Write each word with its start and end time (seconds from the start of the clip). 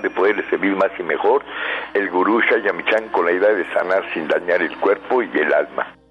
de 0.00 0.08
poderles 0.08 0.46
servir 0.48 0.74
más 0.76 0.90
y 0.98 1.02
mejor, 1.02 1.42
el 1.92 2.08
gurú 2.08 2.40
Shayamichan 2.40 3.08
con 3.08 3.26
la 3.26 3.32
idea 3.32 3.50
de 3.50 3.64
sanar 3.72 4.02
sin 4.14 4.28
dañar 4.28 4.62
el 4.62 4.76
cuerpo 4.78 5.22
y 5.22 5.30
el 5.34 5.52
alma. 5.52 6.01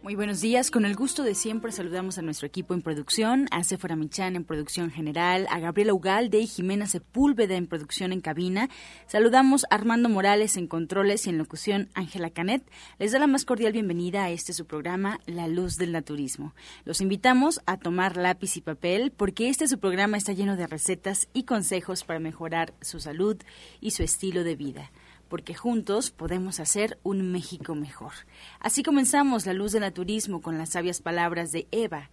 Muy 0.00 0.14
buenos 0.14 0.40
días. 0.40 0.70
Con 0.70 0.84
el 0.84 0.94
gusto 0.94 1.24
de 1.24 1.34
siempre 1.34 1.72
saludamos 1.72 2.18
a 2.18 2.22
nuestro 2.22 2.46
equipo 2.46 2.72
en 2.72 2.82
producción, 2.82 3.48
a 3.50 3.64
Sephora 3.64 3.96
Michan 3.96 4.36
en 4.36 4.44
producción 4.44 4.92
general, 4.92 5.48
a 5.50 5.58
Gabriela 5.58 5.92
Ugalde 5.92 6.38
y 6.38 6.46
Jimena 6.46 6.86
Sepúlveda 6.86 7.56
en 7.56 7.66
producción 7.66 8.12
en 8.12 8.20
cabina. 8.20 8.70
Saludamos 9.08 9.64
a 9.64 9.74
Armando 9.74 10.08
Morales 10.08 10.56
en 10.56 10.68
controles 10.68 11.26
y 11.26 11.30
en 11.30 11.38
locución 11.38 11.90
Ángela 11.94 12.30
Canet. 12.30 12.62
Les 13.00 13.10
da 13.10 13.18
la 13.18 13.26
más 13.26 13.44
cordial 13.44 13.72
bienvenida 13.72 14.22
a 14.22 14.30
este 14.30 14.52
su 14.52 14.66
programa 14.66 15.18
La 15.26 15.48
Luz 15.48 15.76
del 15.78 15.90
Naturismo. 15.90 16.54
Los 16.84 17.00
invitamos 17.00 17.60
a 17.66 17.76
tomar 17.76 18.16
lápiz 18.16 18.56
y 18.56 18.60
papel 18.60 19.10
porque 19.10 19.48
este 19.48 19.66
su 19.66 19.80
programa 19.80 20.16
está 20.16 20.32
lleno 20.32 20.56
de 20.56 20.68
recetas 20.68 21.28
y 21.34 21.42
consejos 21.42 22.04
para 22.04 22.20
mejorar 22.20 22.72
su 22.80 23.00
salud 23.00 23.36
y 23.80 23.90
su 23.90 24.04
estilo 24.04 24.44
de 24.44 24.54
vida 24.54 24.92
porque 25.28 25.54
juntos 25.54 26.10
podemos 26.10 26.60
hacer 26.60 26.98
un 27.02 27.32
México 27.32 27.74
mejor. 27.74 28.12
Así 28.60 28.82
comenzamos 28.82 29.46
la 29.46 29.52
luz 29.52 29.72
del 29.72 29.82
naturismo 29.82 30.40
con 30.40 30.58
las 30.58 30.70
sabias 30.70 31.00
palabras 31.00 31.52
de 31.52 31.68
Eva. 31.70 32.10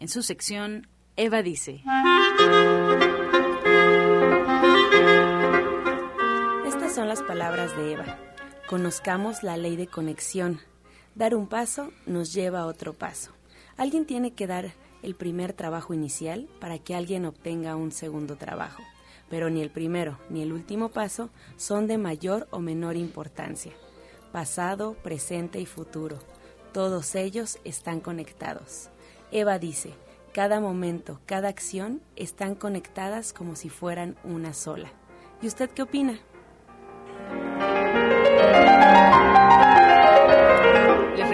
En 0.00 0.08
su 0.08 0.22
sección, 0.22 0.88
Eva 1.16 1.42
dice. 1.42 1.82
Estas 6.66 6.94
son 6.94 7.08
las 7.08 7.22
palabras 7.22 7.76
de 7.76 7.92
Eva. 7.92 8.18
Conozcamos 8.68 9.42
la 9.42 9.56
ley 9.56 9.76
de 9.76 9.86
conexión. 9.86 10.60
Dar 11.14 11.34
un 11.34 11.48
paso 11.48 11.90
nos 12.06 12.32
lleva 12.32 12.60
a 12.60 12.66
otro 12.66 12.92
paso. 12.92 13.32
Alguien 13.76 14.06
tiene 14.06 14.32
que 14.32 14.46
dar 14.46 14.72
el 15.02 15.14
primer 15.14 15.52
trabajo 15.52 15.94
inicial 15.94 16.48
para 16.60 16.78
que 16.78 16.94
alguien 16.94 17.24
obtenga 17.24 17.76
un 17.76 17.92
segundo 17.92 18.36
trabajo 18.36 18.82
pero 19.30 19.50
ni 19.50 19.60
el 19.62 19.70
primero 19.70 20.18
ni 20.28 20.42
el 20.42 20.52
último 20.52 20.88
paso 20.90 21.30
son 21.56 21.86
de 21.86 21.98
mayor 21.98 22.48
o 22.50 22.60
menor 22.60 22.96
importancia. 22.96 23.72
Pasado, 24.32 24.94
presente 25.02 25.60
y 25.60 25.66
futuro, 25.66 26.18
todos 26.72 27.14
ellos 27.14 27.58
están 27.64 28.00
conectados. 28.00 28.90
Eva 29.30 29.58
dice, 29.58 29.94
cada 30.32 30.60
momento, 30.60 31.20
cada 31.26 31.48
acción 31.48 32.00
están 32.16 32.54
conectadas 32.54 33.32
como 33.32 33.56
si 33.56 33.68
fueran 33.68 34.16
una 34.24 34.52
sola. 34.54 34.90
¿Y 35.42 35.46
usted 35.46 35.70
qué 35.70 35.82
opina? 35.82 36.20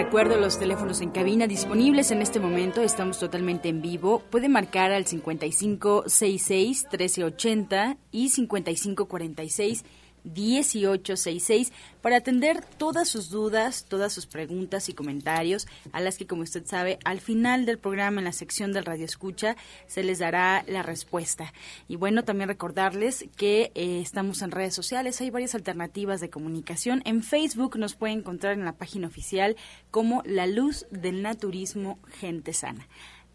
Recuerdo 0.05 0.37
los 0.37 0.59
teléfonos 0.59 1.01
en 1.01 1.09
cabina 1.09 1.47
disponibles 1.47 2.11
en 2.11 2.21
este 2.21 2.39
momento. 2.39 2.83
Estamos 2.83 3.17
totalmente 3.17 3.69
en 3.69 3.81
vivo. 3.81 4.21
Puede 4.29 4.49
marcar 4.49 4.91
al 4.91 5.07
5566 5.07 6.83
1380 6.91 7.97
y 8.11 8.29
5546 8.29 9.83
1866 10.25 11.71
para 12.01 12.17
atender 12.17 12.63
todas 12.77 13.07
sus 13.07 13.29
dudas, 13.29 13.85
todas 13.87 14.13
sus 14.13 14.27
preguntas 14.27 14.89
y 14.89 14.93
comentarios, 14.93 15.67
a 15.91 16.01
las 16.01 16.17
que, 16.17 16.27
como 16.27 16.43
usted 16.43 16.65
sabe, 16.65 16.99
al 17.03 17.19
final 17.19 17.65
del 17.65 17.79
programa, 17.79 18.21
en 18.21 18.25
la 18.25 18.31
sección 18.31 18.73
del 18.73 18.85
Radio 18.85 19.05
Escucha, 19.05 19.55
se 19.87 20.03
les 20.03 20.19
dará 20.19 20.63
la 20.67 20.83
respuesta. 20.83 21.53
Y 21.87 21.95
bueno, 21.95 22.23
también 22.23 22.49
recordarles 22.49 23.25
que 23.37 23.71
eh, 23.75 24.01
estamos 24.01 24.41
en 24.41 24.51
redes 24.51 24.75
sociales, 24.75 25.19
hay 25.21 25.29
varias 25.29 25.55
alternativas 25.55 26.21
de 26.21 26.29
comunicación. 26.29 27.01
En 27.05 27.23
Facebook 27.23 27.77
nos 27.77 27.95
puede 27.95 28.13
encontrar 28.13 28.53
en 28.53 28.65
la 28.65 28.77
página 28.77 29.07
oficial 29.07 29.55
como 29.91 30.21
La 30.25 30.47
Luz 30.47 30.85
del 30.91 31.21
Naturismo 31.21 31.99
Gente 32.19 32.53
Sana. 32.53 32.87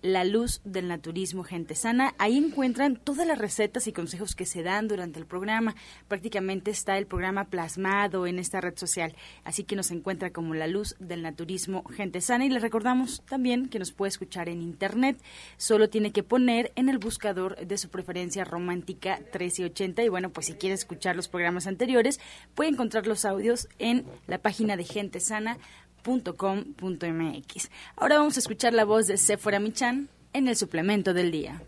La 0.03 0.25
Luz 0.25 0.61
del 0.65 0.89
Naturismo 0.89 1.45
Gente 1.45 1.75
Sana. 1.75 2.15
Ahí 2.19 2.39
encuentran 2.39 2.97
todas 2.97 3.27
las 3.27 3.39
recetas 3.39 3.87
y 3.87 3.93
consejos 3.93 4.34
que 4.34 4.47
se 4.47 4.62
dan 4.62 4.89
durante 4.89 5.19
el 5.19 5.27
programa. 5.27 5.75
Prácticamente 6.09 6.70
está 6.70 6.97
el 6.97 7.07
programa 7.07 7.45
plasmado 7.45 8.27
en 8.27 8.39
esta 8.39 8.61
red 8.61 8.77
social. 8.77 9.15
Así 9.45 9.65
que 9.65 9.77
nos 9.77 9.91
encuentra 9.91 10.31
como 10.31 10.55
La 10.55 10.67
Luz 10.67 10.97
del 10.98 11.23
Naturismo 11.23 11.85
Gente 11.85 12.20
Sana. 12.20 12.47
Y 12.47 12.48
les 12.48 12.63
recordamos 12.63 13.23
también 13.29 13.69
que 13.69 13.79
nos 13.79 13.92
puede 13.92 14.08
escuchar 14.08 14.48
en 14.48 14.63
Internet. 14.63 15.20
Solo 15.57 15.91
tiene 15.91 16.13
que 16.13 16.23
poner 16.23 16.73
en 16.77 16.89
el 16.89 16.98
buscador 16.98 17.57
de 17.57 17.79
su 17.79 17.91
preferencia 17.91 18.45
romántica 18.45 19.17
1380. 19.19 20.03
Y 20.03 20.08
bueno, 20.08 20.30
pues 20.30 20.47
si 20.47 20.55
quiere 20.55 20.74
escuchar 20.74 21.17
los 21.17 21.29
programas 21.29 21.67
anteriores, 21.67 22.20
puede 22.55 22.70
encontrar 22.70 23.07
los 23.07 23.24
audios 23.24 23.69
en 23.79 24.07
la 24.27 24.39
página 24.39 24.77
de 24.77 24.85
Gente 24.85 25.20
Sana 25.20 25.58
.com.mx. 26.05 27.70
Ahora 27.96 28.18
vamos 28.18 28.36
a 28.36 28.40
escuchar 28.40 28.72
la 28.72 28.84
voz 28.84 29.06
de 29.06 29.16
Sephora 29.16 29.61
Michan 29.61 30.08
en 30.33 30.48
el 30.48 30.56
suplemento 30.56 31.12
del 31.14 31.30
día. 31.30 31.61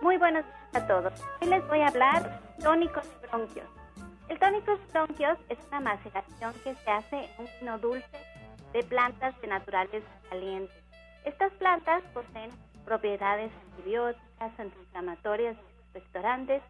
Muy 0.00 0.16
buenos 0.16 0.44
días 0.44 0.82
a 0.82 0.86
todos. 0.86 1.12
Hoy 1.40 1.48
les 1.48 1.66
voy 1.68 1.80
a 1.80 1.88
hablar 1.88 2.40
tónicos 2.60 3.04
bronquios. 3.22 3.66
El 4.28 4.38
tónico 4.38 4.72
y 4.74 4.92
bronquios 4.92 5.38
es 5.48 5.58
una 5.68 5.80
maceración 5.80 6.54
que 6.64 6.74
se 6.74 6.90
hace 6.90 7.16
en 7.16 7.30
un 7.38 7.48
vino 7.60 7.78
dulce 7.78 8.18
de 8.72 8.82
plantas 8.84 9.38
de 9.40 9.48
naturales 9.48 10.04
calientes. 10.28 10.76
Estas 11.24 11.52
plantas 11.54 12.02
poseen 12.14 12.50
propiedades 12.90 13.52
antibióticas, 13.70 14.58
antiinflamatorias 14.58 15.56
y 15.56 15.80
expectorantes 15.82 16.60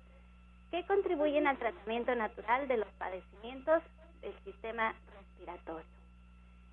que 0.70 0.86
contribuyen 0.86 1.47
al 1.47 1.56
tratamiento 1.56 2.14
natural 2.14 2.69
de 2.69 2.76
los 2.76 2.88
padecimientos 2.98 3.82
del 4.20 4.34
sistema 4.44 4.94
respiratorio. 5.16 5.88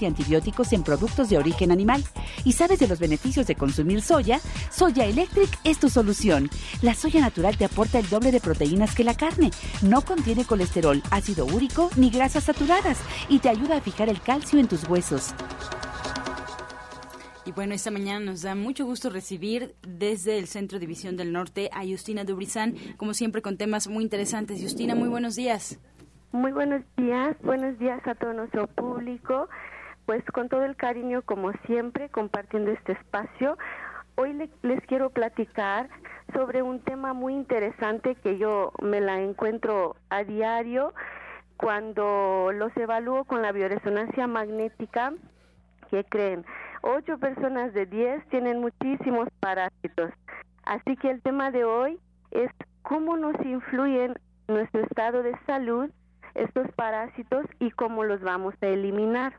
y 0.00 0.06
antibióticos 0.06 0.72
en 0.72 0.82
productos 0.82 1.28
de 1.28 1.38
origen 1.38 1.72
animal 1.72 2.04
y 2.44 2.52
sabes 2.52 2.78
de 2.78 2.88
los 2.88 2.98
beneficios 2.98 3.46
de 3.46 3.56
consumir 3.56 4.02
soya, 4.02 4.40
Soya 4.70 5.04
Electric 5.04 5.50
es 5.64 5.78
tu 5.78 5.88
solución. 5.88 6.48
La 6.82 6.94
soya 6.94 7.20
natural 7.20 7.56
te 7.56 7.64
aporta 7.64 7.98
el 7.98 8.08
doble 8.08 8.30
de 8.30 8.40
proteínas 8.40 8.94
que 8.94 9.04
la 9.04 9.14
carne, 9.14 9.50
no 9.82 10.02
contiene 10.02 10.44
colesterol, 10.44 11.02
ácido 11.10 11.44
úrico 11.46 11.90
ni 11.96 12.10
grasas 12.10 12.44
saturadas 12.44 12.98
y 13.28 13.40
te 13.40 13.48
ayuda 13.48 13.78
a 13.78 13.80
fijar 13.80 14.08
el 14.08 14.20
calcio 14.20 14.58
en 14.58 14.68
tus 14.68 14.88
huesos. 14.88 15.34
Y 17.46 17.52
bueno, 17.52 17.74
esta 17.74 17.90
mañana 17.90 18.20
nos 18.20 18.42
da 18.42 18.54
mucho 18.54 18.84
gusto 18.84 19.10
recibir 19.10 19.74
desde 19.82 20.38
el 20.38 20.46
Centro 20.46 20.78
División 20.78 21.16
del 21.16 21.32
Norte 21.32 21.70
a 21.72 21.84
Justina 21.84 22.22
Dubrizán, 22.24 22.76
como 22.96 23.14
siempre 23.14 23.42
con 23.42 23.56
temas 23.56 23.88
muy 23.88 24.04
interesantes. 24.04 24.62
Justina, 24.62 24.94
muy 24.94 25.08
buenos 25.08 25.34
días. 25.36 25.80
Muy 26.32 26.52
buenos 26.52 26.82
días, 26.96 27.36
buenos 27.42 27.76
días 27.78 28.00
a 28.06 28.14
todo 28.14 28.32
nuestro 28.34 28.68
público. 28.68 29.48
Pues 30.10 30.24
con 30.32 30.48
todo 30.48 30.64
el 30.64 30.74
cariño, 30.74 31.22
como 31.22 31.52
siempre, 31.66 32.08
compartiendo 32.08 32.72
este 32.72 32.94
espacio. 32.94 33.56
hoy 34.16 34.50
les 34.62 34.80
quiero 34.86 35.10
platicar 35.10 35.88
sobre 36.34 36.62
un 36.62 36.80
tema 36.80 37.12
muy 37.12 37.32
interesante 37.32 38.16
que 38.16 38.36
yo 38.36 38.72
me 38.82 39.00
la 39.00 39.20
encuentro 39.20 39.94
a 40.08 40.24
diario 40.24 40.94
cuando 41.56 42.50
los 42.52 42.76
evalúo 42.76 43.22
con 43.22 43.40
la 43.40 43.52
bioresonancia 43.52 44.26
magnética. 44.26 45.12
que 45.92 46.02
creen? 46.02 46.44
Ocho 46.82 47.16
personas 47.18 47.72
de 47.72 47.86
diez 47.86 48.26
tienen 48.30 48.60
muchísimos 48.60 49.28
parásitos. 49.38 50.10
Así 50.64 50.96
que 50.96 51.08
el 51.08 51.22
tema 51.22 51.52
de 51.52 51.62
hoy 51.62 52.00
es 52.32 52.50
cómo 52.82 53.16
nos 53.16 53.36
influyen 53.46 54.18
nuestro 54.48 54.80
estado 54.80 55.22
de 55.22 55.38
salud 55.46 55.88
estos 56.34 56.66
parásitos 56.72 57.46
y 57.60 57.70
cómo 57.70 58.02
los 58.02 58.20
vamos 58.22 58.54
a 58.60 58.66
eliminar. 58.66 59.34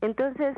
Entonces, 0.00 0.56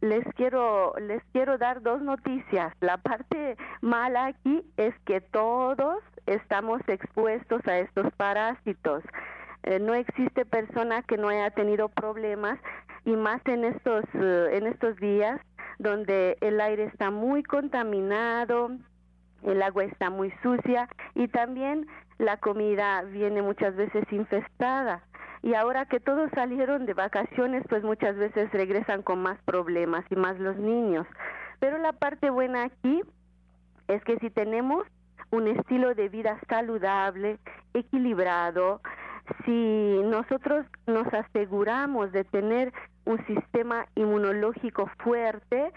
les 0.00 0.24
quiero 0.34 0.94
les 0.98 1.22
quiero 1.32 1.58
dar 1.58 1.82
dos 1.82 2.00
noticias. 2.02 2.72
La 2.80 2.96
parte 2.96 3.56
mala 3.80 4.26
aquí 4.26 4.62
es 4.76 4.94
que 5.04 5.20
todos 5.20 5.98
estamos 6.26 6.80
expuestos 6.88 7.60
a 7.66 7.78
estos 7.78 8.10
parásitos. 8.14 9.02
Eh, 9.62 9.78
no 9.78 9.94
existe 9.94 10.46
persona 10.46 11.02
que 11.02 11.18
no 11.18 11.28
haya 11.28 11.50
tenido 11.50 11.88
problemas 11.90 12.58
y 13.04 13.14
más 13.16 13.42
en 13.46 13.64
estos 13.64 14.04
eh, 14.14 14.50
en 14.52 14.66
estos 14.66 14.96
días 14.96 15.40
donde 15.78 16.36
el 16.40 16.60
aire 16.60 16.84
está 16.84 17.10
muy 17.10 17.42
contaminado, 17.42 18.70
el 19.42 19.62
agua 19.62 19.84
está 19.84 20.10
muy 20.10 20.32
sucia 20.42 20.88
y 21.14 21.28
también 21.28 21.86
la 22.18 22.38
comida 22.38 23.02
viene 23.02 23.42
muchas 23.42 23.76
veces 23.76 24.04
infestada 24.10 25.02
y 25.42 25.54
ahora 25.54 25.86
que 25.86 26.00
todos 26.00 26.30
salieron 26.34 26.86
de 26.86 26.94
vacaciones, 26.94 27.64
pues 27.68 27.82
muchas 27.82 28.16
veces 28.16 28.50
regresan 28.52 29.02
con 29.02 29.22
más 29.22 29.38
problemas 29.44 30.04
y 30.10 30.16
más 30.16 30.38
los 30.38 30.56
niños. 30.56 31.06
Pero 31.60 31.78
la 31.78 31.92
parte 31.92 32.30
buena 32.30 32.64
aquí 32.64 33.02
es 33.88 34.02
que 34.04 34.18
si 34.18 34.30
tenemos 34.30 34.86
un 35.30 35.48
estilo 35.48 35.94
de 35.94 36.08
vida 36.08 36.38
saludable, 36.48 37.38
equilibrado, 37.72 38.80
si 39.44 40.00
nosotros 40.04 40.66
nos 40.86 41.06
aseguramos 41.14 42.12
de 42.12 42.24
tener 42.24 42.72
un 43.04 43.24
sistema 43.26 43.86
inmunológico 43.94 44.90
fuerte, 44.98 45.72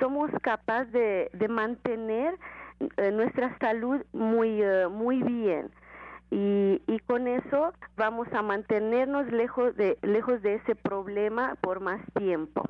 somos 0.00 0.30
capaces 0.42 0.92
de, 0.92 1.48
mantener 1.48 2.34
eh, 2.98 3.10
nuestra 3.10 3.56
salud 3.58 4.04
muy, 4.12 4.62
eh, 4.62 4.86
muy 4.88 5.22
bien 5.22 5.70
y, 6.30 6.82
y 6.86 6.98
con 7.00 7.26
eso 7.26 7.72
vamos 7.96 8.28
a 8.32 8.42
mantenernos 8.42 9.26
lejos 9.32 9.76
de, 9.76 9.98
lejos 10.02 10.42
de 10.42 10.56
ese 10.56 10.74
problema 10.74 11.56
por 11.60 11.80
más 11.80 12.00
tiempo. 12.18 12.62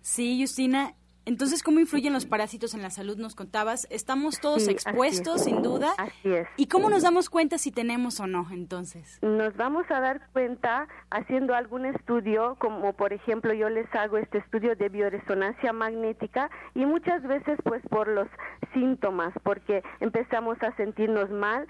Sí, 0.00 0.40
Justina, 0.40 0.94
entonces, 1.24 1.62
¿cómo 1.62 1.78
influyen 1.78 2.12
los 2.12 2.26
parásitos 2.26 2.74
en 2.74 2.82
la 2.82 2.90
salud? 2.90 3.16
Nos 3.16 3.36
contabas, 3.36 3.86
estamos 3.90 4.40
todos 4.40 4.66
expuestos, 4.66 5.44
sin 5.44 5.62
duda. 5.62 5.92
Así 5.96 6.34
es. 6.34 6.48
¿Y 6.56 6.66
cómo 6.66 6.90
nos 6.90 7.02
damos 7.02 7.30
cuenta 7.30 7.58
si 7.58 7.70
tenemos 7.70 8.18
o 8.18 8.26
no, 8.26 8.48
entonces? 8.50 9.18
Nos 9.22 9.56
vamos 9.56 9.88
a 9.90 10.00
dar 10.00 10.28
cuenta 10.32 10.88
haciendo 11.10 11.54
algún 11.54 11.86
estudio, 11.86 12.56
como 12.58 12.92
por 12.94 13.12
ejemplo 13.12 13.52
yo 13.52 13.68
les 13.68 13.92
hago 13.94 14.18
este 14.18 14.38
estudio 14.38 14.74
de 14.74 14.88
bioresonancia 14.88 15.72
magnética 15.72 16.50
y 16.74 16.86
muchas 16.86 17.22
veces 17.22 17.58
pues 17.62 17.82
por 17.88 18.08
los 18.08 18.28
síntomas, 18.74 19.32
porque 19.44 19.82
empezamos 20.00 20.60
a 20.62 20.74
sentirnos 20.76 21.30
mal 21.30 21.68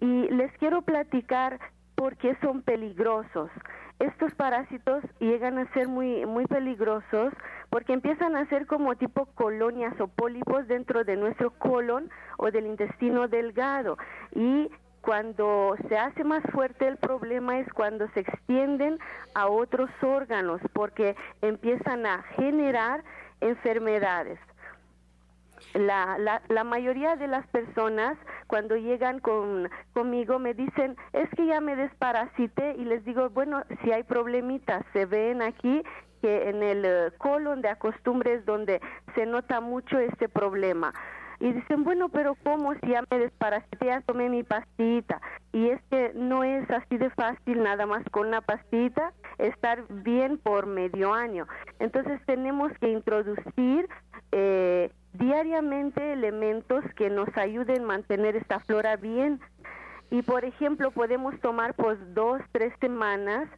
y 0.00 0.28
les 0.30 0.50
quiero 0.58 0.82
platicar 0.82 1.60
por 1.94 2.16
qué 2.16 2.36
son 2.40 2.62
peligrosos 2.62 3.50
estos 3.98 4.34
parásitos 4.34 5.04
llegan 5.20 5.58
a 5.58 5.72
ser 5.72 5.88
muy 5.88 6.26
muy 6.26 6.46
peligrosos 6.46 7.32
porque 7.74 7.92
empiezan 7.92 8.36
a 8.36 8.46
ser 8.46 8.68
como 8.68 8.94
tipo 8.94 9.26
colonias 9.34 10.00
o 10.00 10.06
pólipos 10.06 10.68
dentro 10.68 11.02
de 11.02 11.16
nuestro 11.16 11.50
colon 11.50 12.08
o 12.38 12.52
del 12.52 12.66
intestino 12.66 13.26
delgado. 13.26 13.98
Y 14.32 14.70
cuando 15.00 15.74
se 15.88 15.98
hace 15.98 16.22
más 16.22 16.44
fuerte 16.52 16.86
el 16.86 16.98
problema 16.98 17.58
es 17.58 17.66
cuando 17.72 18.06
se 18.10 18.20
extienden 18.20 19.00
a 19.34 19.48
otros 19.48 19.90
órganos 20.02 20.60
porque 20.72 21.16
empiezan 21.42 22.06
a 22.06 22.22
generar 22.36 23.02
enfermedades 23.40 24.38
la, 25.72 26.18
la, 26.18 26.42
la 26.48 26.64
mayoría 26.64 27.16
de 27.16 27.26
las 27.26 27.46
personas 27.48 28.16
cuando 28.46 28.76
llegan 28.76 29.20
con, 29.20 29.68
conmigo 29.92 30.38
me 30.38 30.54
dicen, 30.54 30.96
es 31.12 31.28
que 31.30 31.46
ya 31.46 31.60
me 31.60 31.76
desparasité 31.76 32.74
y 32.78 32.84
les 32.84 33.04
digo, 33.04 33.30
bueno, 33.30 33.62
si 33.82 33.92
hay 33.92 34.02
problemitas, 34.02 34.84
se 34.92 35.06
ven 35.06 35.42
aquí 35.42 35.82
que 36.22 36.48
en 36.48 36.62
el 36.62 36.84
eh, 36.84 37.10
colon 37.18 37.60
de 37.62 37.68
acostumbres 37.68 38.44
donde 38.46 38.80
se 39.14 39.26
nota 39.26 39.60
mucho 39.60 39.98
este 39.98 40.28
problema. 40.28 40.94
Y 41.40 41.52
dicen, 41.52 41.84
bueno, 41.84 42.08
pero 42.08 42.36
¿cómo 42.42 42.74
si 42.74 42.88
ya 42.88 43.02
me 43.10 43.18
desparasité, 43.18 43.86
ya 43.86 44.00
tomé 44.00 44.30
mi 44.30 44.42
pastita? 44.42 45.20
Y 45.52 45.68
es 45.68 45.82
que 45.90 46.12
no 46.14 46.44
es 46.44 46.70
así 46.70 46.96
de 46.96 47.10
fácil 47.10 47.62
nada 47.62 47.86
más 47.86 48.02
con 48.10 48.28
una 48.28 48.40
pastita 48.40 49.12
estar 49.38 49.84
bien 49.88 50.38
por 50.38 50.66
medio 50.66 51.12
año. 51.12 51.46
Entonces 51.78 52.20
tenemos 52.24 52.72
que 52.80 52.88
introducir 52.88 53.88
eh, 54.36 54.90
diariamente 55.12 56.12
elementos 56.12 56.84
que 56.96 57.08
nos 57.08 57.28
ayuden 57.36 57.82
a 57.82 57.86
mantener 57.86 58.34
esta 58.34 58.58
flora 58.58 58.96
bien. 58.96 59.40
Y 60.10 60.22
por 60.22 60.44
ejemplo, 60.44 60.90
podemos 60.90 61.38
tomar 61.40 61.74
pues 61.74 61.98
dos, 62.14 62.42
tres 62.50 62.72
semanas 62.80 63.48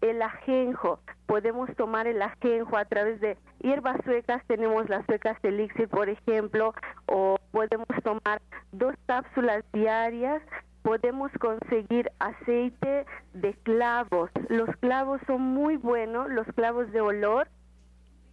el 0.00 0.20
ajenjo. 0.20 0.98
Podemos 1.26 1.70
tomar 1.76 2.08
el 2.08 2.20
ajenjo 2.20 2.76
a 2.76 2.84
través 2.84 3.20
de 3.20 3.38
hierbas 3.60 3.96
suecas, 4.04 4.42
tenemos 4.48 4.88
las 4.88 5.06
suecas 5.06 5.38
elixir, 5.44 5.88
por 5.88 6.08
ejemplo, 6.08 6.74
o 7.06 7.36
podemos 7.52 7.86
tomar 8.02 8.42
dos 8.72 8.94
cápsulas 9.06 9.64
diarias. 9.72 10.42
Podemos 10.82 11.30
conseguir 11.38 12.10
aceite 12.18 13.06
de 13.34 13.54
clavos. 13.62 14.30
Los 14.48 14.68
clavos 14.78 15.20
son 15.28 15.40
muy 15.40 15.76
buenos, 15.76 16.28
los 16.28 16.46
clavos 16.48 16.90
de 16.90 17.00
olor 17.00 17.48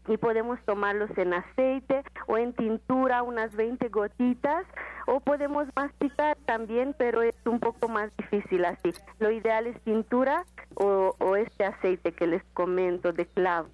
y 0.08 0.18
podemos 0.18 0.60
tomarlos 0.66 1.10
en 1.18 1.34
aceite 1.34 2.04
o 2.28 2.38
en 2.38 2.54
tintura, 2.54 3.24
unas 3.24 3.56
20 3.56 3.90
gotitas, 3.90 4.66
o 5.08 5.20
podemos 5.20 5.68
masticar 5.76 6.38
también, 6.46 6.96
pero 6.98 7.22
es 7.22 7.36
un 7.46 7.60
poco 7.60 7.88
más 7.88 8.16
difícil 8.18 8.66
así. 8.66 8.92
Lo 9.20 9.32
ideal 9.32 9.68
es 9.68 9.80
tintura 9.82 10.46
o, 10.76 11.36
este 11.36 11.66
aceite 11.66 12.12
que 12.12 12.28
les 12.28 12.44
comento 12.54 13.14
de 13.14 13.26
clavo. 13.26 13.70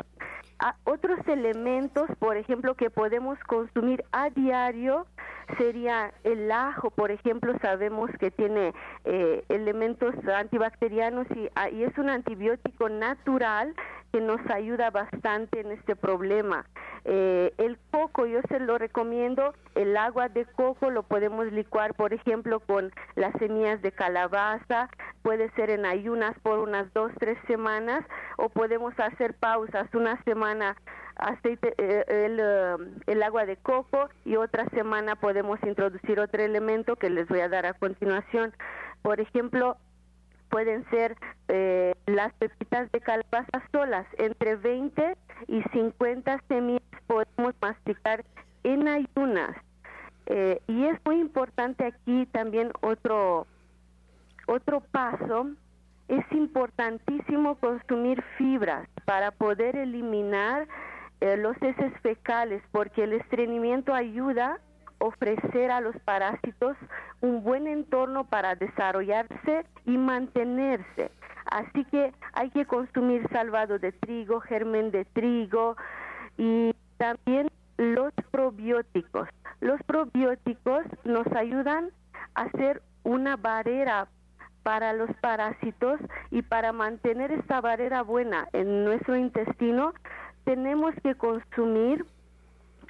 Ah, 0.59 0.75
otros 0.85 1.19
elementos, 1.27 2.09
por 2.19 2.37
ejemplo, 2.37 2.75
que 2.75 2.89
podemos 2.89 3.37
consumir 3.43 4.03
a 4.11 4.29
diario 4.29 5.05
sería 5.57 6.13
el 6.23 6.51
ajo, 6.51 6.91
por 6.91 7.11
ejemplo, 7.11 7.53
sabemos 7.61 8.09
que 8.19 8.31
tiene 8.31 8.73
eh, 9.05 9.43
elementos 9.49 10.13
antibacterianos 10.27 11.27
y, 11.35 11.49
ah, 11.55 11.69
y 11.69 11.83
es 11.83 11.97
un 11.97 12.09
antibiótico 12.09 12.89
natural 12.89 13.73
que 14.11 14.21
nos 14.21 14.39
ayuda 14.49 14.89
bastante 14.89 15.59
en 15.59 15.71
este 15.71 15.95
problema. 15.95 16.65
Eh, 17.05 17.53
el 17.57 17.77
coco, 17.91 18.25
yo 18.25 18.39
se 18.49 18.59
lo 18.59 18.77
recomiendo, 18.77 19.53
el 19.75 19.95
agua 19.95 20.29
de 20.29 20.45
coco 20.45 20.89
lo 20.89 21.03
podemos 21.03 21.51
licuar, 21.51 21.93
por 21.93 22.13
ejemplo, 22.13 22.59
con 22.59 22.91
las 23.15 23.33
semillas 23.39 23.81
de 23.81 23.91
calabaza, 23.91 24.89
puede 25.21 25.49
ser 25.51 25.69
en 25.69 25.85
ayunas 25.85 26.37
por 26.39 26.59
unas 26.59 26.91
dos, 26.93 27.11
tres 27.19 27.37
semanas, 27.47 28.05
o 28.37 28.49
podemos 28.49 28.93
hacer 28.99 29.33
pausas, 29.35 29.93
una 29.93 30.21
semana 30.23 30.75
aceite, 31.17 31.73
eh, 31.77 32.05
el, 32.07 32.39
eh, 32.39 33.01
el, 33.07 33.23
agua 33.23 33.45
de 33.45 33.57
coco 33.57 34.09
y 34.25 34.35
otra 34.35 34.65
semana 34.69 35.15
podemos 35.15 35.59
introducir 35.63 36.19
otro 36.19 36.41
elemento 36.41 36.95
que 36.95 37.09
les 37.09 37.27
voy 37.27 37.39
a 37.39 37.49
dar 37.49 37.65
a 37.65 37.73
continuación. 37.73 38.53
Por 39.01 39.19
ejemplo, 39.19 39.77
pueden 40.49 40.87
ser 40.89 41.17
eh, 41.47 41.93
las 42.05 42.33
pepitas 42.33 42.91
de 42.91 43.01
calabaza 43.01 43.63
solas, 43.71 44.07
entre 44.17 44.55
20 44.55 45.17
y 45.47 45.61
50 45.73 46.43
semillas 46.47 46.81
podemos 47.07 47.53
masticar 47.61 48.23
en 48.63 48.87
ayunas. 48.87 49.55
Y 50.67 50.83
es 50.83 50.99
muy 51.05 51.21
importante 51.21 51.85
aquí 51.85 52.25
también 52.33 52.73
otro, 52.81 53.47
otro 54.45 54.81
paso, 54.91 55.51
es 56.09 56.25
importantísimo 56.31 57.55
consumir 57.55 58.21
fibras 58.37 58.89
para 59.05 59.31
poder 59.31 59.77
eliminar 59.77 60.67
eh, 61.21 61.37
los 61.37 61.55
heces 61.61 61.93
fecales, 62.01 62.61
porque 62.71 63.03
el 63.03 63.13
estreñimiento 63.13 63.93
ayuda 63.93 64.59
ofrecer 64.99 65.71
a 65.71 65.81
los 65.81 65.95
parásitos 66.01 66.75
un 67.21 67.43
buen 67.43 67.67
entorno 67.67 68.25
para 68.25 68.55
desarrollarse 68.55 69.65
y 69.85 69.97
mantenerse. 69.97 71.11
Así 71.45 71.85
que 71.85 72.13
hay 72.33 72.49
que 72.49 72.65
consumir 72.65 73.27
salvado 73.31 73.79
de 73.79 73.91
trigo, 73.91 74.41
germen 74.41 74.91
de 74.91 75.05
trigo 75.05 75.77
y 76.37 76.73
también 76.97 77.49
los 77.77 78.11
probióticos. 78.31 79.29
Los 79.61 79.81
probióticos 79.83 80.83
nos 81.03 81.27
ayudan 81.27 81.91
a 82.35 82.43
hacer 82.43 82.81
una 83.03 83.37
barrera 83.37 84.07
para 84.63 84.91
los 84.91 85.09
parásitos 85.21 85.99
y 86.29 86.41
para 86.41 86.73
mantener 86.73 87.31
esta 87.31 87.61
barrera 87.61 88.01
buena 88.01 88.49
en 88.51 88.83
nuestro 88.83 89.15
intestino 89.15 89.93
tenemos 90.47 90.95
que 91.03 91.13
consumir 91.15 92.05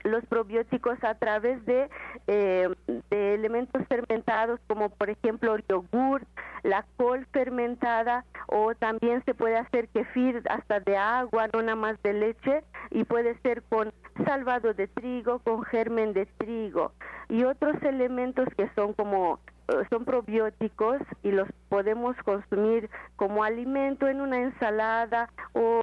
los 0.04 0.24
probióticos 0.28 1.04
a 1.04 1.16
través 1.16 1.66
de, 1.66 1.90
eh, 2.28 2.70
de, 3.10 3.34
elementos 3.34 3.82
fermentados 3.88 4.60
como 4.68 4.90
por 4.90 5.10
ejemplo 5.10 5.56
el 5.56 5.66
yogur, 5.68 6.22
la 6.62 6.86
col 6.98 7.26
fermentada 7.34 8.26
o 8.46 8.76
también 8.76 9.24
se 9.26 9.34
puede 9.34 9.58
hacer 9.58 9.88
kefir 9.88 10.44
hasta 10.52 10.82
de 10.82 10.98
agua, 10.98 11.48
no 11.52 11.64
nada 11.64 11.76
más 11.76 12.02
de 12.04 12.14
leche 12.14 12.64
y 12.92 13.06
puede 13.06 13.36
ser 13.40 13.64
con 13.64 13.92
salvado 14.24 14.76
de 14.76 14.88
trigo, 14.88 15.40
con 15.40 15.64
germen 15.64 16.14
de 16.14 16.28
trigo. 16.28 16.92
Y 17.28 17.44
otros 17.44 17.82
elementos 17.82 18.48
que 18.56 18.70
son 18.76 18.94
como 18.94 19.40
eh, 19.68 19.84
son 19.90 20.06
probióticos 20.06 21.02
y 21.24 21.32
los 21.32 21.50
podemos 21.70 22.16
consumir 22.24 22.90
como 23.16 23.44
alimento 23.44 24.08
en 24.08 24.22
una 24.22 24.38
ensalada 24.38 25.30
o, 25.54 25.82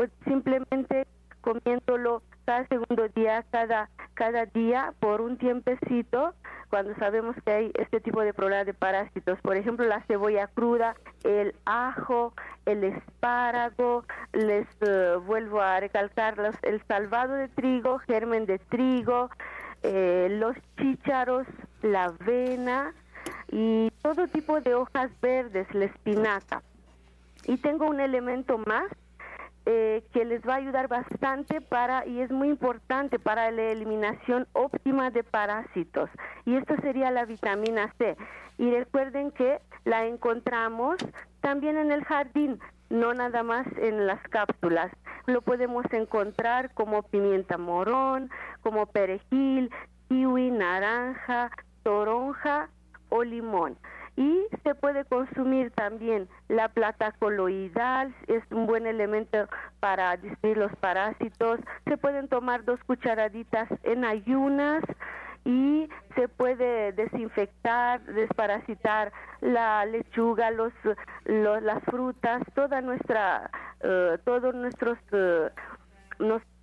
o 0.00 0.06
simplemente 0.24 1.06
comiéndolo 1.42 2.22
cada 2.46 2.66
segundo 2.68 3.08
día, 3.08 3.44
cada, 3.50 3.90
cada 4.14 4.46
día 4.46 4.94
por 4.98 5.20
un 5.20 5.36
tiempecito, 5.36 6.34
cuando 6.70 6.94
sabemos 6.96 7.36
que 7.44 7.52
hay 7.52 7.72
este 7.74 8.00
tipo 8.00 8.20
de 8.22 8.32
problemas 8.32 8.66
de 8.66 8.74
parásitos. 8.74 9.38
Por 9.40 9.56
ejemplo, 9.56 9.86
la 9.86 10.02
cebolla 10.02 10.46
cruda, 10.46 10.94
el 11.24 11.54
ajo, 11.64 12.32
el 12.64 12.84
espárrago, 12.84 14.04
les 14.32 14.66
eh, 14.80 15.16
vuelvo 15.26 15.60
a 15.60 15.80
recalcar 15.80 16.38
los, 16.38 16.54
el 16.62 16.82
salvado 16.86 17.34
de 17.34 17.48
trigo, 17.48 17.98
germen 17.98 18.46
de 18.46 18.58
trigo, 18.58 19.30
eh, 19.82 20.28
los 20.30 20.56
chícharos, 20.78 21.46
la 21.82 22.04
avena 22.04 22.94
y 23.48 23.90
todo 24.02 24.28
tipo 24.28 24.60
de 24.60 24.74
hojas 24.74 25.10
verdes, 25.20 25.66
la 25.74 25.86
espinaca. 25.86 26.62
Y 27.46 27.56
tengo 27.56 27.86
un 27.86 28.00
elemento 28.00 28.58
más 28.58 28.86
eh, 29.72 30.02
que 30.12 30.24
les 30.24 30.42
va 30.42 30.54
a 30.54 30.56
ayudar 30.56 30.88
bastante 30.88 31.60
para 31.60 32.04
y 32.04 32.20
es 32.20 32.32
muy 32.32 32.48
importante 32.48 33.20
para 33.20 33.52
la 33.52 33.62
eliminación 33.62 34.48
óptima 34.52 35.10
de 35.10 35.22
parásitos. 35.22 36.10
Y 36.44 36.56
esto 36.56 36.74
sería 36.82 37.12
la 37.12 37.24
vitamina 37.24 37.94
C. 37.96 38.16
Y 38.58 38.68
recuerden 38.72 39.30
que 39.30 39.60
la 39.84 40.06
encontramos 40.06 40.96
también 41.40 41.76
en 41.76 41.92
el 41.92 42.02
jardín 42.04 42.58
no 42.88 43.14
nada 43.14 43.44
más 43.44 43.64
en 43.76 44.08
las 44.08 44.20
cápsulas. 44.30 44.90
Lo 45.26 45.40
podemos 45.40 45.86
encontrar 45.92 46.74
como 46.74 47.04
pimienta 47.04 47.56
morón 47.56 48.28
como 48.62 48.86
perejil 48.86 49.70
kiwi 50.08 50.50
naranja 50.50 51.52
toronja 51.84 52.70
o 53.08 53.22
limón 53.22 53.78
y 54.16 54.46
se 54.64 54.74
puede 54.74 55.04
consumir 55.04 55.70
también 55.70 56.28
la 56.48 56.68
plata 56.68 57.12
coloidal, 57.12 58.14
es 58.26 58.42
un 58.50 58.66
buen 58.66 58.86
elemento 58.86 59.48
para 59.80 60.16
destruir 60.16 60.58
los 60.58 60.74
parásitos. 60.76 61.60
Se 61.86 61.96
pueden 61.96 62.28
tomar 62.28 62.64
dos 62.64 62.80
cucharaditas 62.84 63.68
en 63.84 64.04
ayunas 64.04 64.82
y 65.44 65.88
se 66.14 66.28
puede 66.28 66.92
desinfectar, 66.92 68.02
desparasitar 68.02 69.12
la 69.40 69.86
lechuga, 69.86 70.50
los, 70.50 70.72
las 71.24 71.82
frutas, 71.84 72.42
toda 72.54 72.82
nuestra, 72.82 73.50
uh, 73.82 74.18
todos 74.24 74.54
nuestros 74.54 74.98
uh, 75.12 75.48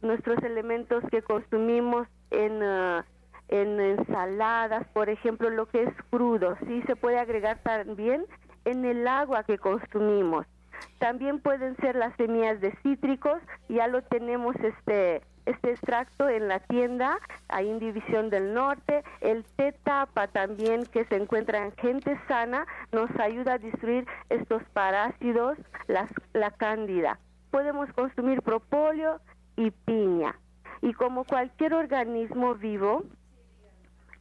nuestros 0.01 0.43
elementos 0.43 1.03
que 1.09 1.21
consumimos 1.21 2.07
en 2.29 2.61
uh, 2.61 3.03
en 3.49 3.79
ensaladas, 3.79 4.87
por 4.89 5.09
ejemplo, 5.09 5.49
lo 5.49 5.67
que 5.67 5.83
es 5.83 5.93
crudo, 6.09 6.57
sí 6.67 6.81
se 6.87 6.95
puede 6.95 7.19
agregar 7.19 7.59
también 7.63 8.25
en 8.65 8.85
el 8.85 9.07
agua 9.07 9.43
que 9.43 9.57
consumimos. 9.57 10.45
También 10.99 11.39
pueden 11.39 11.75
ser 11.77 11.95
las 11.95 12.15
semillas 12.15 12.59
de 12.61 12.75
cítricos, 12.83 13.41
ya 13.69 13.87
lo 13.87 14.01
tenemos 14.03 14.55
este 14.57 15.21
este 15.47 15.71
extracto 15.71 16.27
en 16.27 16.49
la 16.49 16.59
tienda, 16.59 17.17
ahí 17.47 17.69
en 17.69 17.79
División 17.79 18.29
del 18.29 18.53
Norte, 18.53 19.03
el 19.21 19.45
té 19.55 19.71
tapa 19.83 20.27
también 20.27 20.85
que 20.85 21.05
se 21.05 21.15
encuentra 21.15 21.63
en 21.63 21.71
gente 21.77 22.19
sana, 22.27 22.67
nos 22.91 23.09
ayuda 23.17 23.53
a 23.53 23.57
destruir 23.57 24.05
estos 24.29 24.61
parásitos, 24.73 25.57
las, 25.87 26.11
la 26.33 26.51
cándida. 26.51 27.19
Podemos 27.49 27.91
consumir 27.93 28.41
propóleo 28.41 29.21
y 29.55 29.71
piña. 29.71 30.37
Y 30.81 30.93
como 30.93 31.23
cualquier 31.23 31.73
organismo 31.73 32.55
vivo, 32.55 33.03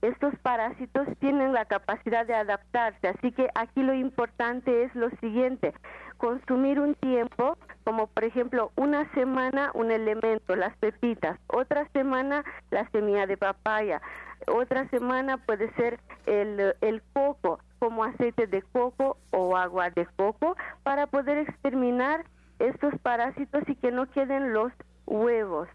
estos 0.02 0.34
parásitos 0.40 1.06
tienen 1.18 1.52
la 1.52 1.64
capacidad 1.64 2.26
de 2.26 2.34
adaptarse, 2.34 3.08
así 3.08 3.32
que 3.32 3.48
aquí 3.54 3.82
lo 3.82 3.94
importante 3.94 4.84
es 4.84 4.94
lo 4.94 5.10
siguiente, 5.20 5.72
consumir 6.16 6.80
un 6.80 6.94
tiempo, 6.94 7.56
como 7.84 8.06
por 8.06 8.24
ejemplo 8.24 8.72
una 8.76 9.10
semana 9.12 9.70
un 9.74 9.90
elemento, 9.90 10.56
las 10.56 10.76
pepitas, 10.78 11.38
otra 11.46 11.88
semana 11.92 12.44
la 12.70 12.88
semilla 12.90 13.26
de 13.26 13.36
papaya, 13.36 14.00
otra 14.46 14.88
semana 14.88 15.38
puede 15.38 15.72
ser 15.74 16.00
el, 16.26 16.74
el 16.80 17.02
coco, 17.12 17.58
como 17.78 18.04
aceite 18.04 18.46
de 18.46 18.62
coco 18.62 19.18
o 19.30 19.56
agua 19.56 19.90
de 19.90 20.06
coco, 20.16 20.56
para 20.82 21.06
poder 21.06 21.38
exterminar 21.38 22.24
estos 22.58 22.98
parásitos 23.00 23.62
y 23.66 23.76
que 23.76 23.92
no 23.92 24.10
queden 24.10 24.52
los 24.52 24.72
huevos. 25.06 25.68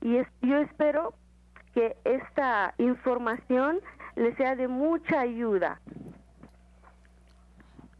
Y 0.00 0.18
yo 0.42 0.58
espero 0.58 1.14
que 1.76 1.94
esta 2.04 2.72
información 2.78 3.80
le 4.14 4.34
sea 4.36 4.56
de 4.56 4.66
mucha 4.66 5.20
ayuda. 5.20 5.78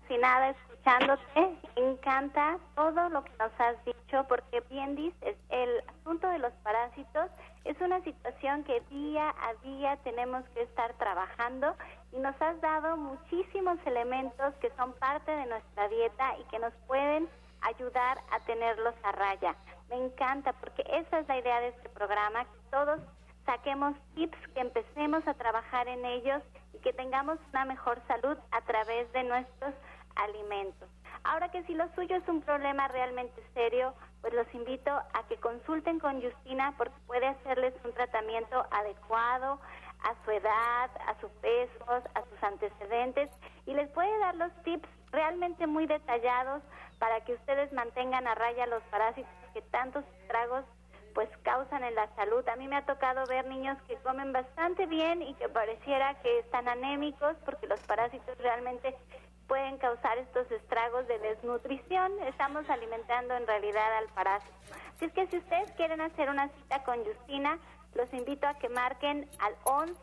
Sin 0.08 0.22
nada, 0.22 0.48
escuchándote, 0.48 1.58
me 1.76 1.90
encanta 1.90 2.56
todo 2.74 3.10
lo 3.10 3.22
que 3.22 3.32
nos 3.38 3.52
has 3.60 3.84
dicho, 3.84 4.24
porque 4.28 4.62
bien 4.70 4.96
dices, 4.96 5.36
el 5.50 5.68
asunto 5.88 6.26
de 6.26 6.38
los 6.38 6.54
parásitos 6.64 7.26
es 7.64 7.78
una 7.82 8.00
situación 8.00 8.64
que 8.64 8.80
día 8.88 9.28
a 9.28 9.52
día 9.62 9.98
tenemos 10.04 10.42
que 10.54 10.62
estar 10.62 10.94
trabajando 10.94 11.74
y 12.12 12.18
nos 12.18 12.40
has 12.40 12.58
dado 12.62 12.96
muchísimos 12.96 13.78
elementos 13.84 14.54
que 14.62 14.70
son 14.78 14.94
parte 14.94 15.30
de 15.30 15.44
nuestra 15.44 15.86
dieta 15.88 16.38
y 16.38 16.44
que 16.44 16.58
nos 16.60 16.72
pueden 16.86 17.28
ayudar 17.60 18.20
a 18.30 18.40
tenerlos 18.46 18.94
a 19.02 19.12
raya. 19.12 19.54
Me 19.90 19.96
encanta 19.96 20.54
porque 20.54 20.82
esa 20.88 21.18
es 21.18 21.28
la 21.28 21.38
idea 21.38 21.60
de 21.60 21.68
este 21.68 21.90
programa, 21.90 22.44
que 22.44 22.70
todos 22.70 23.00
saquemos 23.46 23.96
tips, 24.14 24.36
que 24.54 24.60
empecemos 24.60 25.26
a 25.26 25.34
trabajar 25.34 25.88
en 25.88 26.04
ellos 26.04 26.42
y 26.74 26.78
que 26.78 26.92
tengamos 26.92 27.38
una 27.50 27.64
mejor 27.64 28.02
salud 28.06 28.36
a 28.50 28.60
través 28.62 29.10
de 29.12 29.22
nuestros 29.24 29.74
alimentos. 30.16 30.88
Ahora 31.24 31.50
que 31.50 31.62
si 31.64 31.74
lo 31.74 31.88
suyo 31.94 32.16
es 32.16 32.28
un 32.28 32.42
problema 32.42 32.88
realmente 32.88 33.42
serio, 33.54 33.94
pues 34.20 34.34
los 34.34 34.52
invito 34.54 34.90
a 34.90 35.26
que 35.28 35.36
consulten 35.36 35.98
con 35.98 36.20
Justina 36.20 36.74
porque 36.76 36.94
puede 37.06 37.26
hacerles 37.26 37.74
un 37.84 37.92
tratamiento 37.92 38.66
adecuado 38.70 39.60
a 40.02 40.24
su 40.24 40.30
edad, 40.30 40.90
a 41.06 41.20
su 41.20 41.28
peso, 41.40 41.84
a 41.88 42.22
sus 42.22 42.42
antecedentes 42.42 43.30
y 43.66 43.74
les 43.74 43.88
puede 43.90 44.16
dar 44.18 44.34
los 44.36 44.52
tips 44.62 44.88
realmente 45.10 45.66
muy 45.66 45.86
detallados 45.86 46.62
para 46.98 47.20
que 47.24 47.34
ustedes 47.34 47.72
mantengan 47.72 48.26
a 48.26 48.34
raya 48.34 48.66
los 48.66 48.82
parásitos 48.84 49.30
que 49.54 49.62
tantos 49.62 50.04
estragos 50.22 50.64
pues 51.16 51.30
causan 51.44 51.82
en 51.82 51.94
la 51.94 52.14
salud. 52.14 52.46
A 52.46 52.56
mí 52.56 52.68
me 52.68 52.76
ha 52.76 52.84
tocado 52.84 53.24
ver 53.26 53.46
niños 53.46 53.78
que 53.88 53.96
comen 53.96 54.34
bastante 54.34 54.84
bien 54.84 55.22
y 55.22 55.32
que 55.36 55.48
pareciera 55.48 56.14
que 56.20 56.40
están 56.40 56.68
anémicos 56.68 57.34
porque 57.46 57.66
los 57.66 57.80
parásitos 57.80 58.36
realmente 58.36 58.94
pueden 59.48 59.78
causar 59.78 60.18
estos 60.18 60.50
estragos 60.50 61.08
de 61.08 61.18
desnutrición. 61.18 62.12
Estamos 62.26 62.68
alimentando 62.68 63.34
en 63.34 63.46
realidad 63.46 63.96
al 63.96 64.08
parásito. 64.08 64.52
Así 64.94 65.06
es 65.06 65.12
que 65.12 65.26
si 65.28 65.38
ustedes 65.38 65.72
quieren 65.72 66.02
hacer 66.02 66.28
una 66.28 66.50
cita 66.50 66.84
con 66.84 67.02
Justina, 67.02 67.58
los 67.94 68.12
invito 68.12 68.46
a 68.46 68.52
que 68.58 68.68
marquen 68.68 69.26
al 69.38 69.54
11 69.64 69.94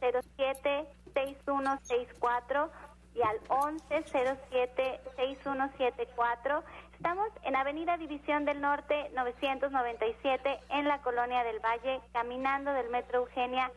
07 0.00 0.86
6164 1.12 2.70
y 3.14 3.20
al 3.20 3.38
11 3.48 4.02
07 4.50 5.00
6174 5.16 6.64
Estamos 7.04 7.28
en 7.42 7.54
Avenida 7.54 7.98
División 7.98 8.46
del 8.46 8.62
Norte 8.62 9.10
997 9.14 10.58
en 10.70 10.88
la 10.88 11.02
Colonia 11.02 11.44
del 11.44 11.60
Valle, 11.60 12.00
caminando 12.14 12.72
del 12.72 12.88
Metro 12.88 13.18
Eugenia 13.18 13.70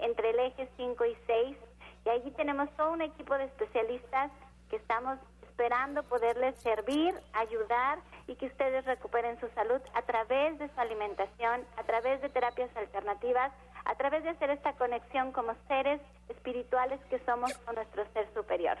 entre 0.00 0.28
el 0.28 0.38
eje 0.38 0.68
5 0.76 1.06
y 1.06 1.16
6. 1.26 1.56
Y 2.04 2.08
allí 2.10 2.30
tenemos 2.32 2.68
todo 2.76 2.92
un 2.92 3.00
equipo 3.00 3.38
de 3.38 3.44
especialistas 3.44 4.30
que 4.68 4.76
estamos 4.76 5.18
esperando 5.54 6.02
poderles 6.02 6.56
servir, 6.62 7.14
ayudar 7.32 7.98
y 8.26 8.34
que 8.34 8.46
ustedes 8.46 8.84
recuperen 8.86 9.38
su 9.38 9.46
salud 9.54 9.80
a 9.94 10.02
través 10.02 10.58
de 10.58 10.68
su 10.68 10.80
alimentación, 10.80 11.60
a 11.76 11.84
través 11.84 12.20
de 12.22 12.28
terapias 12.28 12.70
alternativas, 12.76 13.52
a 13.84 13.94
través 13.94 14.24
de 14.24 14.30
hacer 14.30 14.50
esta 14.50 14.72
conexión 14.72 15.30
como 15.30 15.52
seres 15.68 16.00
espirituales 16.28 16.98
que 17.08 17.20
somos 17.20 17.54
con 17.58 17.76
nuestro 17.76 18.04
ser 18.12 18.26
superior. 18.34 18.78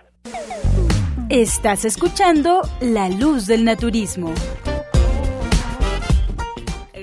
Estás 1.28 1.84
escuchando 1.84 2.62
La 2.80 3.08
Luz 3.08 3.46
del 3.46 3.64
Naturismo 3.64 4.32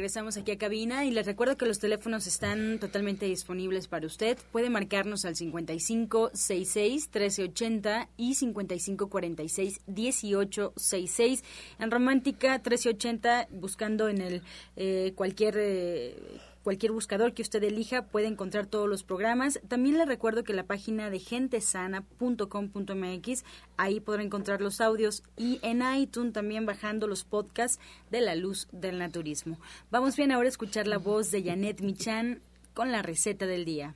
regresamos 0.02 0.36
aquí 0.36 0.50
a 0.50 0.58
cabina 0.58 1.06
y 1.06 1.12
les 1.12 1.28
recuerdo 1.28 1.58
que 1.58 1.68
los 1.68 1.78
teléfonos 1.78 2.26
están 2.26 2.80
totalmente 2.80 3.28
disponibles 3.28 3.88
para 3.88 4.08
usted. 4.08 4.36
Puede 4.52 4.72
marcarnos 4.72 5.26
al 5.26 5.36
5566 5.36 7.08
1380 7.14 8.10
y 8.18 8.34
5546 8.34 9.82
1866. 9.86 11.44
En 11.78 11.92
Romántica 11.92 12.54
1380 12.54 13.50
buscando 13.52 14.10
en 14.10 14.22
el 14.22 14.42
eh, 14.76 15.14
cualquier 15.16 15.58
eh, 15.60 16.16
cualquier 16.64 16.92
buscador 16.92 17.34
que 17.34 17.42
usted 17.42 17.64
elija 17.64 18.08
puede 18.08 18.28
encontrar 18.28 18.66
todos 18.66 18.88
los 18.88 19.04
programas. 19.04 19.60
También 19.68 19.98
le 19.98 20.06
recuerdo 20.06 20.44
que 20.44 20.54
la 20.54 20.66
página 20.66 21.10
de 21.10 21.20
gentesana.com.mx, 21.20 23.44
ahí 23.78 24.00
podrá 24.00 24.24
encontrar 24.24 24.62
los 24.62 24.82
audios 24.82 25.24
y 25.38 25.60
en 25.64 25.82
iTunes 25.96 26.34
también 26.34 26.66
bajando 26.66 27.08
los 27.08 27.24
podcasts 27.24 27.80
de 28.10 28.22
la 28.22 28.36
luz 28.36 28.68
del 28.72 29.00
naturismo. 29.00 29.60
Vamos 29.90 30.16
bien 30.16 30.32
ahora 30.32 30.48
a 30.48 30.50
escuchar 30.50 30.88
la 30.88 30.98
voz 30.98 31.32
de 31.32 31.44
Janet 31.44 31.82
Michan 31.82 32.42
con 32.74 32.92
la 32.92 33.02
receta 33.02 33.46
del 33.46 33.66
día. 33.66 33.96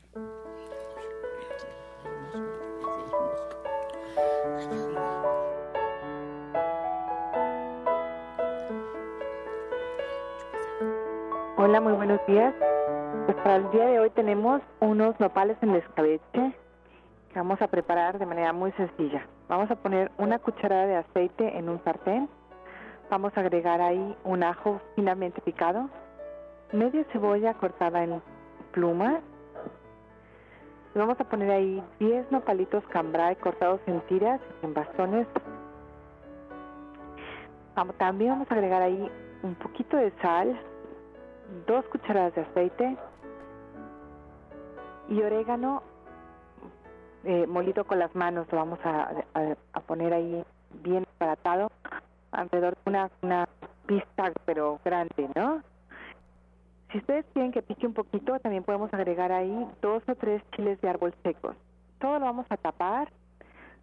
Hola, 11.68 11.82
muy 11.82 11.94
buenos 11.94 12.20
días. 12.28 12.54
Pues 13.26 13.36
para 13.38 13.56
el 13.56 13.72
día 13.72 13.88
de 13.88 14.00
hoy 14.00 14.12
tenemos 14.12 14.62
unos 14.82 15.20
nopales 15.20 15.58
en 15.64 15.74
escabeche 15.74 16.54
que 17.34 17.40
vamos 17.40 17.60
a 17.60 17.68
preparar 17.68 18.20
de 18.20 18.26
manera 18.28 18.54
muy 18.54 18.72
sencilla. 18.74 19.26
Vamos 19.50 19.72
a 19.72 19.76
poner 19.76 20.12
una 20.20 20.38
cucharada 20.38 20.86
de 20.86 20.98
aceite 20.98 21.58
en 21.58 21.68
un 21.68 21.84
sartén. 21.84 22.30
Vamos 23.10 23.36
a 23.36 23.40
agregar 23.40 23.82
ahí 23.82 24.16
un 24.24 24.44
ajo 24.44 24.80
finamente 24.96 25.42
picado, 25.42 25.90
media 26.72 27.04
cebolla 27.12 27.56
cortada 27.56 28.04
en 28.04 28.22
plumas. 28.72 29.24
Y 30.94 31.00
vamos 31.00 31.20
a 31.20 31.24
poner 31.24 31.50
ahí 31.50 31.84
10 31.98 32.32
nopalitos 32.32 32.84
cambray 32.90 33.38
cortados 33.38 33.80
en 33.88 34.02
tiras, 34.02 34.40
en 34.62 34.72
bastones. 34.76 35.26
también 37.98 38.34
vamos 38.34 38.52
a 38.52 38.54
agregar 38.54 38.84
ahí 38.84 39.12
un 39.42 39.56
poquito 39.56 39.98
de 39.98 40.12
sal, 40.22 40.56
dos 41.68 41.86
cucharadas 41.86 42.36
de 42.36 42.42
aceite 42.42 42.98
y 45.10 45.22
orégano 45.22 45.84
eh, 47.24 47.48
molido 47.48 47.86
con 47.86 48.00
las 48.00 48.14
manos, 48.16 48.48
lo 48.52 48.58
vamos 48.60 48.80
a, 48.84 49.10
poner 49.88 50.14
ahí 50.14 50.44
bien 50.84 51.06
baratado, 51.20 51.72
alrededor 52.32 52.76
de 52.76 52.82
una, 52.90 53.10
una 53.22 53.50
pista 53.88 54.32
pero 54.46 54.80
grande, 54.84 55.30
¿no? 55.36 55.64
Si 56.92 57.00
ustedes 57.00 57.26
quieren 57.34 57.52
que 57.52 57.62
pique 57.62 57.88
un 57.88 57.94
poquito, 57.94 58.40
también 58.40 58.64
podemos 58.64 58.94
agregar 58.94 59.32
ahí 59.32 59.68
dos 59.82 60.04
o 60.08 60.16
tres 60.16 60.42
chiles 60.56 60.80
de 60.82 60.90
árbol 60.90 61.14
secos. 61.24 61.56
Todo 62.00 62.20
lo 62.20 62.26
vamos 62.26 62.46
a 62.50 62.58
tapar, 62.58 63.10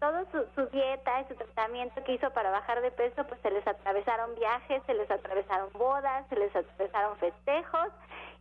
todo 0.00 0.24
su, 0.32 0.44
su, 0.54 0.66
dieta 0.70 1.20
y 1.20 1.26
su 1.26 1.34
tratamiento 1.34 2.02
que 2.04 2.14
hizo 2.14 2.30
para 2.30 2.50
bajar 2.50 2.80
de 2.80 2.90
peso, 2.90 3.24
pues 3.26 3.38
se 3.42 3.50
les 3.50 3.66
atravesaron 3.66 4.34
viajes, 4.34 4.82
se 4.86 4.94
les 4.94 5.10
atravesaron 5.10 5.68
bodas, 5.74 6.26
se 6.28 6.36
les 6.36 6.56
atravesaron 6.56 7.18
festejos. 7.18 7.88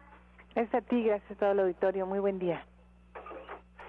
Es 0.56 0.74
a 0.74 0.82
ti, 0.82 1.04
gracias 1.04 1.32
a 1.32 1.36
todo 1.36 1.52
el 1.52 1.60
auditorio. 1.60 2.06
Muy 2.06 2.20
buen 2.20 2.40
día. 2.40 2.66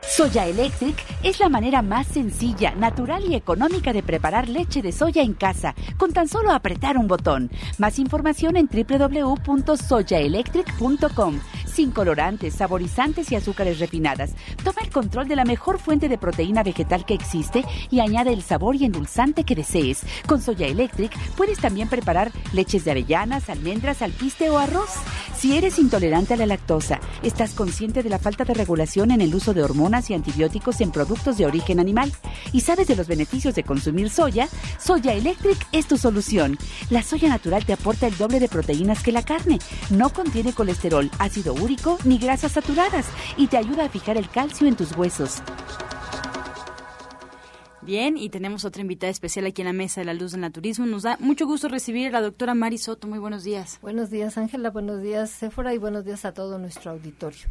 Soya 0.02 0.46
Electric 0.46 0.96
es 1.22 1.40
la 1.40 1.48
manera 1.48 1.80
más 1.82 2.06
sencilla, 2.06 2.74
natural 2.74 3.24
y 3.24 3.34
económica 3.34 3.92
de 3.92 4.02
preparar 4.02 4.48
leche 4.48 4.80
de 4.82 4.92
soya 4.92 5.22
en 5.22 5.34
casa, 5.34 5.74
con 5.96 6.12
tan 6.12 6.28
solo 6.28 6.52
apretar 6.52 6.96
un 6.96 7.08
botón. 7.08 7.50
Más 7.78 7.98
información 7.98 8.56
en 8.56 8.68
www.soyaelectric.com 8.68 11.40
sin 11.76 11.90
colorantes, 11.90 12.54
saborizantes 12.54 13.30
y 13.30 13.36
azúcares 13.36 13.78
refinadas. 13.78 14.30
Toma 14.64 14.80
el 14.80 14.88
control 14.88 15.28
de 15.28 15.36
la 15.36 15.44
mejor 15.44 15.78
fuente 15.78 16.08
de 16.08 16.16
proteína 16.16 16.62
vegetal 16.62 17.04
que 17.04 17.12
existe 17.12 17.66
y 17.90 18.00
añade 18.00 18.32
el 18.32 18.42
sabor 18.42 18.76
y 18.76 18.86
endulzante 18.86 19.44
que 19.44 19.54
desees. 19.54 20.00
Con 20.26 20.40
Soya 20.40 20.66
Electric 20.66 21.12
puedes 21.36 21.58
también 21.58 21.90
preparar 21.90 22.32
leches 22.54 22.86
de 22.86 22.92
avellanas, 22.92 23.50
almendras, 23.50 24.00
alpiste 24.00 24.48
o 24.48 24.56
arroz. 24.56 24.88
Si 25.38 25.54
eres 25.54 25.78
intolerante 25.78 26.32
a 26.32 26.38
la 26.38 26.46
lactosa, 26.46 26.98
estás 27.22 27.52
consciente 27.52 28.02
de 28.02 28.08
la 28.08 28.18
falta 28.18 28.44
de 28.44 28.54
regulación 28.54 29.10
en 29.10 29.20
el 29.20 29.34
uso 29.34 29.52
de 29.52 29.62
hormonas 29.62 30.08
y 30.08 30.14
antibióticos 30.14 30.80
en 30.80 30.90
productos 30.90 31.36
de 31.36 31.44
origen 31.44 31.78
animal 31.78 32.10
y 32.54 32.62
sabes 32.62 32.88
de 32.88 32.96
los 32.96 33.06
beneficios 33.06 33.54
de 33.54 33.64
consumir 33.64 34.08
soya, 34.08 34.48
Soya 34.82 35.12
Electric 35.12 35.58
es 35.72 35.86
tu 35.86 35.98
solución. 35.98 36.56
La 36.88 37.02
soya 37.02 37.28
natural 37.28 37.66
te 37.66 37.74
aporta 37.74 38.06
el 38.06 38.16
doble 38.16 38.40
de 38.40 38.48
proteínas 38.48 39.02
que 39.02 39.12
la 39.12 39.22
carne. 39.22 39.58
No 39.90 40.08
contiene 40.08 40.54
colesterol, 40.54 41.10
ácido 41.18 41.52
ni 42.04 42.18
grasas 42.18 42.52
saturadas 42.52 43.06
y 43.36 43.48
te 43.48 43.56
ayuda 43.56 43.86
a 43.86 43.88
fijar 43.88 44.16
el 44.16 44.28
calcio 44.28 44.66
en 44.66 44.76
tus 44.76 44.96
huesos. 44.96 45.42
Bien, 47.82 48.16
y 48.16 48.30
tenemos 48.30 48.64
otra 48.64 48.82
invitada 48.82 49.12
especial 49.12 49.46
aquí 49.46 49.62
en 49.62 49.66
la 49.66 49.72
Mesa 49.72 50.00
de 50.00 50.06
la 50.06 50.14
Luz 50.14 50.32
del 50.32 50.40
Naturismo. 50.40 50.86
Nos 50.86 51.04
da 51.04 51.16
mucho 51.20 51.46
gusto 51.46 51.68
recibir 51.68 52.08
a 52.08 52.10
la 52.10 52.20
doctora 52.20 52.52
Mari 52.54 52.78
Soto. 52.78 53.06
Muy 53.06 53.20
buenos 53.20 53.44
días. 53.44 53.78
Buenos 53.80 54.10
días, 54.10 54.36
Ángela. 54.38 54.70
Buenos 54.70 55.02
días, 55.02 55.30
Sephora. 55.30 55.72
Y 55.72 55.78
buenos 55.78 56.04
días 56.04 56.24
a 56.24 56.34
todo 56.34 56.58
nuestro 56.58 56.90
auditorio. 56.90 57.46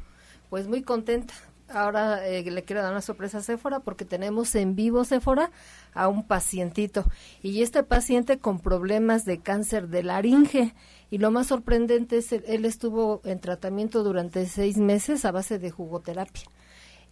Pues 0.49 0.67
muy 0.67 0.82
contenta. 0.82 1.34
Ahora 1.69 2.28
eh, 2.28 2.43
le 2.43 2.63
quiero 2.63 2.82
dar 2.82 2.91
una 2.91 3.01
sorpresa 3.01 3.38
a 3.38 3.41
Sephora 3.41 3.80
porque 3.80 4.04
tenemos 4.04 4.54
en 4.56 4.75
vivo, 4.75 5.06
Sephora, 5.06 5.51
a 5.93 6.10
un 6.10 6.28
pacientito. 6.28 7.06
Y 7.41 7.63
este 7.63 7.84
paciente 7.84 8.38
con 8.38 8.60
problemas 8.60 9.23
de 9.23 9.39
cáncer 9.39 9.88
de 9.88 10.04
laringe. 10.04 10.73
Y 11.15 11.17
lo 11.17 11.32
más 11.32 11.47
sorprendente 11.47 12.17
es, 12.17 12.34
él 12.34 12.65
estuvo 12.65 13.21
en 13.23 13.39
tratamiento 13.39 14.04
durante 14.04 14.45
seis 14.47 14.75
meses 14.75 15.23
a 15.23 15.32
base 15.32 15.60
de 15.60 15.71
jugoterapia 15.71 16.43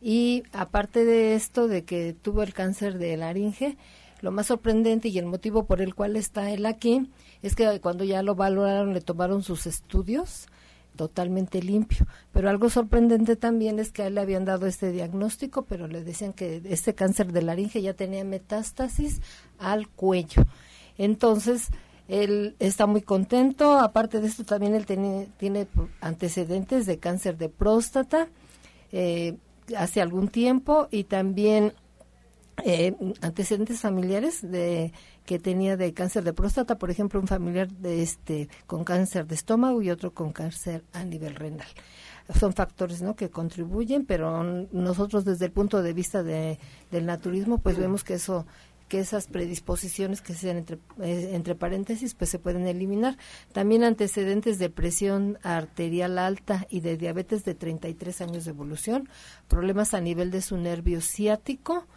y 0.02 0.44
aparte 0.52 1.06
de 1.06 1.36
esto, 1.36 1.70
de 1.70 1.86
que 1.86 2.12
tuvo 2.12 2.44
el 2.44 2.54
cáncer 2.54 2.98
de 2.98 3.16
laringe, 3.16 3.78
lo 4.20 4.34
más 4.34 4.48
sorprendente 4.48 5.08
y 5.08 5.20
el 5.20 5.26
motivo 5.26 5.68
por 5.68 5.82
el 5.82 5.96
cual 5.96 6.18
está 6.18 6.52
él 6.52 6.66
aquí 6.66 7.10
es 7.44 7.56
que 7.56 7.80
cuando 7.80 8.04
ya 8.04 8.24
lo 8.24 8.36
valoraron 8.36 8.94
le 8.94 9.00
tomaron 9.00 9.42
sus 9.42 9.68
estudios 9.68 10.48
totalmente 10.98 11.62
limpio. 11.64 12.06
Pero 12.34 12.50
algo 12.50 12.70
sorprendente 12.70 13.38
también 13.38 13.80
es 13.80 13.94
que 13.94 14.02
a 14.04 14.08
él 14.08 14.16
le 14.16 14.22
habían 14.22 14.44
dado 14.44 14.68
este 14.68 14.92
diagnóstico, 14.92 15.62
pero 15.62 15.88
le 15.88 16.04
decían 16.04 16.34
que 16.34 16.62
este 16.66 16.94
cáncer 16.94 17.32
de 17.32 17.42
laringe 17.42 17.82
ya 17.82 17.94
tenía 17.94 18.26
metástasis 18.26 19.22
al 19.60 19.88
cuello. 19.88 20.44
Entonces, 20.98 21.70
él 22.08 22.56
está 22.60 22.86
muy 22.86 23.02
contento. 23.02 23.78
Aparte 23.80 24.20
de 24.20 24.28
esto, 24.28 24.44
también 24.44 24.76
él 24.76 24.86
tiene, 24.86 25.28
tiene 25.38 25.68
antecedentes 26.02 26.86
de 26.86 27.00
cáncer 27.00 27.38
de 27.38 27.50
próstata. 27.50 28.28
Eh, 28.92 29.36
hace 29.78 30.02
algún 30.02 30.28
tiempo 30.28 30.88
y 30.92 31.06
también 31.06 31.74
eh, 32.64 32.94
antecedentes 33.22 33.80
familiares 33.80 34.42
de 34.42 34.94
que 35.26 35.40
tenía 35.40 35.78
de 35.78 35.94
cáncer 35.94 36.24
de 36.24 36.34
próstata, 36.34 36.78
por 36.78 36.92
ejemplo, 36.92 37.20
un 37.20 37.28
familiar 37.28 37.70
de 37.70 38.04
este 38.04 38.50
con 38.68 38.84
cáncer 38.84 39.26
de 39.26 39.36
estómago 39.36 39.82
y 39.82 39.90
otro 39.90 40.14
con 40.14 40.34
cáncer 40.34 40.84
a 40.94 41.04
nivel 41.04 41.36
renal. 41.36 41.68
Son 42.40 42.54
factores 42.54 43.02
¿no? 43.02 43.16
que 43.16 43.30
contribuyen, 43.30 44.06
pero 44.06 44.44
nosotros 44.44 45.26
desde 45.26 45.46
el 45.46 45.52
punto 45.52 45.82
de 45.82 45.94
vista 45.94 46.24
de, 46.24 46.60
del 46.92 47.06
naturismo, 47.06 47.58
pues 47.58 47.78
vemos 47.78 48.04
que 48.04 48.16
eso 48.16 48.46
que 48.94 49.00
esas 49.00 49.26
predisposiciones 49.26 50.22
que 50.22 50.36
sean 50.36 50.58
entre, 50.58 50.78
eh, 51.02 51.32
entre 51.34 51.56
paréntesis 51.56 52.14
pues 52.14 52.30
se 52.30 52.38
pueden 52.38 52.68
eliminar. 52.68 53.18
También 53.52 53.84
antecedentes 53.84 54.60
de 54.60 54.70
presión 54.70 55.40
arterial 55.42 56.20
alta 56.20 56.68
y 56.70 56.82
de 56.82 56.96
diabetes 56.96 57.44
de 57.44 57.56
33 57.56 58.22
años 58.22 58.46
de 58.46 58.52
evolución, 58.52 59.10
problemas 59.48 59.96
a 59.96 60.00
nivel 60.00 60.30
de 60.30 60.44
su 60.44 60.58
nervio 60.58 61.02
ciático, 61.02 61.88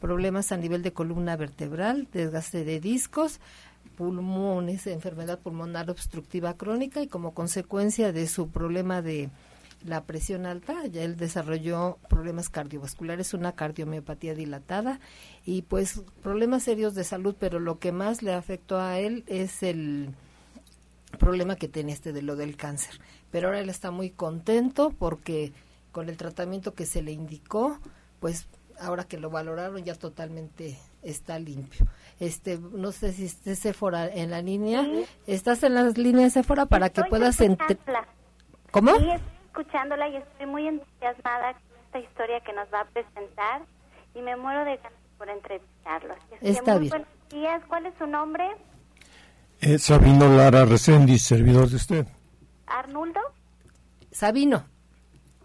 problemas 0.00 0.50
a 0.50 0.56
nivel 0.56 0.82
de 0.82 0.92
columna 0.92 1.36
vertebral, 1.36 2.08
desgaste 2.12 2.64
de 2.64 2.80
discos, 2.80 3.38
pulmones, 3.96 4.88
enfermedad 4.88 5.38
pulmonar 5.38 5.88
obstructiva 5.88 6.54
crónica 6.54 7.00
y 7.00 7.06
como 7.06 7.32
consecuencia 7.32 8.10
de 8.10 8.26
su 8.26 8.48
problema 8.48 9.02
de 9.02 9.30
la 9.84 10.04
presión 10.04 10.46
alta, 10.46 10.86
ya 10.86 11.02
él 11.02 11.16
desarrolló 11.16 11.98
problemas 12.08 12.48
cardiovasculares, 12.48 13.34
una 13.34 13.52
cardiomiopatía 13.52 14.34
dilatada 14.34 15.00
y 15.44 15.62
pues 15.62 16.02
problemas 16.22 16.64
serios 16.64 16.94
de 16.94 17.04
salud, 17.04 17.34
pero 17.38 17.60
lo 17.60 17.78
que 17.78 17.92
más 17.92 18.22
le 18.22 18.34
afectó 18.34 18.78
a 18.78 18.98
él 18.98 19.24
es 19.26 19.62
el 19.62 20.14
problema 21.18 21.56
que 21.56 21.68
tiene 21.68 21.92
este 21.92 22.12
de 22.12 22.22
lo 22.22 22.36
del 22.36 22.56
cáncer. 22.56 23.00
Pero 23.30 23.48
ahora 23.48 23.60
él 23.60 23.68
está 23.68 23.90
muy 23.90 24.10
contento 24.10 24.94
porque 24.98 25.52
con 25.92 26.08
el 26.08 26.16
tratamiento 26.16 26.74
que 26.74 26.86
se 26.86 27.02
le 27.02 27.12
indicó, 27.12 27.78
pues 28.20 28.48
ahora 28.78 29.04
que 29.04 29.18
lo 29.18 29.30
valoraron 29.30 29.84
ya 29.84 29.94
totalmente 29.94 30.78
está 31.02 31.38
limpio. 31.38 31.86
Este, 32.18 32.58
no 32.58 32.92
sé 32.92 33.12
si 33.12 33.24
esté 33.24 33.56
Sephora 33.56 34.08
en 34.08 34.30
la 34.30 34.42
línea. 34.42 34.86
¿Estás 35.26 35.62
en 35.62 35.74
las 35.74 35.96
líneas 35.96 36.34
Sephora 36.34 36.66
para 36.66 36.90
que 36.90 37.02
puedas 37.04 37.40
entender? 37.40 37.78
¿Cómo? 38.70 38.92
Escuchándola 39.60 40.08
y 40.08 40.16
estoy 40.16 40.46
muy 40.46 40.66
entusiasmada 40.66 41.52
con 41.52 41.78
esta 41.84 41.98
historia 41.98 42.40
que 42.40 42.52
nos 42.52 42.72
va 42.72 42.80
a 42.80 42.84
presentar 42.86 43.62
y 44.14 44.22
me 44.22 44.36
muero 44.36 44.64
de 44.64 44.76
ganas 44.76 44.92
por 45.18 45.28
entrevistarlo. 45.28 46.14
Está 46.40 46.78
bien. 46.78 46.90
Buenos 46.90 47.08
días. 47.28 47.62
¿Cuál 47.68 47.86
es 47.86 47.94
su 47.98 48.06
nombre? 48.06 48.48
Es 49.60 49.84
Sabino 49.84 50.28
Lara 50.28 50.64
Reséndiz, 50.64 51.22
servidor 51.22 51.68
de 51.68 51.76
usted. 51.76 52.06
¿Arnuldo? 52.66 53.20
Sabino. 54.10 54.64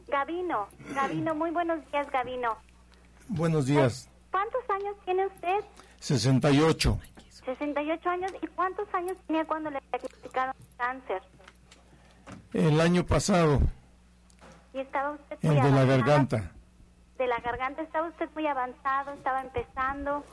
Gavino. 0.07 0.67
Gavino, 0.93 1.35
muy 1.35 1.51
buenos 1.51 1.79
días, 1.91 2.09
Gavino. 2.11 2.55
Buenos 3.27 3.65
días. 3.65 4.09
¿Cuántos 4.31 4.61
años 4.69 4.95
tiene 5.03 5.25
usted? 5.27 5.59
68. 5.99 6.99
68 7.45 8.09
años. 8.09 8.31
¿Y 8.41 8.47
cuántos 8.47 8.87
años 8.93 9.17
tenía 9.27 9.45
cuando 9.45 9.71
le 9.71 9.79
diagnosticaron 9.91 10.55
cáncer? 10.77 11.21
El 12.53 12.79
año 12.79 13.05
pasado. 13.05 13.59
¿Y 14.75 14.79
estaba 14.79 15.11
usted 15.11 15.37
El 15.41 15.55
de 15.55 15.71
la 15.71 15.85
garganta. 15.85 16.51
De 17.17 17.27
la 17.27 17.39
garganta, 17.39 17.81
¿estaba 17.81 18.09
usted 18.09 18.29
muy 18.35 18.45
avanzado? 18.45 19.13
¿Estaba 19.13 19.41
empezando? 19.41 20.25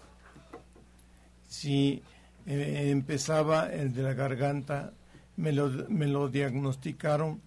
Sí, 1.46 2.02
eh, 2.46 2.88
empezaba 2.90 3.72
el 3.72 3.94
de 3.94 4.02
la 4.02 4.14
garganta, 4.14 4.94
me 5.36 5.52
lo, 5.52 5.68
me 5.88 6.08
lo 6.08 6.28
diagnosticaron 6.28 7.40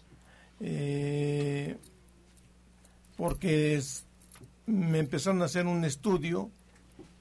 eh, 0.61 1.77
porque 3.17 3.75
es, 3.75 4.05
me 4.65 4.99
empezaron 4.99 5.41
a 5.41 5.45
hacer 5.45 5.67
un 5.67 5.83
estudio 5.83 6.49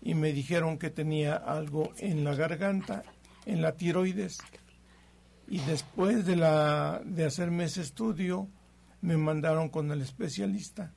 y 0.00 0.14
me 0.14 0.32
dijeron 0.32 0.78
que 0.78 0.90
tenía 0.90 1.34
algo 1.34 1.92
en 1.98 2.22
la 2.22 2.36
garganta, 2.36 3.02
en 3.44 3.60
la 3.60 3.72
tiroides. 3.72 4.38
Y 5.48 5.58
después 5.60 6.26
de, 6.26 6.36
la, 6.36 7.02
de 7.04 7.24
hacerme 7.24 7.64
ese 7.64 7.80
estudio, 7.80 8.48
me 9.04 9.18
mandaron 9.18 9.68
con 9.68 9.90
el 9.92 10.00
especialista. 10.00 10.90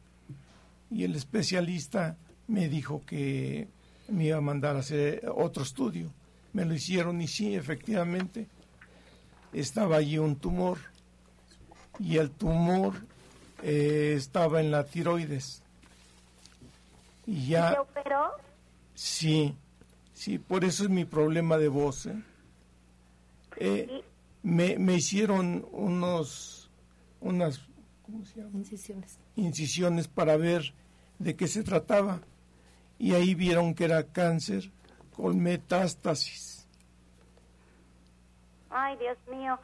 Y 0.89 1.04
el 1.04 1.13
especialista 1.15 2.15
me 2.48 2.70
dijo 2.70 3.04
que 3.06 3.67
me 4.08 4.28
iba 4.28 4.38
a 4.38 4.41
mandar 4.41 4.78
a 4.78 4.80
hacer 4.80 5.30
otro 5.36 5.63
estudio. 5.63 6.13
Me 6.54 6.63
lo 6.63 6.74
hicieron 6.74 7.22
y 7.22 7.28
sí, 7.28 7.54
efectivamente, 7.54 8.48
estaba 9.52 9.98
allí 9.98 10.17
un 10.17 10.38
tumor. 10.38 10.78
Y 12.00 12.15
el 12.15 12.32
tumor 12.32 12.93
eh, 13.62 14.13
estaba 14.15 14.62
en 14.62 14.72
la 14.72 14.86
tiroides. 14.86 15.62
Y 17.26 17.48
ya... 17.48 17.74
¿Se 17.74 17.80
operó? 17.80 18.32
Sí, 18.96 19.54
sí, 20.13 20.39
por 20.39 20.63
eso 20.63 20.86
es 20.86 20.89
mi 20.89 21.04
problema 21.04 21.58
de 21.58 21.67
voz. 21.67 22.06
¿eh? 22.06 22.24
Eh, 23.58 24.02
me, 24.43 24.80
me 24.80 24.93
hicieron 24.93 25.67
unos, 25.74 26.70
unas 27.20 27.66
Incisiones. 28.10 29.20
incisiones 29.36 30.08
para 30.08 30.38
ver 30.38 30.74
de 31.20 31.36
qué 31.36 31.48
se 31.48 31.63
trataba 31.63 32.22
y 33.00 33.13
ahí 33.13 33.36
vieron 33.36 33.74
que 33.76 33.86
era 33.86 34.04
cáncer 34.04 34.72
con 35.15 35.39
metástasis. 35.41 36.67
Ay, 38.70 38.98
Dios 38.98 39.17
mío. 39.30 39.58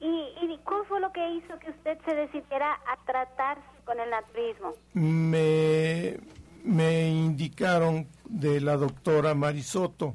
¿Y, 0.00 0.06
¿Y 0.06 0.58
cuál 0.64 0.84
fue 0.86 1.00
lo 1.00 1.12
que 1.12 1.34
hizo 1.34 1.58
que 1.58 1.70
usted 1.70 1.98
se 2.04 2.14
decidiera 2.14 2.72
a 2.74 3.04
tratarse 3.04 3.62
con 3.84 3.98
el 3.98 4.10
naturismo? 4.10 4.72
Me, 4.94 6.18
me 6.64 7.08
indicaron 7.08 8.06
de 8.28 8.60
la 8.60 8.76
doctora 8.76 9.34
Marisoto. 9.34 10.14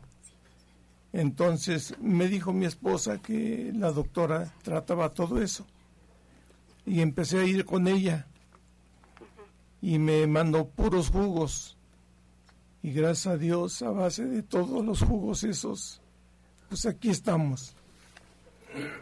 Entonces 1.11 1.95
me 1.99 2.27
dijo 2.27 2.53
mi 2.53 2.65
esposa 2.65 3.21
que 3.21 3.71
la 3.75 3.91
doctora 3.91 4.53
trataba 4.63 5.09
todo 5.09 5.41
eso. 5.41 5.65
Y 6.85 7.01
empecé 7.01 7.39
a 7.39 7.43
ir 7.43 7.65
con 7.65 7.87
ella. 7.87 8.27
Y 9.81 9.99
me 9.99 10.27
mandó 10.27 10.67
puros 10.67 11.09
jugos. 11.09 11.77
Y 12.81 12.91
gracias 12.91 13.27
a 13.27 13.37
Dios, 13.37 13.81
a 13.81 13.91
base 13.91 14.25
de 14.25 14.43
todos 14.43 14.83
los 14.83 15.01
jugos 15.01 15.43
esos, 15.43 16.01
pues 16.67 16.85
aquí 16.85 17.09
estamos. 17.09 17.75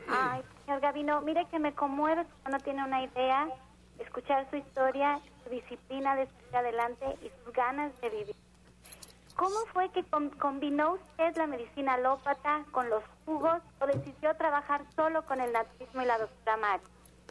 Ay, 0.07 0.41
señor 0.65 0.81
Gavino, 0.81 1.21
mire 1.21 1.47
que 1.49 1.57
me 1.57 1.73
conmueve 1.73 2.25
no 2.49 2.59
tiene 2.59 2.83
una 2.83 3.03
idea 3.03 3.47
escuchar 4.01 4.49
su 4.49 4.57
historia, 4.57 5.19
su 5.43 5.49
disciplina 5.49 6.15
de 6.15 6.27
seguir 6.27 6.55
adelante 6.55 7.05
y 7.21 7.31
sus 7.43 7.53
ganas 7.53 7.91
de 8.01 8.09
vivir. 8.09 8.35
¿Cómo 9.35 9.55
fue 9.73 9.89
que 9.91 10.03
combinó 10.37 10.93
usted 10.93 11.35
la 11.37 11.47
medicina 11.47 11.93
alópata 11.93 12.65
con 12.71 12.89
los 12.89 13.03
jugos 13.25 13.61
o 13.79 13.87
decidió 13.87 14.35
trabajar 14.35 14.85
solo 14.95 15.25
con 15.25 15.39
el 15.39 15.51
naturismo 15.53 16.01
y 16.01 16.05
la 16.05 16.17
doctora 16.17 16.57
Mari? 16.57 16.83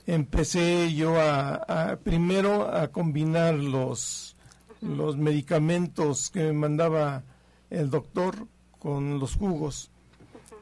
Empecé 0.07 0.93
yo 0.95 1.21
a, 1.21 1.99
primero 2.03 2.75
a 2.75 2.89
combinar 2.89 3.55
los, 3.55 4.37
los 4.81 5.17
medicamentos 5.17 6.31
que 6.31 6.45
me 6.45 6.53
mandaba 6.53 7.23
el 7.71 7.91
doctor 7.91 8.47
con 8.79 9.19
los 9.19 9.37
jugos. 9.37 9.91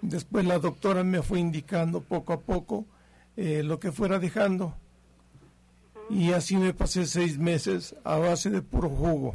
Después 0.03 0.44
la 0.44 0.59
doctora 0.59 1.03
me 1.03 1.22
fue 1.22 1.40
indicando 1.40 2.01
poco 2.01 2.33
a 2.33 2.40
poco 2.40 2.85
eh, 3.37 3.62
lo 3.62 3.81
que 3.81 3.92
fuera 3.92 4.18
dejando. 4.18 4.74
Y 6.11 6.33
así 6.33 6.57
me 6.57 6.72
pasé 6.72 7.07
seis 7.07 7.38
meses 7.38 7.94
a 8.05 8.16
base 8.16 8.51
de 8.51 8.62
puro 8.62 8.88
jugo. 8.88 9.35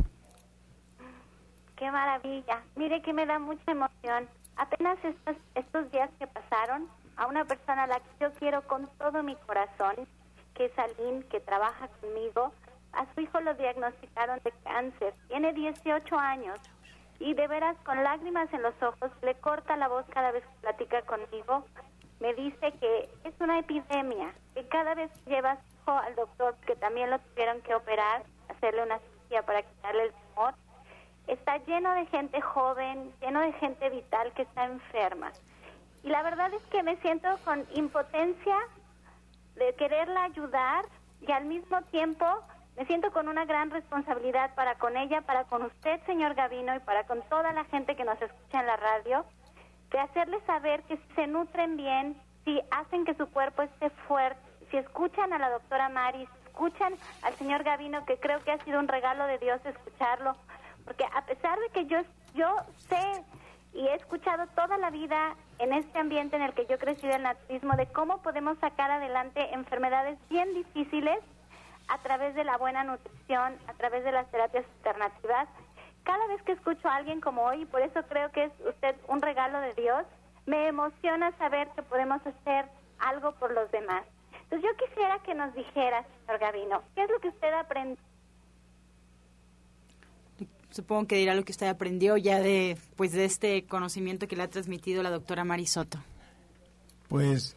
qué 1.76 1.92
maravilla. 1.92 2.64
Mire 2.76 3.02
que 3.02 3.14
me 3.14 3.26
da 3.26 3.40
mucha 3.40 3.72
emoción. 3.72 4.28
Apenas 4.56 4.98
estos, 5.04 5.36
estos 5.56 5.92
días 5.92 6.10
que 6.20 6.28
pasaron, 6.28 6.88
a 7.18 7.28
una 7.28 7.46
persona 7.46 7.84
a 7.84 7.88
la 7.88 8.00
que 8.00 8.10
yo 8.20 8.34
quiero 8.34 8.62
con 8.68 8.88
todo 8.98 9.24
mi 9.24 9.36
corazón, 9.36 9.96
que 10.54 10.66
es 10.66 10.80
Aline, 10.80 11.26
que 11.26 11.40
trabaja 11.40 11.88
conmigo, 12.02 12.52
a 12.94 13.06
su 13.14 13.22
hijo 13.22 13.40
lo 13.42 13.54
diagnosticaron 13.56 14.40
de 14.44 14.52
cáncer. 14.64 15.14
Tiene 15.28 15.54
18 15.54 16.18
años 16.18 16.60
y 17.20 17.34
de 17.34 17.48
veras 17.48 17.76
con 17.86 18.04
lágrimas 18.04 18.52
en 18.54 18.62
los 18.62 18.76
ojos 18.82 19.12
le 19.22 19.36
corta 19.36 19.78
la 19.78 19.88
voz 19.88 20.06
cada 20.14 20.32
vez 20.32 20.44
que 20.44 20.62
platica 20.62 21.02
conmigo. 21.04 21.66
Me 22.20 22.34
dice 22.36 22.72
que 22.80 23.10
es 23.24 23.34
una 23.40 23.60
epidemia, 23.60 24.34
que 24.54 24.68
cada 24.68 24.94
vez 24.94 25.12
que 25.26 25.32
lleva 25.32 25.56
su 25.56 25.76
hijo 25.82 25.92
al 25.92 26.16
doctor, 26.16 26.56
que 26.66 26.76
también 26.76 27.10
lo 27.10 27.20
tuvieron 27.20 27.62
que 27.62 27.76
operar, 27.76 28.24
hacerle 28.50 28.84
una 28.84 29.00
cirugía 29.00 29.44
para 29.44 29.64
quitarle 29.64 30.04
el 30.04 30.14
tumor, 30.14 30.54
está 31.28 31.58
lleno 31.58 31.94
de 31.94 32.06
gente 32.08 32.42
joven, 32.42 33.14
lleno 33.22 33.42
de 33.42 33.54
gente 33.54 33.90
vital 33.90 34.32
que 34.34 34.44
está 34.44 34.66
enferma. 34.66 35.32
Y 36.04 36.10
la 36.10 36.22
verdad 36.22 36.54
es 36.54 36.62
que 36.64 36.84
me 36.84 36.98
siento 36.98 37.30
con 37.46 37.66
impotencia 37.74 38.58
de 39.56 39.74
quererla 39.76 40.26
ayudar 40.26 40.86
y 41.22 41.32
al 41.32 41.46
mismo 41.46 41.82
tiempo 41.84 42.26
me 42.76 42.86
siento 42.86 43.12
con 43.12 43.28
una 43.28 43.46
gran 43.46 43.70
responsabilidad 43.70 44.54
para 44.56 44.76
con 44.76 44.98
ella, 44.98 45.22
para 45.22 45.46
con 45.46 45.64
usted, 45.64 46.02
señor 46.06 46.34
Gavino, 46.34 46.76
y 46.76 46.80
para 46.80 47.06
con 47.06 47.22
toda 47.30 47.54
la 47.54 47.64
gente 47.66 47.96
que 47.96 48.04
nos 48.04 48.20
escucha 48.22 48.60
en 48.60 48.66
la 48.66 48.78
radio, 48.78 49.26
de 49.92 50.00
hacerles 50.00 50.44
saber 50.46 50.82
que 50.84 50.98
si 50.98 51.14
se 51.14 51.28
nutren 51.28 51.78
bien, 51.78 52.20
si 52.44 52.60
hacen 52.72 53.06
que 53.06 53.14
su 53.14 53.30
cuerpo 53.30 53.62
esté 53.62 53.90
fuerte, 54.08 54.42
si 54.72 54.78
escuchan 54.78 55.32
a 55.34 55.38
la 55.38 55.52
doctora 55.52 55.88
Mari, 55.90 56.26
si 56.26 56.48
escuchan 56.48 56.96
al 57.22 57.34
señor 57.36 57.64
Gavino, 57.64 58.04
que 58.06 58.18
creo 58.18 58.44
que 58.44 58.52
ha 58.52 58.64
sido 58.64 58.80
un 58.80 58.88
regalo 58.88 59.26
de 59.26 59.38
Dios 59.38 59.64
escucharlo, 59.66 60.36
porque 60.84 61.06
a 61.14 61.22
pesar 61.26 61.60
de 61.60 61.70
que 61.70 61.86
yo, 61.86 62.00
yo 62.34 62.56
sé 62.90 63.24
y 63.74 63.88
he 63.88 63.96
escuchado 63.96 64.46
toda 64.56 64.78
la 64.78 64.90
vida 64.90 65.36
en 65.60 65.74
este 65.74 66.00
ambiente 66.00 66.36
en 66.36 66.44
el 66.44 66.54
que 66.54 66.66
yo 66.68 66.78
crecí 66.78 67.08
del 67.08 67.24
naturismo 67.24 67.76
de 67.76 67.88
cómo 67.88 68.22
podemos 68.22 68.58
sacar 68.60 68.92
adelante 68.92 69.54
enfermedades 69.54 70.18
bien 70.30 70.54
difíciles 70.54 71.20
a 71.88 71.98
través 72.00 72.36
de 72.36 72.44
la 72.44 72.58
buena 72.58 72.84
nutrición, 72.84 73.58
a 73.68 73.74
través 73.74 74.04
de 74.04 74.12
las 74.12 74.30
terapias 74.32 74.66
alternativas. 74.78 75.48
Cada 76.04 76.28
vez 76.28 76.42
que 76.44 76.54
escucho 76.54 76.88
a 76.88 76.96
alguien 76.96 77.22
como 77.22 77.44
hoy, 77.44 77.62
y 77.62 77.66
por 77.66 77.82
eso 77.82 78.04
creo 78.08 78.32
que 78.32 78.46
es 78.46 78.52
usted 78.68 78.96
un 79.08 79.22
regalo 79.22 79.60
de 79.60 79.74
Dios, 79.74 80.06
me 80.46 80.68
emociona 80.68 81.32
saber 81.38 81.70
que 81.70 81.82
podemos 81.84 82.22
hacer 82.26 82.66
algo 83.00 83.32
por 83.34 83.54
los 83.54 83.72
demás. 83.72 84.04
Entonces 84.44 84.70
yo 84.70 84.86
quisiera 84.86 85.20
que 85.20 85.34
nos 85.34 85.54
dijera, 85.56 86.04
señor 86.26 86.40
Gavino, 86.40 86.84
¿qué 86.96 87.04
es 87.04 87.10
lo 87.10 87.20
que 87.20 87.30
usted 87.30 87.54
aprendió? 87.54 87.98
Supongo 90.74 91.06
que 91.06 91.18
dirá 91.18 91.36
lo 91.36 91.46
que 91.46 91.52
usted 91.52 91.68
aprendió 91.68 92.18
ya 92.18 92.40
de, 92.40 92.80
pues, 92.96 93.12
de 93.12 93.26
este 93.26 93.64
conocimiento 93.66 94.28
que 94.28 94.36
le 94.36 94.42
ha 94.42 94.50
transmitido 94.50 95.04
la 95.04 95.12
doctora 95.12 95.44
Marisoto. 95.44 96.00
Pues 97.10 97.56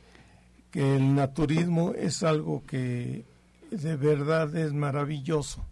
que 0.70 0.96
el 0.96 1.14
naturismo 1.14 1.94
es 1.94 2.22
algo 2.22 2.62
que 2.66 3.24
de 3.70 3.96
verdad 3.96 4.54
es 4.54 4.74
maravilloso, 4.74 5.64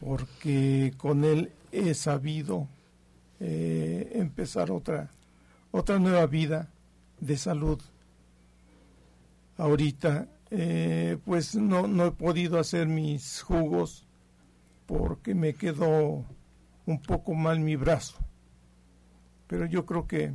porque 0.00 0.92
con 0.98 1.24
él 1.24 1.50
he 1.72 1.94
sabido 1.94 2.68
eh, 3.40 4.10
empezar 4.12 4.70
otra, 4.70 5.10
otra 5.70 5.98
nueva 5.98 6.26
vida 6.26 6.68
de 7.20 7.38
salud. 7.38 7.80
Ahorita, 9.56 10.28
eh, 10.50 11.16
pues 11.24 11.54
no, 11.54 11.88
no 11.88 12.04
he 12.04 12.10
podido 12.10 12.58
hacer 12.58 12.86
mis 12.86 13.40
jugos 13.40 14.04
porque 14.86 15.34
me 15.34 15.54
quedó 15.54 16.24
un 16.86 17.00
poco 17.00 17.34
mal 17.34 17.60
mi 17.60 17.76
brazo. 17.76 18.16
Pero 19.46 19.66
yo 19.66 19.84
creo 19.86 20.06
que 20.06 20.32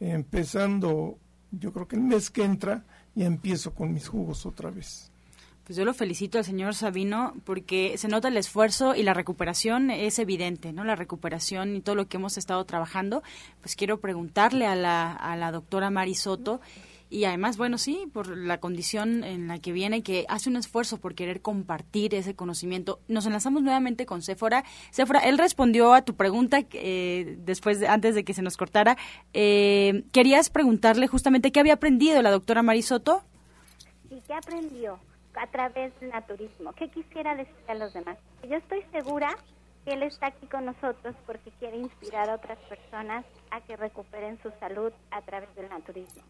empezando, 0.00 1.18
yo 1.50 1.72
creo 1.72 1.88
que 1.88 1.96
el 1.96 2.02
mes 2.02 2.30
que 2.30 2.44
entra, 2.44 2.84
ya 3.14 3.26
empiezo 3.26 3.74
con 3.74 3.92
mis 3.92 4.08
jugos 4.08 4.44
otra 4.46 4.70
vez. 4.70 5.10
Pues 5.64 5.76
yo 5.76 5.84
lo 5.84 5.94
felicito 5.94 6.38
al 6.38 6.44
señor 6.44 6.76
Sabino 6.76 7.34
porque 7.44 7.98
se 7.98 8.06
nota 8.06 8.28
el 8.28 8.36
esfuerzo 8.36 8.94
y 8.94 9.02
la 9.02 9.14
recuperación 9.14 9.90
es 9.90 10.20
evidente, 10.20 10.72
¿no? 10.72 10.84
La 10.84 10.94
recuperación 10.94 11.74
y 11.74 11.80
todo 11.80 11.96
lo 11.96 12.06
que 12.06 12.18
hemos 12.18 12.38
estado 12.38 12.64
trabajando. 12.64 13.24
Pues 13.62 13.74
quiero 13.74 13.98
preguntarle 13.98 14.66
a 14.66 14.76
la, 14.76 15.12
a 15.12 15.34
la 15.34 15.50
doctora 15.50 15.90
Marisoto 15.90 16.60
y 17.08 17.24
además, 17.24 17.56
bueno, 17.56 17.78
sí, 17.78 18.08
por 18.12 18.36
la 18.36 18.58
condición 18.58 19.24
en 19.24 19.48
la 19.48 19.58
que 19.58 19.72
viene, 19.72 20.02
que 20.02 20.24
hace 20.28 20.48
un 20.48 20.56
esfuerzo 20.56 20.98
por 20.98 21.14
querer 21.14 21.40
compartir 21.40 22.14
ese 22.14 22.34
conocimiento. 22.34 23.00
Nos 23.08 23.26
enlazamos 23.26 23.62
nuevamente 23.62 24.06
con 24.06 24.22
Sephora. 24.22 24.64
Sephora, 24.90 25.20
él 25.20 25.38
respondió 25.38 25.94
a 25.94 26.02
tu 26.02 26.14
pregunta 26.16 26.58
eh, 26.72 27.36
después, 27.38 27.82
antes 27.82 28.14
de 28.14 28.24
que 28.24 28.34
se 28.34 28.42
nos 28.42 28.56
cortara. 28.56 28.96
Eh, 29.32 30.04
querías 30.12 30.50
preguntarle 30.50 31.06
justamente 31.06 31.52
qué 31.52 31.60
había 31.60 31.74
aprendido 31.74 32.20
la 32.22 32.30
doctora 32.30 32.62
Marisoto. 32.62 33.22
¿Y 34.10 34.20
qué 34.20 34.34
aprendió? 34.34 34.98
a 35.36 35.46
través 35.48 35.98
del 36.00 36.10
naturismo. 36.10 36.72
¿Qué 36.72 36.88
quisiera 36.88 37.34
decir 37.34 37.54
a 37.68 37.74
los 37.74 37.92
demás? 37.92 38.16
Yo 38.48 38.56
estoy 38.56 38.82
segura 38.92 39.36
que 39.84 39.92
Él 39.92 40.02
está 40.02 40.28
aquí 40.28 40.46
con 40.46 40.64
nosotros 40.64 41.14
porque 41.26 41.50
quiere 41.58 41.76
inspirar 41.76 42.30
a 42.30 42.34
otras 42.34 42.58
personas 42.60 43.24
a 43.50 43.60
que 43.60 43.76
recuperen 43.76 44.38
su 44.42 44.50
salud 44.58 44.92
a 45.10 45.22
través 45.22 45.54
del 45.54 45.68
naturismo. 45.68 46.22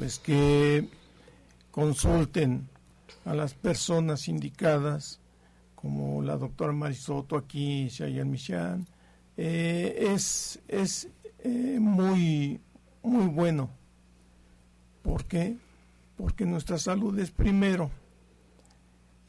Pues 0.00 0.18
que 0.18 0.88
consulten 1.70 2.66
a 3.26 3.34
las 3.34 3.52
personas 3.52 4.28
indicadas, 4.28 5.20
como 5.74 6.22
la 6.22 6.38
doctora 6.38 6.72
Marisoto 6.72 7.36
aquí, 7.36 7.88
Shayan 7.88 8.30
Michan. 8.30 8.86
Eh, 9.36 10.08
es 10.14 10.58
es 10.68 11.06
eh, 11.40 11.76
muy, 11.78 12.58
muy 13.02 13.26
bueno. 13.26 13.68
¿Por 15.02 15.26
qué? 15.26 15.58
porque 16.16 16.46
nuestra 16.46 16.78
salud 16.78 17.18
es 17.18 17.30
primero. 17.30 17.90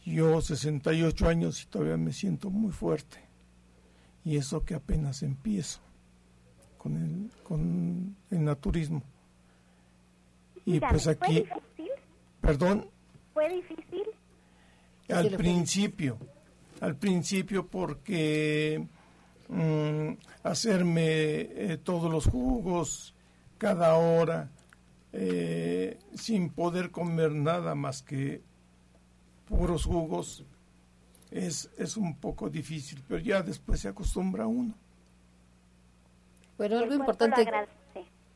Yo 0.05 0.39
68 0.39 1.27
años 1.27 1.61
y 1.63 1.65
todavía 1.65 1.97
me 1.97 2.13
siento 2.13 2.49
muy 2.49 2.71
fuerte. 2.71 3.17
Y 4.23 4.37
eso 4.37 4.63
que 4.63 4.75
apenas 4.75 5.21
empiezo 5.21 5.81
con 6.77 6.95
el, 6.95 7.29
con 7.43 8.15
el 8.29 8.45
naturismo. 8.45 9.03
Y 10.65 10.79
pues 10.79 11.07
aquí... 11.07 11.43
¿Fue 11.43 11.61
difícil? 11.61 11.91
Perdón. 12.41 12.89
¿Fue 13.33 13.49
difícil? 13.49 14.03
Al 15.09 15.31
principio, 15.31 16.17
al 16.79 16.95
principio 16.95 17.67
porque 17.67 18.85
mm, 19.49 20.11
hacerme 20.43 21.03
eh, 21.03 21.79
todos 21.83 22.11
los 22.11 22.25
jugos 22.25 23.13
cada 23.57 23.95
hora, 23.95 24.49
eh, 25.13 25.99
sin 26.15 26.49
poder 26.49 26.91
comer 26.91 27.31
nada 27.31 27.75
más 27.75 28.01
que 28.01 28.41
puros 29.47 29.85
jugos, 29.85 30.45
es, 31.29 31.69
es 31.77 31.97
un 31.97 32.15
poco 32.17 32.49
difícil, 32.49 33.03
pero 33.07 33.19
ya 33.21 33.41
después 33.41 33.81
se 33.81 33.89
acostumbra 33.89 34.47
uno. 34.47 34.73
Bueno, 36.57 36.77
algo 36.79 36.93
importante. 36.93 37.45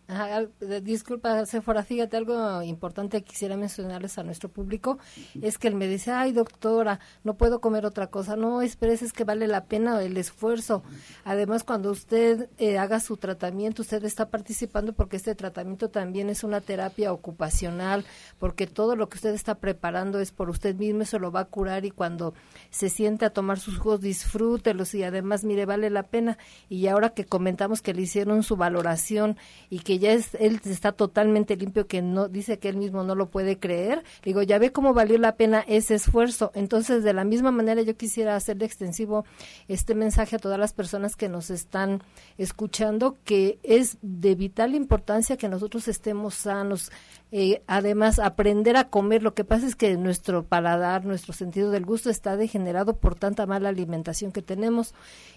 Ajá, 0.08 0.48
disculpa, 0.84 1.48
Sephora, 1.48 1.82
fíjate, 1.82 2.16
algo 2.16 2.62
importante 2.62 3.24
que 3.24 3.32
quisiera 3.32 3.58
mencionarles 3.58 4.20
a 4.20 4.24
nuestro 4.24 4.50
público 4.50 5.00
es 5.42 5.58
que 5.58 5.68
él 5.68 5.74
me 5.74 5.88
dice, 5.88 6.12
ay 6.12 6.32
doctora, 6.32 7.00
no 7.24 7.38
puedo 7.38 7.60
comer 7.60 7.88
otra 7.88 8.08
cosa. 8.08 8.36
No, 8.36 8.62
esperes, 8.62 9.02
es 9.02 9.14
que 9.14 9.24
vale 9.24 9.48
la 9.48 9.66
pena 9.66 10.00
el 10.04 10.16
esfuerzo. 10.18 10.84
Además, 11.24 11.64
cuando 11.64 11.90
usted 11.90 12.50
eh, 12.60 12.78
haga 12.78 13.00
su 13.00 13.18
tratamiento, 13.18 13.82
usted 13.82 14.04
está 14.06 14.30
participando 14.30 14.94
porque 14.94 15.18
este 15.18 15.34
tratamiento 15.34 15.90
también 15.90 16.30
es 16.30 16.44
una 16.44 16.62
terapia 16.62 17.12
ocupacional, 17.12 18.06
porque 18.38 18.68
todo 18.68 18.96
lo 18.96 19.10
que 19.10 19.18
usted 19.18 19.34
está 19.34 19.56
preparando 19.56 20.20
es 20.20 20.32
por 20.32 20.52
usted 20.52 20.76
mismo, 20.76 21.02
eso 21.02 21.18
lo 21.18 21.32
va 21.32 21.40
a 21.40 21.46
curar 21.46 21.84
y 21.84 21.90
cuando 21.90 22.36
se 22.70 22.90
siente 22.90 23.26
a 23.26 23.32
tomar 23.32 23.60
sus 23.60 23.80
jugos, 23.80 24.02
disfrútelos 24.02 24.94
y 24.94 25.02
además, 25.02 25.44
mire, 25.44 25.66
vale 25.66 25.90
la 25.90 26.04
pena. 26.04 26.38
Y 26.70 26.86
ahora 26.88 27.10
que 27.10 27.26
comentamos 27.26 27.82
que 27.82 27.96
le 27.96 28.04
hicieron 28.04 28.44
su 28.44 28.56
valoración 28.56 29.38
y 29.72 29.80
que 29.80 29.95
ya 30.00 30.14
es, 30.14 30.36
él 30.36 30.60
está 30.66 30.92
totalmente 30.92 31.56
limpio, 31.56 31.88
que 31.88 32.02
no 32.02 32.28
dice 32.28 32.60
que 32.60 32.70
él 32.70 32.78
mismo 32.78 33.04
no 33.04 33.16
lo 33.16 33.30
puede 33.30 33.60
creer. 33.60 34.04
Digo, 34.24 34.42
ya 34.42 34.58
ve 34.58 34.72
cómo 34.72 34.94
valió 34.94 35.18
la 35.18 35.36
pena 35.36 35.64
ese 35.68 35.96
esfuerzo. 35.96 36.52
Entonces, 36.56 37.04
de 37.04 37.14
la 37.14 37.24
misma 37.24 37.52
manera, 37.52 37.82
yo 37.82 37.96
quisiera 37.96 38.36
hacerle 38.36 38.66
extensivo 38.66 39.26
este 39.68 39.96
mensaje 39.96 40.36
a 40.36 40.40
todas 40.40 40.60
las 40.60 40.74
personas 40.74 41.16
que 41.16 41.30
nos 41.30 41.50
están 41.50 42.02
escuchando, 42.38 43.18
que 43.24 43.60
es 43.64 43.98
de 44.02 44.36
vital 44.36 44.76
importancia 44.76 45.38
que 45.38 45.50
nosotros 45.50 45.88
estemos 45.88 46.36
sanos. 46.36 46.92
Eh, 47.32 47.64
además, 47.68 48.20
aprender 48.20 48.78
a 48.78 48.90
comer. 48.90 49.24
Lo 49.24 49.34
que 49.34 49.44
pasa 49.44 49.68
es 49.68 49.76
que 49.76 49.98
nuestro 49.98 50.44
paladar, 50.44 51.06
nuestro 51.06 51.34
sentido 51.34 51.72
del 51.72 51.86
gusto 51.86 52.10
está 52.10 52.38
degenerado 52.38 52.98
por 52.98 53.16
tanta 53.16 53.46
mala 53.46 53.70
alimentación 53.70 54.32
que 54.32 54.42
tenemos. 54.42 54.94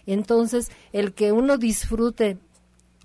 Entonces, 0.06 0.70
el 0.92 1.14
que 1.14 1.32
uno 1.32 1.58
disfrute 1.58 2.38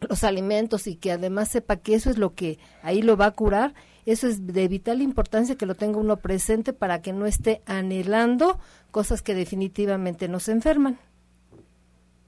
los 0.01 0.23
alimentos 0.23 0.87
y 0.87 0.95
que 0.95 1.11
además 1.11 1.49
sepa 1.49 1.77
que 1.77 1.95
eso 1.95 2.09
es 2.09 2.17
lo 2.17 2.33
que 2.33 2.59
ahí 2.81 3.01
lo 3.01 3.17
va 3.17 3.27
a 3.27 3.31
curar, 3.31 3.73
eso 4.05 4.27
es 4.27 4.45
de 4.45 4.67
vital 4.67 5.01
importancia 5.01 5.55
que 5.55 5.65
lo 5.65 5.75
tenga 5.75 5.97
uno 5.97 6.17
presente 6.17 6.73
para 6.73 7.01
que 7.01 7.13
no 7.13 7.25
esté 7.25 7.61
anhelando 7.65 8.59
cosas 8.91 9.21
que 9.21 9.33
definitivamente 9.33 10.27
nos 10.27 10.49
enferman. 10.49 10.97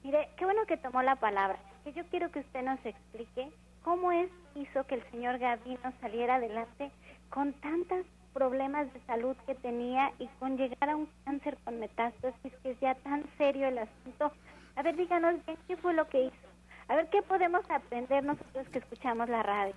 Mire, 0.02 0.28
bueno 0.46 0.64
que 0.66 0.76
tomó 0.76 1.02
la 1.02 1.16
palabra, 1.16 1.58
que 1.82 1.92
yo 1.92 2.04
quiero 2.08 2.30
que 2.30 2.38
usted 2.38 2.62
nos 2.62 2.78
explique 2.86 3.50
cómo 3.82 4.12
es 4.12 4.30
hizo 4.54 4.86
que 4.86 4.94
el 4.94 5.10
señor 5.10 5.38
Gavino 5.38 5.92
saliera 6.00 6.36
adelante 6.36 6.92
con 7.30 7.52
tantos 7.54 8.06
problemas 8.32 8.92
de 8.92 9.00
salud 9.06 9.36
que 9.44 9.56
tenía 9.56 10.12
y 10.20 10.28
con 10.38 10.56
llegar 10.56 10.88
a 10.88 10.96
un 10.96 11.08
cáncer 11.24 11.58
con 11.64 11.80
metástasis, 11.80 12.52
que 12.62 12.70
es 12.70 12.80
ya 12.80 12.94
tan 12.94 13.24
serio 13.38 13.66
el 13.66 13.78
asunto. 13.78 14.32
A 14.76 14.82
ver, 14.82 14.96
díganos 14.96 15.44
bien 15.44 15.58
qué 15.66 15.76
fue 15.76 15.94
lo 15.94 16.08
que 16.08 16.26
hizo. 16.26 16.45
A 16.88 16.94
ver, 16.94 17.08
¿qué 17.10 17.20
podemos 17.22 17.68
aprender 17.68 18.24
nosotros 18.24 18.68
que 18.68 18.78
escuchamos 18.78 19.28
la 19.28 19.42
radio? 19.42 19.74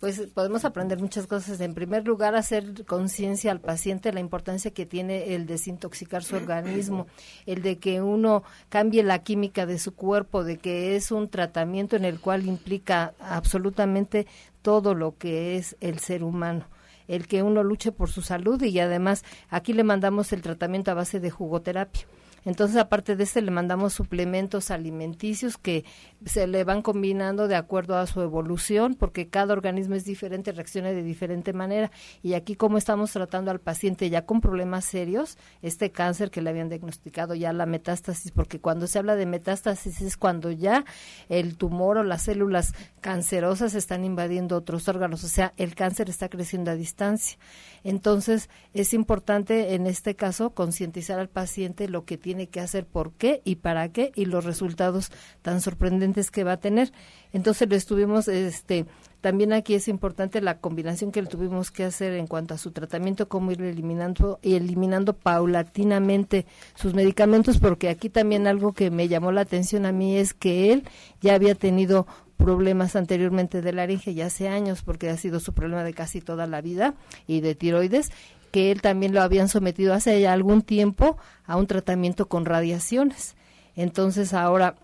Pues 0.00 0.20
podemos 0.34 0.66
aprender 0.66 0.98
muchas 0.98 1.26
cosas. 1.26 1.60
En 1.62 1.74
primer 1.74 2.06
lugar, 2.06 2.34
hacer 2.34 2.84
conciencia 2.84 3.50
al 3.50 3.60
paciente 3.60 4.12
la 4.12 4.20
importancia 4.20 4.70
que 4.70 4.84
tiene 4.84 5.34
el 5.34 5.46
desintoxicar 5.46 6.22
su 6.22 6.36
organismo, 6.36 7.06
el 7.46 7.62
de 7.62 7.78
que 7.78 8.02
uno 8.02 8.42
cambie 8.68 9.02
la 9.02 9.20
química 9.20 9.64
de 9.64 9.78
su 9.78 9.94
cuerpo, 9.94 10.44
de 10.44 10.58
que 10.58 10.94
es 10.94 11.10
un 11.10 11.30
tratamiento 11.30 11.96
en 11.96 12.04
el 12.04 12.20
cual 12.20 12.44
implica 12.44 13.14
absolutamente 13.18 14.26
todo 14.60 14.94
lo 14.94 15.16
que 15.16 15.56
es 15.56 15.76
el 15.80 15.98
ser 16.00 16.22
humano 16.22 16.66
el 17.08 17.26
que 17.26 17.42
uno 17.42 17.62
luche 17.62 17.92
por 17.92 18.10
su 18.10 18.22
salud 18.22 18.62
y 18.62 18.78
además 18.78 19.24
aquí 19.50 19.72
le 19.72 19.84
mandamos 19.84 20.32
el 20.32 20.40
tratamiento 20.40 20.90
a 20.90 20.94
base 20.94 21.20
de 21.20 21.30
jugoterapia. 21.30 22.06
Entonces, 22.44 22.76
aparte 22.76 23.16
de 23.16 23.24
este, 23.24 23.42
le 23.42 23.50
mandamos 23.50 23.92
suplementos 23.92 24.70
alimenticios 24.70 25.56
que 25.58 25.84
se 26.24 26.46
le 26.46 26.64
van 26.64 26.82
combinando 26.82 27.48
de 27.48 27.56
acuerdo 27.56 27.96
a 27.96 28.06
su 28.06 28.20
evolución, 28.20 28.94
porque 28.94 29.28
cada 29.28 29.52
organismo 29.52 29.94
es 29.94 30.04
diferente, 30.04 30.52
reacciona 30.52 30.90
de 30.90 31.02
diferente 31.02 31.52
manera. 31.52 31.90
Y 32.22 32.34
aquí, 32.34 32.56
como 32.56 32.78
estamos 32.78 33.12
tratando 33.12 33.50
al 33.50 33.60
paciente 33.60 34.10
ya 34.10 34.26
con 34.26 34.40
problemas 34.40 34.84
serios, 34.84 35.38
este 35.62 35.90
cáncer 35.90 36.30
que 36.30 36.42
le 36.42 36.50
habían 36.50 36.68
diagnosticado 36.68 37.34
ya 37.34 37.52
la 37.52 37.66
metástasis, 37.66 38.32
porque 38.32 38.60
cuando 38.60 38.86
se 38.86 38.98
habla 38.98 39.16
de 39.16 39.26
metástasis 39.26 40.00
es 40.00 40.16
cuando 40.16 40.50
ya 40.50 40.84
el 41.28 41.56
tumor 41.56 41.98
o 41.98 42.02
las 42.02 42.22
células 42.22 42.74
cancerosas 43.00 43.74
están 43.74 44.04
invadiendo 44.04 44.56
otros 44.56 44.88
órganos, 44.88 45.24
o 45.24 45.28
sea, 45.28 45.52
el 45.56 45.74
cáncer 45.74 46.08
está 46.08 46.28
creciendo 46.28 46.70
a 46.70 46.74
distancia. 46.74 47.38
Entonces, 47.84 48.48
es 48.74 48.94
importante 48.94 49.74
en 49.74 49.86
este 49.86 50.14
caso 50.14 50.50
concientizar 50.50 51.18
al 51.18 51.28
paciente 51.28 51.88
lo 51.88 52.04
que 52.04 52.18
tiene 52.18 52.48
que 52.48 52.60
hacer, 52.60 52.86
por 52.86 53.12
qué 53.12 53.42
y 53.44 53.56
para 53.56 53.90
qué 53.90 54.12
y 54.14 54.26
los 54.26 54.44
resultados 54.44 55.10
tan 55.42 55.60
sorprendentes 55.60 56.30
que 56.30 56.44
va 56.44 56.52
a 56.52 56.60
tener. 56.60 56.92
Entonces, 57.32 57.68
lo 57.68 57.76
estuvimos 57.76 58.28
este 58.28 58.86
también 59.22 59.52
aquí 59.52 59.74
es 59.74 59.86
importante 59.86 60.40
la 60.40 60.58
combinación 60.58 61.12
que 61.12 61.22
le 61.22 61.28
tuvimos 61.28 61.70
que 61.70 61.84
hacer 61.84 62.14
en 62.14 62.26
cuanto 62.26 62.54
a 62.54 62.58
su 62.58 62.72
tratamiento, 62.72 63.28
cómo 63.28 63.52
ir 63.52 63.62
eliminando 63.62 64.40
y 64.42 64.54
eliminando 64.54 65.12
paulatinamente 65.12 66.44
sus 66.74 66.92
medicamentos, 66.92 67.58
porque 67.58 67.88
aquí 67.88 68.10
también 68.10 68.48
algo 68.48 68.72
que 68.72 68.90
me 68.90 69.06
llamó 69.06 69.30
la 69.30 69.42
atención 69.42 69.86
a 69.86 69.92
mí 69.92 70.16
es 70.16 70.34
que 70.34 70.72
él 70.72 70.82
ya 71.20 71.36
había 71.36 71.54
tenido 71.54 72.08
problemas 72.42 72.96
anteriormente 72.96 73.62
de 73.62 73.72
laringe 73.72 74.14
ya 74.14 74.26
hace 74.26 74.48
años 74.48 74.82
porque 74.82 75.08
ha 75.08 75.16
sido 75.16 75.40
su 75.40 75.52
problema 75.52 75.84
de 75.84 75.94
casi 75.94 76.20
toda 76.20 76.46
la 76.46 76.60
vida 76.60 76.94
y 77.26 77.40
de 77.40 77.54
tiroides 77.54 78.10
que 78.50 78.70
él 78.70 78.82
también 78.82 79.14
lo 79.14 79.22
habían 79.22 79.48
sometido 79.48 79.94
hace 79.94 80.20
ya 80.20 80.32
algún 80.32 80.62
tiempo 80.62 81.16
a 81.46 81.56
un 81.56 81.66
tratamiento 81.66 82.28
con 82.28 82.44
radiaciones. 82.44 83.34
Entonces 83.74 84.34
ahora 84.34 84.76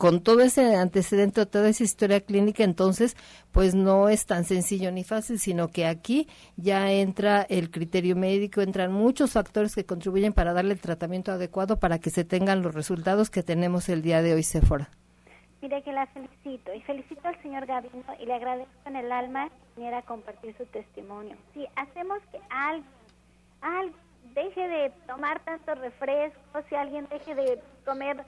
con 0.00 0.22
todo 0.22 0.40
ese 0.40 0.76
antecedente, 0.76 1.44
toda 1.44 1.68
esa 1.68 1.84
historia 1.84 2.22
clínica, 2.22 2.64
entonces, 2.64 3.18
pues 3.52 3.74
no 3.74 4.08
es 4.08 4.24
tan 4.24 4.46
sencillo 4.46 4.90
ni 4.90 5.04
fácil, 5.04 5.38
sino 5.38 5.68
que 5.68 5.84
aquí 5.84 6.26
ya 6.56 6.90
entra 6.90 7.42
el 7.42 7.70
criterio 7.70 8.16
médico, 8.16 8.62
entran 8.62 8.94
muchos 8.94 9.32
factores 9.32 9.74
que 9.74 9.84
contribuyen 9.84 10.32
para 10.32 10.54
darle 10.54 10.72
el 10.72 10.80
tratamiento 10.80 11.32
adecuado 11.32 11.78
para 11.78 11.98
que 11.98 12.08
se 12.08 12.24
tengan 12.24 12.62
los 12.62 12.74
resultados 12.74 13.28
que 13.28 13.42
tenemos 13.42 13.90
el 13.90 14.00
día 14.00 14.22
de 14.22 14.32
hoy, 14.32 14.42
Sephora. 14.42 14.88
Mire 15.62 15.82
que 15.82 15.92
la 15.92 16.06
felicito 16.06 16.72
y 16.72 16.80
felicito 16.82 17.28
al 17.28 17.40
señor 17.42 17.66
Gavino 17.66 18.04
y 18.18 18.24
le 18.24 18.34
agradezco 18.34 18.72
en 18.86 18.96
el 18.96 19.12
alma 19.12 19.48
que 19.48 19.54
viniera 19.76 19.98
a 19.98 20.02
compartir 20.02 20.56
su 20.56 20.64
testimonio. 20.66 21.36
Si 21.52 21.66
hacemos 21.76 22.20
que 22.32 22.40
alguien, 22.48 23.94
deje 24.34 24.68
de 24.68 24.90
tomar 25.06 25.40
tantos 25.40 25.78
refrescos, 25.78 26.64
si 26.68 26.74
alguien 26.74 27.06
deje 27.10 27.34
de 27.34 27.60
comer 27.84 28.24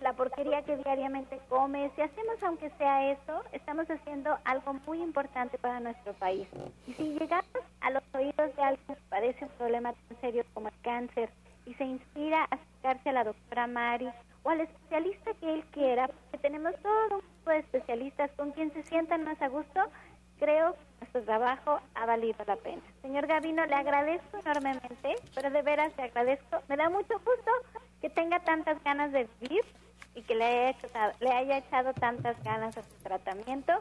la 0.00 0.12
porquería 0.14 0.62
que 0.62 0.76
diariamente 0.76 1.40
come, 1.48 1.90
si 1.94 2.02
hacemos 2.02 2.42
aunque 2.42 2.70
sea 2.70 3.10
eso, 3.10 3.42
estamos 3.52 3.88
haciendo 3.90 4.36
algo 4.44 4.74
muy 4.86 5.02
importante 5.02 5.58
para 5.58 5.80
nuestro 5.80 6.12
país. 6.14 6.48
Y 6.86 6.94
si 6.94 7.18
llegamos 7.18 7.62
a 7.80 7.90
los 7.90 8.02
oídos 8.14 8.54
de 8.56 8.62
alguien 8.62 8.86
que 8.86 8.96
padece 9.08 9.44
un 9.44 9.50
problema 9.50 9.92
tan 9.92 10.20
serio 10.20 10.44
como 10.54 10.68
el 10.68 10.74
cáncer 10.82 11.30
y 11.66 11.74
se 11.74 11.84
inspira 11.84 12.42
a 12.42 12.54
acercarse 12.54 13.10
a 13.10 13.12
la 13.12 13.24
doctora 13.24 13.66
Mari 13.66 14.08
o 14.42 14.50
al 14.50 14.60
especialista 14.60 15.34
que 15.34 15.54
él 15.54 15.64
quiera, 15.72 16.08
porque 16.08 16.38
tenemos 16.38 16.74
todo 16.82 17.16
un 17.16 17.20
grupo 17.20 17.50
de 17.50 17.58
especialistas 17.58 18.30
con 18.32 18.52
quien 18.52 18.72
se 18.72 18.82
sientan 18.84 19.24
más 19.24 19.40
a 19.42 19.48
gusto, 19.48 19.80
creo 20.38 20.74
que 20.74 20.80
nuestro 21.00 21.22
trabajo 21.22 21.80
ha 21.94 22.06
valido 22.06 22.44
la 22.46 22.56
pena. 22.56 22.82
Señor 23.02 23.26
Gavino, 23.26 23.66
le 23.66 23.74
agradezco 23.74 24.38
enormemente, 24.38 25.16
pero 25.34 25.50
de 25.50 25.62
veras 25.62 25.92
le 25.96 26.04
agradezco. 26.04 26.62
Me 26.68 26.76
da 26.76 26.88
mucho 26.88 27.14
gusto 27.14 27.50
que 28.00 28.10
tenga 28.10 28.40
tantas 28.40 28.82
ganas 28.84 29.12
de 29.12 29.28
vivir 29.40 29.64
y 30.14 30.22
que 30.22 30.34
le 30.34 30.44
haya, 30.44 31.14
le 31.20 31.30
haya 31.30 31.58
echado 31.58 31.92
tantas 31.94 32.42
ganas 32.42 32.76
a 32.76 32.82
su 32.82 32.94
tratamiento. 33.02 33.72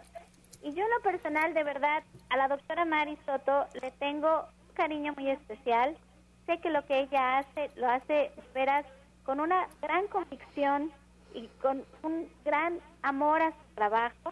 Y 0.63 0.74
yo 0.74 0.84
en 0.84 0.89
lo 0.91 1.02
personal, 1.02 1.54
de 1.54 1.63
verdad, 1.63 2.04
a 2.30 2.38
la 2.38 2.48
doctora 2.48 2.86
Mari 2.86 3.17
Soto 3.26 3.67
le 3.82 3.91
tengo 3.91 4.48
un 4.70 4.76
cariño 4.76 5.13
muy 5.13 5.30
especial. 5.30 5.98
Sé 6.46 6.60
que 6.60 6.70
lo 6.70 6.86
que 6.86 7.00
ella 7.00 7.39
hace, 7.39 7.70
lo 7.76 7.89
hace, 7.89 8.32
veras, 8.54 8.86
con 9.28 9.42
una 9.42 9.68
gran 9.82 10.08
convicción 10.08 10.90
y 11.34 11.50
con 11.62 11.84
un 12.02 12.30
gran 12.46 12.80
amor 13.02 13.42
a 13.42 13.52
su 13.52 13.76
trabajo. 13.76 14.32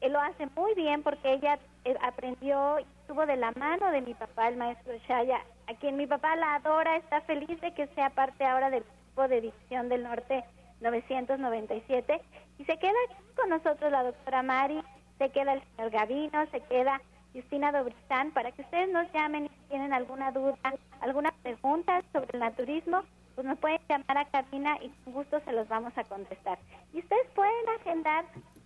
Él 0.00 0.14
lo 0.14 0.20
hace 0.20 0.48
muy 0.56 0.74
bien 0.74 1.04
porque 1.04 1.34
ella 1.34 1.60
eh, 1.84 1.94
aprendió 2.02 2.80
y 2.80 2.82
estuvo 3.02 3.24
de 3.24 3.36
la 3.36 3.52
mano 3.52 3.88
de 3.92 4.00
mi 4.00 4.14
papá, 4.14 4.48
el 4.48 4.56
maestro 4.56 4.92
Shaya, 5.06 5.40
a 5.68 5.74
quien 5.74 5.96
mi 5.96 6.08
papá 6.08 6.34
la 6.34 6.56
adora, 6.56 6.96
está 6.96 7.20
feliz 7.20 7.60
de 7.60 7.72
que 7.72 7.86
sea 7.94 8.10
parte 8.10 8.44
ahora 8.44 8.68
del 8.68 8.82
grupo 8.82 9.28
de 9.28 9.42
División 9.42 9.88
del 9.88 10.02
Norte 10.02 10.44
997 10.80 12.20
y 12.58 12.64
se 12.64 12.78
queda 12.78 12.98
con 13.36 13.48
nosotros 13.48 13.92
la 13.92 14.02
doctora 14.02 14.42
Mari, 14.42 14.82
se 15.18 15.30
queda 15.30 15.52
el 15.52 15.62
señor 15.76 15.92
Gavino, 15.92 16.46
se 16.50 16.60
queda 16.62 17.00
Justina 17.32 17.70
Dobrizán 17.70 18.32
para 18.32 18.50
que 18.50 18.62
ustedes 18.62 18.90
nos 18.90 19.10
llamen 19.12 19.48
si 19.48 19.68
tienen 19.68 19.92
alguna 19.92 20.32
duda, 20.32 20.56
alguna 21.00 21.32
pregunta 21.44 22.02
sobre 22.12 22.30
el 22.32 22.40
naturismo, 22.40 23.04
pues 23.36 23.46
nos 23.46 23.58
pueden 23.58 23.78
llamar 23.86 24.16
a 24.16 24.24
cabina 24.24 24.78
y 24.82 24.88
con 25.04 25.12
gusto 25.12 25.38
se 25.40 25.52
los 25.52 25.68
vamos 25.68 25.92
a 25.96 26.04
contestar. 26.04 26.58
Y 26.94 27.00
ustedes 27.00 27.28
pueden 27.34 27.68
agendar 27.78 28.24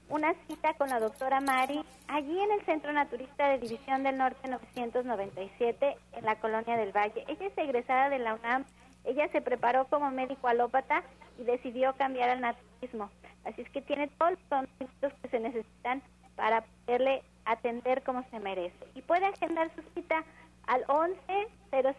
una 0.08 0.32
cita 0.46 0.74
con 0.74 0.88
la 0.88 1.00
doctora 1.00 1.40
Mari 1.40 1.84
allí 2.06 2.40
en 2.40 2.52
el 2.52 2.64
Centro 2.64 2.92
Naturista 2.92 3.48
de 3.48 3.58
División 3.58 4.04
del 4.04 4.16
Norte 4.16 4.48
997 4.48 5.96
en 6.12 6.24
la 6.24 6.36
Colonia 6.36 6.76
del 6.76 6.96
Valle. 6.96 7.24
Ella 7.26 7.46
es 7.46 7.58
egresada 7.58 8.10
de 8.10 8.20
la 8.20 8.34
UNAM, 8.34 8.64
ella 9.04 9.28
se 9.32 9.40
preparó 9.40 9.86
como 9.86 10.08
médico 10.12 10.46
alópata 10.46 11.02
y 11.36 11.42
decidió 11.42 11.96
cambiar 11.96 12.30
al 12.30 12.40
naturismo. 12.40 13.10
Así 13.44 13.62
es 13.62 13.70
que 13.70 13.82
tiene 13.82 14.06
todos 14.06 14.32
los 14.32 14.40
conocimientos 14.48 15.12
que 15.20 15.28
se 15.30 15.40
necesitan 15.40 16.00
para 16.36 16.62
poderle 16.86 17.24
atender 17.44 18.04
como 18.04 18.22
se 18.30 18.38
merece. 18.38 18.86
Y 18.94 19.02
puede 19.02 19.26
agendar 19.26 19.68
su 19.74 19.82
cita 19.94 20.22
al 20.68 20.84
11 20.86 21.18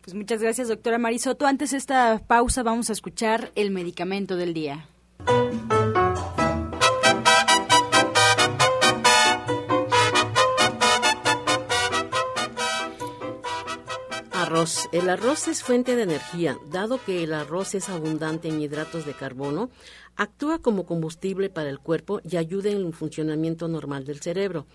Pues 0.01 0.15
muchas 0.15 0.41
gracias, 0.41 0.67
doctora 0.67 0.97
Marisoto. 0.97 1.45
Antes 1.45 1.71
de 1.71 1.77
esta 1.77 2.19
pausa 2.25 2.63
vamos 2.63 2.89
a 2.89 2.93
escuchar 2.93 3.51
el 3.55 3.71
medicamento 3.71 4.35
del 4.35 4.53
día. 4.53 4.87
El 14.91 15.09
arroz 15.09 15.47
es 15.47 15.64
fuente 15.64 15.95
de 15.95 16.03
energía. 16.03 16.55
Dado 16.70 17.03
que 17.03 17.24
el 17.24 17.34
arroz 17.34 17.74
es 17.74 17.89
abundante 17.89 18.47
en 18.47 18.62
hidratos 18.62 19.07
de 19.07 19.16
carbono, 19.16 19.72
actúa 20.16 20.59
como 20.59 20.86
combustible 20.86 21.49
para 21.49 21.72
el 21.72 21.80
cuerpo 21.80 22.22
y 22.24 22.38
ayuda 22.38 22.70
en 22.70 22.78
el 22.78 22.93
funcionamiento 22.93 23.68
normal 23.68 24.05
del 24.05 24.22
cerebro. 24.22 24.68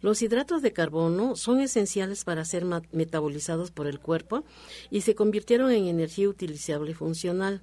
Los 0.00 0.22
hidratos 0.22 0.62
de 0.62 0.72
carbono 0.72 1.36
son 1.36 1.60
esenciales 1.60 2.24
para 2.24 2.46
ser 2.46 2.64
metabolizados 2.92 3.70
por 3.70 3.86
el 3.86 4.00
cuerpo 4.00 4.44
y 4.90 5.02
se 5.02 5.14
convirtieron 5.14 5.70
en 5.72 5.88
energía 5.88 6.30
utilizable 6.30 6.92
y 6.92 6.94
funcional. 6.94 7.60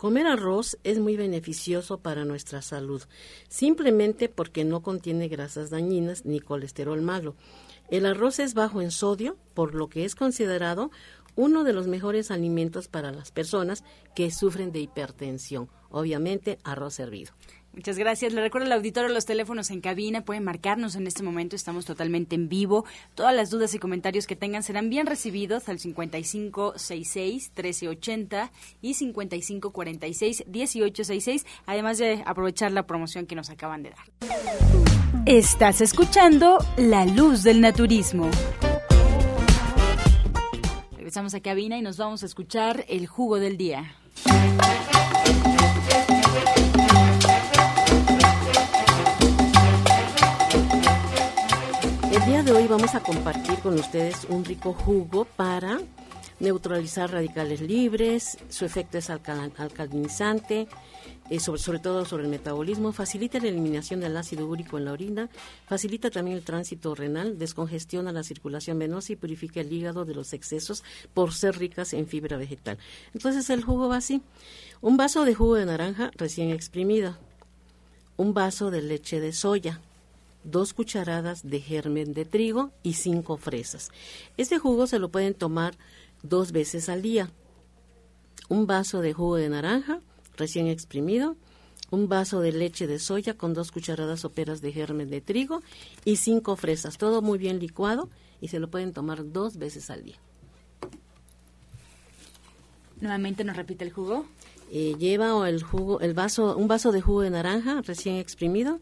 Comer 0.00 0.26
arroz 0.26 0.78
es 0.82 0.98
muy 0.98 1.16
beneficioso 1.16 1.98
para 1.98 2.24
nuestra 2.24 2.62
salud, 2.62 3.02
simplemente 3.48 4.28
porque 4.30 4.64
no 4.64 4.82
contiene 4.82 5.28
grasas 5.28 5.68
dañinas 5.68 6.24
ni 6.24 6.40
colesterol 6.40 7.02
malo. 7.02 7.36
El 7.90 8.06
arroz 8.06 8.38
es 8.38 8.54
bajo 8.54 8.80
en 8.80 8.92
sodio, 8.92 9.36
por 9.52 9.74
lo 9.74 9.88
que 9.88 10.04
es 10.04 10.14
considerado 10.14 10.90
uno 11.36 11.64
de 11.64 11.72
los 11.72 11.86
mejores 11.86 12.30
alimentos 12.30 12.88
para 12.88 13.12
las 13.12 13.30
personas 13.30 13.84
que 14.14 14.30
sufren 14.30 14.72
de 14.72 14.80
hipertensión. 14.80 15.68
Obviamente, 15.90 16.58
arroz 16.64 16.98
hervido. 17.00 17.32
Muchas 17.72 17.98
gracias. 17.98 18.32
Le 18.32 18.40
recuerdo 18.40 18.66
al 18.66 18.72
auditorio 18.72 19.08
los 19.10 19.26
teléfonos 19.26 19.70
en 19.70 19.80
cabina. 19.80 20.22
Pueden 20.22 20.42
marcarnos 20.42 20.96
en 20.96 21.06
este 21.06 21.22
momento. 21.22 21.54
Estamos 21.54 21.84
totalmente 21.84 22.34
en 22.34 22.48
vivo. 22.48 22.84
Todas 23.14 23.32
las 23.34 23.50
dudas 23.50 23.72
y 23.74 23.78
comentarios 23.78 24.26
que 24.26 24.34
tengan 24.34 24.64
serán 24.64 24.90
bien 24.90 25.06
recibidos 25.06 25.68
al 25.68 25.78
5566-1380 25.78 28.50
y 28.82 28.94
5546-1866, 28.94 31.46
además 31.66 31.98
de 31.98 32.24
aprovechar 32.26 32.72
la 32.72 32.88
promoción 32.88 33.26
que 33.26 33.36
nos 33.36 33.50
acaban 33.50 33.84
de 33.84 33.90
dar. 33.90 34.00
Estás 35.26 35.80
escuchando 35.80 36.58
La 36.76 37.06
Luz 37.06 37.44
del 37.44 37.60
Naturismo. 37.60 38.28
Regresamos 41.00 41.32
a 41.32 41.40
cabina 41.40 41.78
y 41.78 41.80
nos 41.80 41.96
vamos 41.96 42.22
a 42.22 42.26
escuchar 42.26 42.84
el 42.86 43.06
jugo 43.06 43.40
del 43.40 43.56
día. 43.56 43.94
El 52.12 52.24
día 52.26 52.42
de 52.42 52.52
hoy 52.52 52.66
vamos 52.66 52.94
a 52.94 53.00
compartir 53.00 53.58
con 53.60 53.78
ustedes 53.78 54.26
un 54.28 54.44
rico 54.44 54.74
jugo 54.74 55.24
para 55.24 55.78
neutralizar 56.40 57.12
radicales 57.12 57.60
libres, 57.60 58.38
su 58.48 58.64
efecto 58.64 58.98
es 58.98 59.10
alcalinizante, 59.10 60.66
eh, 61.28 61.38
sobre, 61.38 61.60
sobre, 61.60 61.78
todo 61.78 62.04
sobre 62.04 62.24
el 62.24 62.28
metabolismo, 62.28 62.92
facilita 62.92 63.38
la 63.38 63.48
eliminación 63.48 64.00
del 64.00 64.16
ácido 64.16 64.48
úrico 64.48 64.78
en 64.78 64.86
la 64.86 64.92
orina, 64.92 65.28
facilita 65.66 66.10
también 66.10 66.36
el 66.36 66.42
tránsito 66.42 66.94
renal, 66.94 67.38
descongestiona 67.38 68.10
la 68.10 68.24
circulación 68.24 68.78
venosa 68.78 69.12
y 69.12 69.16
purifica 69.16 69.60
el 69.60 69.72
hígado 69.72 70.04
de 70.04 70.14
los 70.14 70.32
excesos 70.32 70.82
por 71.14 71.32
ser 71.32 71.56
ricas 71.56 71.92
en 71.92 72.08
fibra 72.08 72.36
vegetal. 72.36 72.78
Entonces 73.14 73.48
el 73.50 73.62
jugo 73.62 73.88
va 73.88 73.98
así, 73.98 74.22
un 74.80 74.96
vaso 74.96 75.24
de 75.24 75.34
jugo 75.34 75.54
de 75.54 75.66
naranja 75.66 76.10
recién 76.16 76.50
exprimido, 76.50 77.16
un 78.16 78.34
vaso 78.34 78.70
de 78.70 78.82
leche 78.82 79.20
de 79.20 79.32
soya, 79.32 79.80
dos 80.42 80.72
cucharadas 80.72 81.48
de 81.48 81.60
germen 81.60 82.12
de 82.12 82.24
trigo 82.24 82.70
y 82.82 82.94
cinco 82.94 83.36
fresas. 83.36 83.90
Este 84.36 84.58
jugo 84.58 84.86
se 84.86 84.98
lo 84.98 85.10
pueden 85.10 85.34
tomar 85.34 85.76
dos 86.22 86.52
veces 86.52 86.88
al 86.88 87.02
día. 87.02 87.30
Un 88.48 88.66
vaso 88.66 89.00
de 89.00 89.12
jugo 89.12 89.36
de 89.36 89.48
naranja 89.48 90.00
recién 90.36 90.66
exprimido, 90.66 91.36
un 91.90 92.08
vaso 92.08 92.40
de 92.40 92.52
leche 92.52 92.86
de 92.86 92.98
soya 92.98 93.34
con 93.34 93.52
dos 93.54 93.72
cucharadas 93.72 94.20
soperas 94.20 94.60
de 94.60 94.72
germen 94.72 95.10
de 95.10 95.20
trigo 95.20 95.62
y 96.04 96.16
cinco 96.16 96.56
fresas, 96.56 96.98
todo 96.98 97.20
muy 97.22 97.38
bien 97.38 97.58
licuado 97.58 98.08
y 98.40 98.48
se 98.48 98.58
lo 98.58 98.70
pueden 98.70 98.92
tomar 98.92 99.32
dos 99.32 99.56
veces 99.56 99.90
al 99.90 100.04
día. 100.04 100.16
Nuevamente 103.00 103.44
nos 103.44 103.56
repite 103.56 103.84
el 103.84 103.92
jugo. 103.92 104.26
Eh, 104.70 104.94
lleva 104.98 105.48
el 105.48 105.62
jugo, 105.62 106.00
el 106.00 106.14
vaso, 106.14 106.56
un 106.56 106.68
vaso 106.68 106.92
de 106.92 107.00
jugo 107.00 107.22
de 107.22 107.30
naranja 107.30 107.82
recién 107.82 108.16
exprimido, 108.16 108.78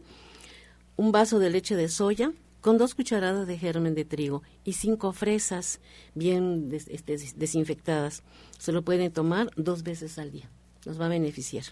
un 0.97 1.11
vaso 1.11 1.39
de 1.39 1.49
leche 1.49 1.75
de 1.75 1.89
soya 1.89 2.31
con 2.61 2.77
dos 2.77 2.95
cucharadas 2.95 3.47
de 3.47 3.57
germen 3.57 3.95
de 3.95 4.05
trigo 4.05 4.43
y 4.63 4.73
cinco 4.73 5.13
fresas 5.13 5.79
bien 6.15 6.69
este, 6.71 7.17
desinfectadas. 7.35 8.23
Se 8.57 8.71
lo 8.71 8.83
pueden 8.83 9.11
tomar 9.11 9.49
dos 9.55 9.83
veces 9.83 10.17
al 10.19 10.31
día. 10.31 10.49
Nos 10.85 10.99
va 10.99 11.05
a 11.05 11.09
beneficiar. 11.09 11.65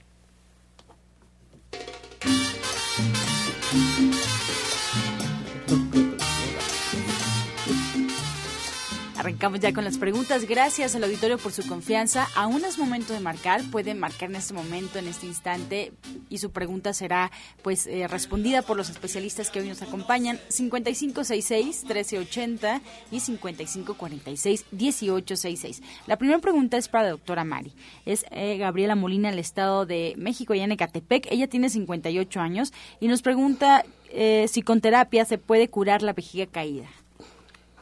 Arrancamos 9.37 9.59
ya 9.59 9.71
con 9.71 9.83
las 9.83 9.99
preguntas. 9.99 10.47
Gracias 10.47 10.95
al 10.95 11.03
auditorio 11.03 11.37
por 11.37 11.51
su 11.51 11.67
confianza. 11.67 12.27
Aún 12.35 12.65
es 12.65 12.79
momento 12.79 13.13
de 13.13 13.19
marcar. 13.19 13.61
Pueden 13.69 13.99
marcar 13.99 14.31
en 14.31 14.37
este 14.37 14.55
momento, 14.55 14.97
en 14.97 15.07
este 15.07 15.27
instante, 15.27 15.91
y 16.27 16.39
su 16.39 16.49
pregunta 16.49 16.91
será 16.91 17.29
pues 17.61 17.85
eh, 17.85 18.07
respondida 18.07 18.63
por 18.63 18.77
los 18.77 18.89
especialistas 18.89 19.51
que 19.51 19.59
hoy 19.59 19.69
nos 19.69 19.83
acompañan. 19.83 20.39
5566-1380 20.49 22.81
y 23.11 23.19
5546-1866. 23.19 25.83
La 26.07 26.17
primera 26.17 26.39
pregunta 26.39 26.77
es 26.77 26.87
para 26.87 27.03
la 27.03 27.11
doctora 27.11 27.43
Mari. 27.43 27.73
Es 28.07 28.25
eh, 28.31 28.57
Gabriela 28.57 28.95
Molina, 28.95 29.29
del 29.29 29.37
Estado 29.37 29.85
de 29.85 30.15
México, 30.17 30.55
y 30.55 30.61
en 30.61 30.71
Ecatepec. 30.71 31.27
Ella 31.29 31.45
tiene 31.45 31.69
58 31.69 32.39
años 32.39 32.73
y 32.99 33.07
nos 33.07 33.21
pregunta 33.21 33.85
eh, 34.09 34.47
si 34.47 34.63
con 34.63 34.81
terapia 34.81 35.25
se 35.25 35.37
puede 35.37 35.67
curar 35.67 36.01
la 36.01 36.13
vejiga 36.13 36.47
caída. 36.47 36.87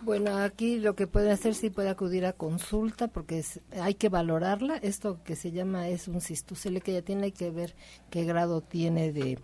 Bueno, 0.06 0.38
aquí 0.38 0.78
lo 0.78 0.95
que 0.95 1.08
puede 1.08 1.32
hacer 1.32 1.56
sí 1.56 1.72
puede 1.72 1.89
acudir 1.89 2.28
a 2.28 2.34
consulta 2.34 3.08
porque 3.08 3.43
hay 3.82 3.95
que 3.95 4.08
valorarla. 4.08 4.78
Esto 4.78 5.24
que 5.24 5.36
se 5.36 5.51
llama 5.51 5.88
es 5.88 6.08
un 6.08 6.22
cistusele 6.22 6.80
que 6.80 6.93
ya 6.93 7.01
tiene 7.01 7.32
que 7.32 7.49
ver 7.49 7.74
qué 8.12 8.24
grado 8.24 8.62
tiene 8.62 9.12
de 9.12 9.39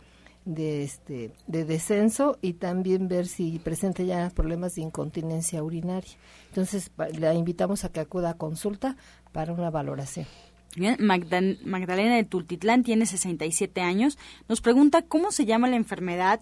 de 0.45 0.83
este 0.83 1.31
de 1.47 1.65
descenso 1.65 2.37
y 2.41 2.53
también 2.53 3.07
ver 3.07 3.25
si 3.25 3.57
presenta 3.57 4.03
ya 4.03 4.29
problemas 4.29 4.75
de 4.75 4.83
incontinencia 4.83 5.63
urinaria. 5.63 6.11
Entonces, 6.49 6.91
la 7.17 7.33
invitamos 7.33 7.83
a 7.83 7.89
que 7.89 7.99
acuda 7.99 8.29
a 8.29 8.37
consulta 8.37 8.97
para 9.31 9.53
una 9.53 9.71
valoración. 9.71 10.27
Bien, 10.75 10.95
Magdalena 10.99 12.15
de 12.15 12.23
Tultitlán 12.23 12.83
tiene 12.83 13.07
67 13.07 13.81
años. 13.81 14.19
Nos 14.47 14.61
pregunta 14.61 15.01
cómo 15.01 15.31
se 15.31 15.45
llama 15.45 15.67
la 15.67 15.75
enfermedad 15.75 16.39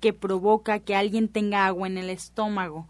que 0.00 0.12
provoca 0.12 0.80
que 0.80 0.94
alguien 0.94 1.28
tenga 1.28 1.64
agua 1.64 1.86
en 1.86 1.96
el 1.96 2.10
estómago 2.10 2.88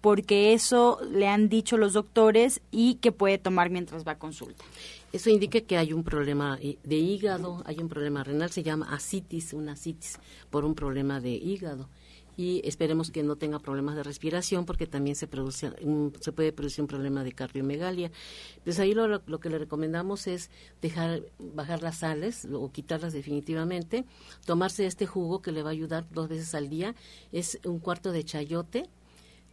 porque 0.00 0.52
eso 0.52 0.98
le 1.10 1.28
han 1.28 1.48
dicho 1.48 1.76
los 1.76 1.92
doctores 1.92 2.60
y 2.70 2.94
que 2.96 3.12
puede 3.12 3.38
tomar 3.38 3.70
mientras 3.70 4.06
va 4.06 4.12
a 4.12 4.18
consulta. 4.18 4.64
Eso 5.12 5.30
indica 5.30 5.60
que 5.62 5.78
hay 5.78 5.92
un 5.92 6.04
problema 6.04 6.58
de 6.58 6.96
hígado, 6.96 7.62
hay 7.64 7.78
un 7.78 7.88
problema 7.88 8.22
renal, 8.24 8.50
se 8.50 8.62
llama 8.62 8.92
asitis, 8.92 9.54
una 9.54 9.72
asitis, 9.72 10.18
por 10.50 10.64
un 10.64 10.74
problema 10.74 11.20
de 11.20 11.30
hígado. 11.30 11.88
y 12.36 12.60
esperemos 12.64 13.10
que 13.10 13.24
no 13.24 13.34
tenga 13.34 13.58
problemas 13.58 13.96
de 13.96 14.04
respiración 14.04 14.64
porque 14.64 14.86
también 14.86 15.16
se 15.16 15.26
produce 15.26 15.72
se 16.20 16.30
puede 16.30 16.52
producir 16.52 16.82
un 16.82 16.86
problema 16.86 17.24
de 17.24 17.32
cardiomegalia. 17.32 18.12
Entonces 18.58 18.78
ahí 18.78 18.94
lo, 18.94 19.08
lo, 19.08 19.40
que 19.40 19.50
le 19.50 19.58
recomendamos 19.58 20.28
es 20.28 20.48
dejar 20.80 21.22
bajar 21.40 21.82
las 21.82 21.98
sales 21.98 22.46
o 22.52 22.70
quitarlas 22.70 23.12
definitivamente, 23.12 24.04
tomarse 24.46 24.86
este 24.86 25.04
jugo 25.04 25.42
que 25.42 25.50
le 25.50 25.64
va 25.64 25.70
a 25.70 25.72
ayudar 25.72 26.06
dos 26.12 26.28
veces 26.28 26.54
al 26.54 26.68
día, 26.68 26.94
es 27.32 27.58
un 27.64 27.80
cuarto 27.80 28.12
de 28.12 28.22
chayote, 28.22 28.88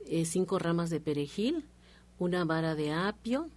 eh, 0.06 0.26
cinco 0.26 0.60
ramas 0.60 0.89
de 0.89 0.99
perejil, 0.99 1.66
una 2.18 2.45
vara 2.45 2.76
de 2.76 2.91
apio, 2.91 3.49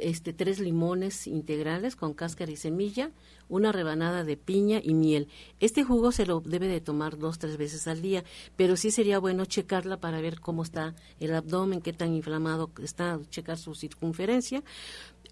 este, 0.00 0.32
tres 0.32 0.60
limones 0.60 1.26
integrales 1.26 1.96
con 1.96 2.14
cáscara 2.14 2.50
y 2.50 2.56
semilla, 2.56 3.10
una 3.48 3.72
rebanada 3.72 4.24
de 4.24 4.36
piña 4.36 4.80
y 4.82 4.94
miel. 4.94 5.28
Este 5.60 5.84
jugo 5.84 6.12
se 6.12 6.26
lo 6.26 6.40
debe 6.40 6.68
de 6.68 6.80
tomar 6.80 7.18
dos, 7.18 7.38
tres 7.38 7.56
veces 7.56 7.86
al 7.86 8.00
día, 8.02 8.24
pero 8.56 8.76
sí 8.76 8.90
sería 8.90 9.18
bueno 9.18 9.44
checarla 9.44 9.98
para 9.98 10.20
ver 10.20 10.40
cómo 10.40 10.62
está 10.62 10.94
el 11.20 11.34
abdomen, 11.34 11.82
qué 11.82 11.92
tan 11.92 12.14
inflamado 12.14 12.70
está, 12.82 13.20
checar 13.30 13.58
su 13.58 13.74
circunferencia. 13.74 14.62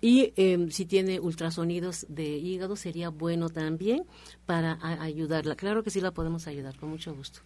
Y 0.00 0.32
em, 0.36 0.70
si 0.70 0.84
tiene 0.84 1.20
ultrasonidos 1.20 2.06
de 2.08 2.36
hígado, 2.36 2.74
sería 2.74 3.08
bueno 3.08 3.48
también 3.50 4.04
para 4.46 4.78
ayudarla. 4.82 5.54
Claro 5.54 5.84
que 5.84 5.90
sí 5.90 6.00
la 6.00 6.10
podemos 6.10 6.48
ayudar, 6.48 6.76
con 6.76 6.90
mucho 6.90 7.14
gusto. 7.14 7.40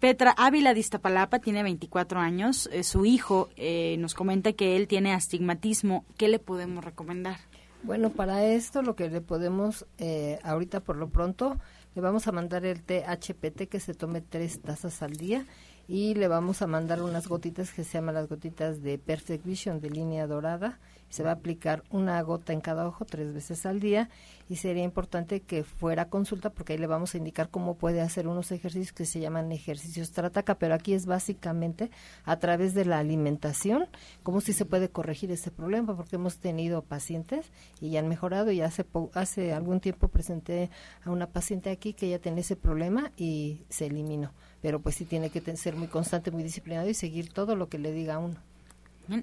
Petra 0.00 0.34
Ávila 0.36 0.74
de 0.74 0.80
Iztapalapa 0.80 1.38
tiene 1.38 1.62
24 1.62 2.18
años. 2.18 2.68
Eh, 2.72 2.82
su 2.82 3.04
hijo 3.04 3.48
eh, 3.56 3.96
nos 3.98 4.14
comenta 4.14 4.52
que 4.52 4.76
él 4.76 4.88
tiene 4.88 5.12
astigmatismo. 5.12 6.04
¿Qué 6.16 6.28
le 6.28 6.38
podemos 6.38 6.84
recomendar? 6.84 7.36
Bueno, 7.84 8.10
para 8.10 8.44
esto 8.44 8.82
lo 8.82 8.96
que 8.96 9.08
le 9.08 9.20
podemos, 9.20 9.86
eh, 9.98 10.38
ahorita 10.42 10.80
por 10.80 10.96
lo 10.96 11.10
pronto, 11.10 11.58
le 11.94 12.00
vamos 12.02 12.26
a 12.26 12.32
mandar 12.32 12.64
el 12.64 12.82
THPT 12.82 13.68
que 13.68 13.80
se 13.80 13.94
tome 13.94 14.20
tres 14.20 14.60
tazas 14.60 15.02
al 15.02 15.16
día 15.16 15.46
y 15.88 16.14
le 16.14 16.28
vamos 16.28 16.62
a 16.62 16.66
mandar 16.66 17.02
unas 17.02 17.28
gotitas 17.28 17.72
que 17.72 17.84
se 17.84 17.94
llaman 17.94 18.14
las 18.14 18.28
gotitas 18.28 18.82
de 18.82 18.98
Perfect 18.98 19.44
Vision 19.44 19.80
de 19.80 19.90
línea 19.90 20.26
dorada. 20.26 20.78
Se 21.08 21.22
va 21.22 21.30
a 21.30 21.34
aplicar 21.34 21.84
una 21.90 22.22
gota 22.22 22.54
en 22.54 22.62
cada 22.62 22.86
ojo 22.86 23.04
tres 23.04 23.34
veces 23.34 23.66
al 23.66 23.80
día 23.80 24.08
y 24.48 24.56
sería 24.56 24.82
importante 24.82 25.40
que 25.40 25.62
fuera 25.62 26.08
consulta 26.08 26.50
porque 26.50 26.72
ahí 26.72 26.78
le 26.78 26.86
vamos 26.86 27.14
a 27.14 27.18
indicar 27.18 27.50
cómo 27.50 27.74
puede 27.76 28.00
hacer 28.00 28.28
unos 28.28 28.50
ejercicios 28.50 28.92
que 28.92 29.04
se 29.04 29.20
llaman 29.20 29.52
ejercicios 29.52 30.12
trataca, 30.12 30.54
pero 30.54 30.74
aquí 30.74 30.94
es 30.94 31.04
básicamente 31.06 31.90
a 32.24 32.38
través 32.38 32.74
de 32.74 32.84
la 32.84 32.98
alimentación, 32.98 33.86
cómo 34.22 34.40
si 34.40 34.52
se 34.52 34.64
puede 34.64 34.88
corregir 34.88 35.30
ese 35.30 35.50
problema, 35.50 35.96
porque 35.96 36.16
hemos 36.16 36.38
tenido 36.38 36.82
pacientes 36.82 37.50
y 37.80 37.90
ya 37.90 38.00
han 38.00 38.08
mejorado 38.08 38.50
y 38.50 38.60
hace, 38.60 38.86
hace 39.14 39.52
algún 39.52 39.80
tiempo 39.80 40.08
presenté 40.08 40.70
a 41.04 41.10
una 41.10 41.26
paciente 41.26 41.70
aquí 41.70 41.92
que 41.92 42.08
ya 42.08 42.18
tenía 42.18 42.40
ese 42.40 42.56
problema 42.56 43.12
y 43.16 43.64
se 43.68 43.86
eliminó, 43.86 44.32
pero 44.62 44.80
pues 44.80 44.94
sí 44.94 45.04
tiene 45.04 45.28
que 45.28 45.56
ser 45.56 45.76
muy 45.76 45.88
constante, 45.88 46.30
muy 46.30 46.42
disciplinado 46.42 46.88
y 46.88 46.94
seguir 46.94 47.30
todo 47.30 47.56
lo 47.56 47.68
que 47.68 47.78
le 47.78 47.92
diga 47.92 48.14
a 48.14 48.18
uno. 48.20 48.36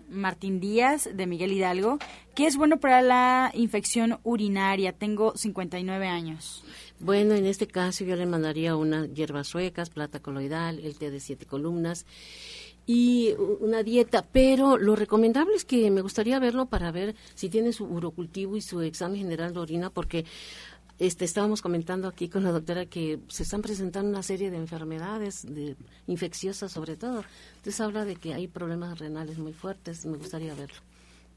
Martín 0.10 0.60
Díaz, 0.60 1.10
de 1.14 1.26
Miguel 1.26 1.54
Hidalgo. 1.54 1.98
¿Qué 2.36 2.46
es 2.46 2.58
bueno 2.58 2.80
para 2.80 3.02
la 3.02 3.52
infección 3.56 4.20
urinaria? 4.24 4.92
Tengo 4.92 5.36
59 5.36 6.08
años. 6.08 6.64
Bueno, 7.00 7.34
en 7.34 7.46
este 7.46 7.66
caso 7.66 8.04
yo 8.04 8.18
le 8.18 8.26
mandaría 8.26 8.76
unas 8.76 9.12
hierbas 9.14 9.48
suecas, 9.48 9.90
plata 9.90 10.20
coloidal, 10.20 10.80
el 10.80 10.98
té 10.98 11.10
de 11.10 11.22
siete 11.22 11.46
columnas 11.46 12.06
y 12.92 13.36
una 13.60 13.84
dieta, 13.84 14.26
pero 14.32 14.76
lo 14.76 14.96
recomendable 14.96 15.54
es 15.56 15.64
que 15.64 15.92
me 15.92 16.02
gustaría 16.02 16.40
verlo 16.40 16.66
para 16.66 16.92
ver 16.92 17.16
si 17.36 17.48
tiene 17.48 17.72
su 17.72 17.86
urocultivo 17.86 18.58
y 18.58 18.62
su 18.62 18.82
examen 18.82 19.20
general 19.20 19.54
de 19.54 19.60
orina, 19.60 19.90
porque 19.92 20.26
este, 21.00 21.24
estábamos 21.24 21.62
comentando 21.62 22.08
aquí 22.08 22.28
con 22.28 22.44
la 22.44 22.52
doctora 22.52 22.86
que 22.86 23.20
se 23.30 23.44
están 23.44 23.62
presentando 23.62 24.10
una 24.10 24.22
serie 24.22 24.52
de 24.52 24.58
enfermedades 24.58 25.44
de, 25.44 25.78
infecciosas 26.08 26.72
sobre 26.72 26.98
todo. 26.98 27.24
Entonces 27.58 27.80
habla 27.80 28.04
de 28.04 28.18
que 28.18 28.34
hay 28.34 28.48
problemas 28.48 29.00
renales 29.00 29.38
muy 29.38 29.54
fuertes. 29.54 30.06
Me 30.06 30.18
gustaría 30.18 30.54
verlo. 30.54 30.78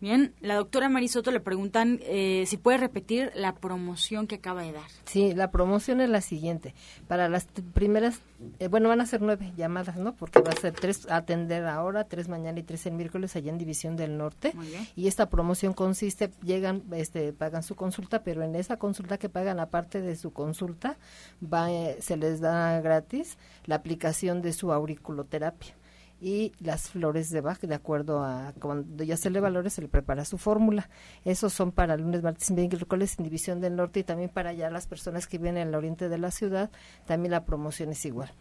Bien, 0.03 0.35
la 0.41 0.57
doctora 0.57 0.89
Marisoto 0.89 1.31
le 1.31 1.39
preguntan 1.39 2.01
eh, 2.03 2.43
si 2.49 2.57
puede 2.57 2.77
repetir 2.77 3.31
la 3.37 3.55
promoción 3.55 4.27
que 4.27 4.35
acaba 4.35 4.63
de 4.63 4.73
dar. 4.73 4.83
Sí, 5.05 5.33
la 5.33 5.53
promoción 5.53 6.01
es 6.01 6.11
la 6.11 6.21
siguiente. 6.21 6.75
Para 7.07 7.29
las 7.29 7.47
primeras, 7.73 8.19
eh, 8.59 8.67
bueno, 8.67 8.89
van 8.89 9.01
a 9.01 9.07
ser 9.07 9.23
nueve 9.23 9.53
llamadas, 9.57 9.97
¿no? 9.99 10.17
Porque 10.17 10.41
va 10.41 10.51
a 10.51 10.61
ser 10.61 10.73
tres 10.73 11.09
atender 11.09 11.65
ahora, 11.67 12.03
tres 12.03 12.27
mañana 12.27 12.59
y 12.59 12.65
tres 12.65 12.85
el 12.87 12.95
miércoles 12.95 13.37
allá 13.37 13.53
en 13.53 13.59
División 13.59 13.95
del 13.95 14.19
Norte. 14.19 14.55
Y 14.97 15.07
esta 15.07 15.29
promoción 15.31 15.73
consiste, 15.73 16.33
llegan, 16.43 16.83
este, 16.91 17.33
pagan 17.33 17.63
su 17.63 17.77
consulta, 17.77 18.25
pero 18.25 18.43
en 18.43 18.57
esa 18.57 18.79
consulta 18.79 19.19
que 19.19 19.29
pagan, 19.29 19.61
aparte 19.61 20.03
de 20.03 20.17
su 20.17 20.33
consulta, 20.33 20.97
va, 21.41 21.71
eh, 21.71 21.99
se 22.01 22.17
les 22.17 22.41
da 22.41 22.81
gratis 22.81 23.39
la 23.67 23.77
aplicación 23.77 24.43
de 24.43 24.53
su 24.53 24.73
auriculoterapia 24.73 25.77
y 26.23 26.53
las 26.61 26.89
flores 26.91 27.31
de 27.31 27.41
Bach, 27.41 27.61
de 27.61 27.75
acuerdo 27.75 28.23
a 28.23 28.55
cuando 28.61 29.03
ya 29.03 29.17
se 29.17 29.29
le 29.29 29.41
valore, 29.41 29.71
se 29.71 29.83
le 29.83 29.89
prepara 29.89 30.25
su 30.25 30.39
fórmula. 30.39 30.89
Esos 31.25 31.53
son 31.53 31.73
para 31.73 31.97
lunes, 31.97 32.23
martes 32.23 32.49
y 32.51 32.53
miércoles 32.55 33.17
en 33.19 33.25
División 33.25 33.61
del 33.61 33.75
Norte 33.75 34.01
y 34.01 34.05
también 34.05 34.31
para 34.31 34.53
ya 34.53 34.71
las 34.71 34.87
personas 34.87 35.27
que 35.27 35.39
vienen 35.39 35.67
al 35.67 35.75
oriente 35.75 36.09
de 36.09 36.19
la 36.19 36.31
ciudad, 36.31 36.71
también 37.07 37.33
la 37.33 37.45
promoción 37.45 37.91
es 37.91 38.05
igual. 38.05 38.33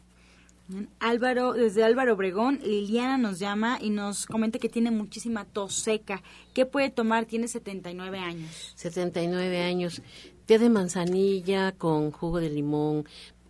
Álvaro, 1.00 1.54
desde 1.54 1.82
Álvaro 1.82 2.14
Obregón, 2.14 2.60
Liliana 2.62 3.16
nos 3.16 3.38
llama 3.38 3.78
y 3.80 3.90
nos 3.90 4.26
comenta 4.26 4.58
que 4.58 4.68
tiene 4.68 4.90
muchísima 4.90 5.44
tos 5.44 5.74
seca. 5.74 6.22
¿Qué 6.52 6.66
puede 6.66 6.90
tomar? 6.90 7.24
Tiene 7.24 7.48
79 7.48 8.18
años. 8.18 8.72
79 8.76 9.62
años. 9.62 10.02
Té 10.46 10.58
de 10.58 10.68
manzanilla 10.68 11.72
con 11.72 12.10
jugo 12.10 12.40
de 12.40 12.50
limón 12.50 13.06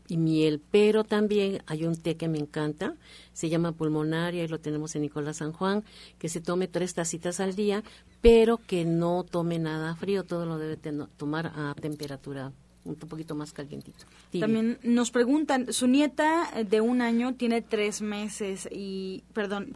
y 0.08 0.16
miel, 0.16 0.62
pero 0.70 1.04
también 1.04 1.62
hay 1.66 1.84
un 1.84 1.96
té 1.96 2.16
que 2.16 2.28
me 2.28 2.38
encanta, 2.38 2.94
se 3.32 3.48
llama 3.48 3.72
pulmonaria 3.72 4.44
y 4.44 4.48
lo 4.48 4.58
tenemos 4.58 4.96
en 4.96 5.02
Nicolás 5.02 5.38
San 5.38 5.52
Juan, 5.52 5.84
que 6.18 6.28
se 6.28 6.40
tome 6.40 6.66
tres 6.66 6.94
tacitas 6.94 7.40
al 7.40 7.54
día, 7.54 7.84
pero 8.20 8.58
que 8.58 8.84
no 8.84 9.24
tome 9.24 9.58
nada 9.58 9.94
frío, 9.96 10.24
todo 10.24 10.46
lo 10.46 10.56
debe 10.56 10.76
tomar 11.16 11.52
a 11.54 11.74
temperatura 11.78 12.52
un 12.88 12.96
poquito 12.96 13.34
más 13.34 13.52
calientito. 13.52 14.04
También 14.38 14.78
nos 14.82 15.10
preguntan, 15.10 15.72
su 15.72 15.86
nieta 15.86 16.48
eh, 16.54 16.64
de 16.64 16.80
un 16.80 17.00
año 17.00 17.34
tiene 17.34 17.62
tres 17.62 18.02
meses 18.02 18.68
y, 18.70 19.24
perdón, 19.32 19.74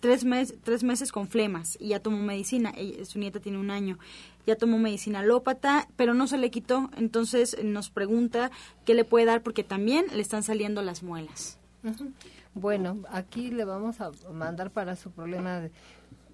tres, 0.00 0.24
mes, 0.24 0.54
tres 0.62 0.82
meses 0.82 1.12
con 1.12 1.28
flemas 1.28 1.76
y 1.80 1.88
ya 1.88 2.00
tomó 2.00 2.18
medicina. 2.18 2.72
su 3.04 3.18
nieta 3.18 3.40
tiene 3.40 3.58
un 3.58 3.70
año, 3.70 3.98
ya 4.46 4.56
tomó 4.56 4.78
medicina 4.78 5.20
alópata, 5.20 5.88
pero 5.96 6.14
no 6.14 6.26
se 6.26 6.38
le 6.38 6.50
quitó. 6.50 6.90
Entonces 6.96 7.56
nos 7.62 7.90
pregunta 7.90 8.50
qué 8.84 8.94
le 8.94 9.04
puede 9.04 9.26
dar 9.26 9.42
porque 9.42 9.64
también 9.64 10.06
le 10.12 10.22
están 10.22 10.42
saliendo 10.42 10.82
las 10.82 11.02
muelas. 11.02 11.58
Bueno, 12.54 12.98
aquí 13.10 13.50
le 13.50 13.64
vamos 13.64 14.00
a 14.00 14.10
mandar 14.32 14.70
para 14.70 14.96
su 14.96 15.10
problema 15.10 15.60
de, 15.60 15.70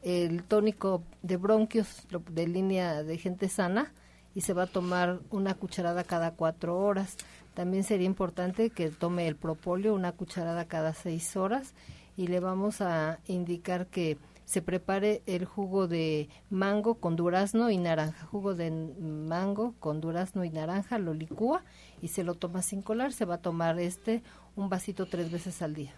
el 0.02 0.42
tónico 0.42 1.02
de 1.22 1.36
bronquios 1.36 2.06
de 2.30 2.46
línea 2.46 3.02
de 3.02 3.18
gente 3.18 3.48
sana 3.48 3.92
y 4.34 4.42
se 4.42 4.52
va 4.52 4.64
a 4.64 4.66
tomar 4.66 5.20
una 5.30 5.54
cucharada 5.54 6.04
cada 6.04 6.32
cuatro 6.32 6.78
horas. 6.78 7.16
También 7.54 7.84
sería 7.84 8.06
importante 8.06 8.70
que 8.70 8.90
tome 8.90 9.26
el 9.26 9.36
propóleo, 9.36 9.94
una 9.94 10.12
cucharada 10.12 10.66
cada 10.66 10.94
seis 10.94 11.36
horas, 11.36 11.74
y 12.16 12.26
le 12.26 12.40
vamos 12.40 12.80
a 12.80 13.18
indicar 13.26 13.86
que 13.86 14.18
se 14.44 14.62
prepare 14.62 15.22
el 15.26 15.44
jugo 15.44 15.86
de 15.86 16.28
mango 16.50 16.96
con 16.96 17.14
durazno 17.14 17.70
y 17.70 17.78
naranja. 17.78 18.26
Jugo 18.26 18.54
de 18.56 18.70
mango 18.70 19.74
con 19.78 20.00
durazno 20.00 20.44
y 20.44 20.50
naranja, 20.50 20.98
lo 20.98 21.14
licúa 21.14 21.62
y 22.02 22.08
se 22.08 22.24
lo 22.24 22.34
toma 22.34 22.62
sin 22.62 22.82
colar. 22.82 23.12
Se 23.12 23.24
va 23.24 23.36
a 23.36 23.42
tomar 23.42 23.78
este 23.78 24.24
un 24.56 24.68
vasito 24.68 25.06
tres 25.06 25.30
veces 25.30 25.62
al 25.62 25.74
día. 25.74 25.94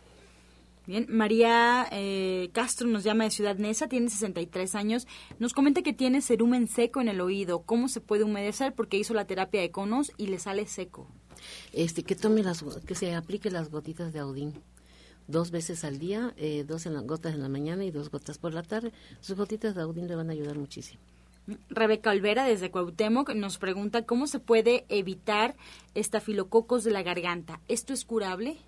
Bien, 0.86 1.06
María 1.08 1.86
eh, 1.92 2.50
Castro 2.52 2.88
nos 2.88 3.04
llama 3.04 3.24
de 3.24 3.30
Ciudad 3.30 3.56
Neza, 3.56 3.88
tiene 3.88 4.10
63 4.10 4.74
años. 4.74 5.06
Nos 5.38 5.52
comenta 5.52 5.82
que 5.82 5.92
tiene 5.92 6.22
cerumen 6.22 6.66
seco 6.66 7.00
en 7.00 7.08
el 7.08 7.20
oído. 7.20 7.62
¿Cómo 7.62 7.88
se 7.88 8.00
puede 8.00 8.24
humedecer? 8.24 8.74
Porque 8.74 8.96
hizo 8.96 9.14
la 9.14 9.26
terapia 9.26 9.60
de 9.60 9.70
conos 9.70 10.10
y 10.16 10.26
le 10.26 10.40
sale 10.40 10.66
seco. 10.66 11.06
Este, 11.72 12.02
que 12.02 12.16
tome 12.16 12.42
las, 12.42 12.64
que 12.86 12.94
se 12.94 13.14
aplique 13.14 13.50
las 13.50 13.70
gotitas 13.70 14.12
de 14.12 14.18
Audín 14.18 14.54
dos 15.28 15.50
veces 15.52 15.84
al 15.84 15.98
día, 15.98 16.34
eh, 16.36 16.64
dos 16.66 16.86
en 16.86 16.94
las 16.94 17.06
gotas 17.06 17.34
en 17.34 17.42
la 17.42 17.48
mañana 17.48 17.84
y 17.84 17.90
dos 17.90 18.10
gotas 18.10 18.38
por 18.38 18.52
la 18.52 18.62
tarde. 18.62 18.92
Sus 19.20 19.36
gotitas 19.36 19.74
de 19.74 19.82
Audín 19.82 20.08
le 20.08 20.16
van 20.16 20.30
a 20.30 20.32
ayudar 20.32 20.58
muchísimo. 20.58 21.00
Rebeca 21.70 22.10
Olvera 22.10 22.44
desde 22.44 22.70
Cuauhtémoc 22.70 23.34
nos 23.34 23.58
pregunta 23.58 24.04
cómo 24.04 24.26
se 24.26 24.38
puede 24.38 24.84
evitar 24.88 25.56
estafilococos 25.94 26.84
de 26.84 26.92
la 26.92 27.02
garganta. 27.02 27.60
¿Esto 27.66 27.92
es 27.92 28.04
curable? 28.04 28.58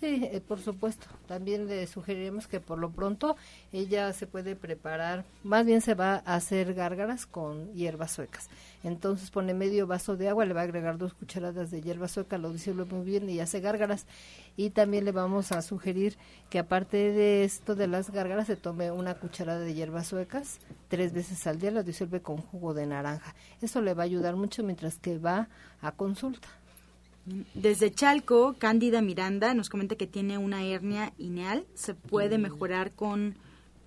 Sí, 0.00 0.26
eh, 0.32 0.40
por 0.40 0.60
supuesto. 0.60 1.06
También 1.28 1.66
le 1.66 1.86
sugeriremos 1.86 2.46
que 2.46 2.58
por 2.58 2.78
lo 2.78 2.90
pronto 2.90 3.36
ella 3.70 4.10
se 4.14 4.26
puede 4.26 4.56
preparar, 4.56 5.26
más 5.44 5.66
bien 5.66 5.82
se 5.82 5.94
va 5.94 6.22
a 6.24 6.36
hacer 6.36 6.72
gárgaras 6.72 7.26
con 7.26 7.70
hierbas 7.74 8.12
suecas. 8.12 8.48
Entonces 8.82 9.30
pone 9.30 9.52
medio 9.52 9.86
vaso 9.86 10.16
de 10.16 10.30
agua, 10.30 10.46
le 10.46 10.54
va 10.54 10.62
a 10.62 10.64
agregar 10.64 10.96
dos 10.96 11.12
cucharadas 11.12 11.70
de 11.70 11.82
hierba 11.82 12.08
sueca, 12.08 12.38
lo 12.38 12.50
disuelve 12.50 12.86
muy 12.86 13.04
bien 13.04 13.28
y 13.28 13.40
hace 13.40 13.60
gárgaras. 13.60 14.06
Y 14.56 14.70
también 14.70 15.04
le 15.04 15.12
vamos 15.12 15.52
a 15.52 15.60
sugerir 15.60 16.16
que 16.48 16.58
aparte 16.58 16.96
de 16.96 17.44
esto 17.44 17.74
de 17.74 17.86
las 17.86 18.10
gárgaras 18.10 18.46
se 18.46 18.56
tome 18.56 18.90
una 18.90 19.16
cucharada 19.16 19.60
de 19.60 19.74
hierbas 19.74 20.06
suecas 20.06 20.60
tres 20.88 21.12
veces 21.12 21.46
al 21.46 21.58
día, 21.60 21.70
lo 21.72 21.82
disuelve 21.82 22.22
con 22.22 22.38
jugo 22.38 22.72
de 22.72 22.86
naranja. 22.86 23.34
Eso 23.60 23.82
le 23.82 23.92
va 23.92 24.04
a 24.04 24.06
ayudar 24.06 24.36
mucho 24.36 24.62
mientras 24.62 24.98
que 24.98 25.18
va 25.18 25.48
a 25.82 25.92
consulta. 25.92 26.48
Desde 27.54 27.92
Chalco, 27.92 28.56
Cándida 28.58 29.02
Miranda 29.02 29.54
nos 29.54 29.68
comenta 29.68 29.96
que 29.96 30.06
tiene 30.06 30.38
una 30.38 30.64
hernia 30.64 31.12
ineal. 31.18 31.66
Se 31.74 31.94
puede 31.94 32.38
mm. 32.38 32.42
mejorar 32.42 32.92
con 32.92 33.36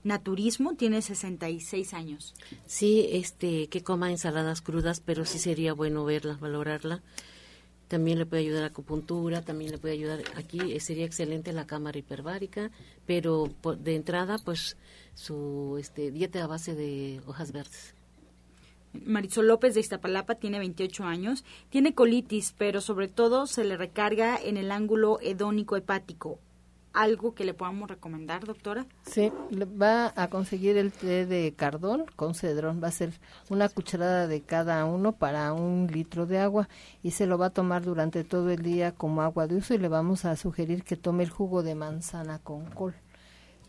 naturismo. 0.03 0.75
Tiene 0.75 1.01
66 1.01 1.93
años. 1.93 2.33
Sí, 2.65 3.07
este, 3.11 3.67
que 3.67 3.83
coma 3.83 4.11
ensaladas 4.11 4.61
crudas, 4.61 4.99
pero 4.99 5.25
sí 5.25 5.39
sería 5.39 5.73
bueno 5.73 6.05
verla, 6.05 6.37
valorarla. 6.39 7.01
También 7.87 8.17
le 8.17 8.25
puede 8.25 8.43
ayudar 8.43 8.63
a 8.63 8.67
acupuntura, 8.67 9.43
también 9.43 9.71
le 9.71 9.77
puede 9.77 9.93
ayudar 9.93 10.23
aquí, 10.35 10.59
eh, 10.71 10.79
sería 10.79 11.05
excelente 11.05 11.53
la 11.53 11.67
cámara 11.67 11.99
hiperbárica, 11.99 12.71
pero 13.05 13.51
de 13.77 13.95
entrada, 13.95 14.39
pues 14.43 14.77
su 15.13 15.77
este, 15.79 16.09
dieta 16.09 16.43
a 16.43 16.47
base 16.47 16.73
de 16.73 17.21
hojas 17.27 17.51
verdes. 17.51 17.92
Marisol 18.93 19.47
López 19.47 19.73
de 19.73 19.79
Iztapalapa 19.79 20.35
tiene 20.35 20.59
28 20.59 21.03
años, 21.03 21.43
tiene 21.69 21.93
colitis, 21.93 22.53
pero 22.57 22.81
sobre 22.81 23.07
todo 23.07 23.47
se 23.47 23.63
le 23.63 23.77
recarga 23.77 24.37
en 24.37 24.57
el 24.57 24.71
ángulo 24.71 25.19
hedónico 25.21 25.75
hepático. 25.75 26.39
¿Algo 26.93 27.33
que 27.33 27.43
le 27.43 27.55
podamos 27.55 27.89
recomendar, 27.89 28.45
doctora? 28.45 28.85
Sí, 29.01 29.31
va 29.81 30.13
a 30.15 30.27
conseguir 30.27 30.77
el 30.77 30.91
té 30.91 31.25
de 31.25 31.51
cardón 31.55 32.05
con 32.15 32.35
cedrón. 32.35 32.81
Va 32.83 32.89
a 32.89 32.91
ser 32.91 33.13
una 33.49 33.67
cucharada 33.67 34.27
de 34.27 34.41
cada 34.41 34.85
uno 34.85 35.13
para 35.13 35.53
un 35.53 35.87
litro 35.91 36.27
de 36.27 36.37
agua 36.37 36.69
y 37.01 37.11
se 37.11 37.25
lo 37.25 37.39
va 37.39 37.47
a 37.47 37.49
tomar 37.49 37.81
durante 37.81 38.23
todo 38.23 38.51
el 38.51 38.61
día 38.61 38.91
como 38.91 39.23
agua 39.23 39.47
de 39.47 39.55
uso 39.55 39.73
y 39.73 39.79
le 39.79 39.87
vamos 39.87 40.23
a 40.25 40.35
sugerir 40.35 40.83
que 40.83 40.95
tome 40.95 41.23
el 41.23 41.31
jugo 41.31 41.63
de 41.63 41.73
manzana 41.73 42.37
con 42.37 42.65
col 42.67 42.93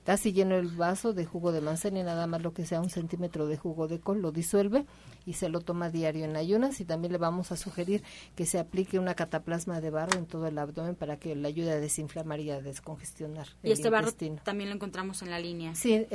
casi 0.05 0.33
lleno 0.33 0.57
el 0.57 0.69
vaso 0.69 1.13
de 1.13 1.25
jugo 1.25 1.51
de 1.51 1.61
manzana 1.61 2.01
y 2.01 2.03
nada 2.03 2.27
más 2.27 2.43
lo 2.43 2.53
que 2.53 2.67
sea 2.67 2.81
un 2.81 2.91
centímetro 2.91 3.47
de 3.47 3.57
jugo 3.57 3.89
de 3.89 4.01
col, 4.01 4.21
lo 4.21 4.33
disuelve 4.33 4.87
y 5.27 5.35
se 5.35 5.49
lo 5.49 5.61
toma 5.61 5.89
diario 5.89 6.25
en 6.27 6.37
ayunas 6.37 6.81
y 6.81 6.85
también 6.85 7.13
le 7.13 7.19
vamos 7.19 7.53
a 7.53 7.57
sugerir 7.57 8.03
que 8.35 8.45
se 8.45 8.59
aplique 8.59 8.99
una 8.99 9.15
cataplasma 9.15 9.81
de 9.81 9.91
barro 9.91 10.19
en 10.19 10.27
todo 10.27 10.47
el 10.47 10.59
abdomen 10.59 10.95
para 10.95 11.19
que 11.19 11.35
le 11.35 11.49
ayude 11.49 11.73
a 11.73 11.81
desinflamar 11.81 12.41
y 12.41 12.51
a 12.51 12.61
descongestionar. 12.61 13.49
Y 13.63 13.73
este 13.73 13.91
barro 13.91 14.13
también 14.43 14.69
lo 14.69 14.77
encontramos 14.77 15.23
en 15.23 15.31
la 15.31 15.39
línea. 15.39 15.75
Sí, 15.75 16.07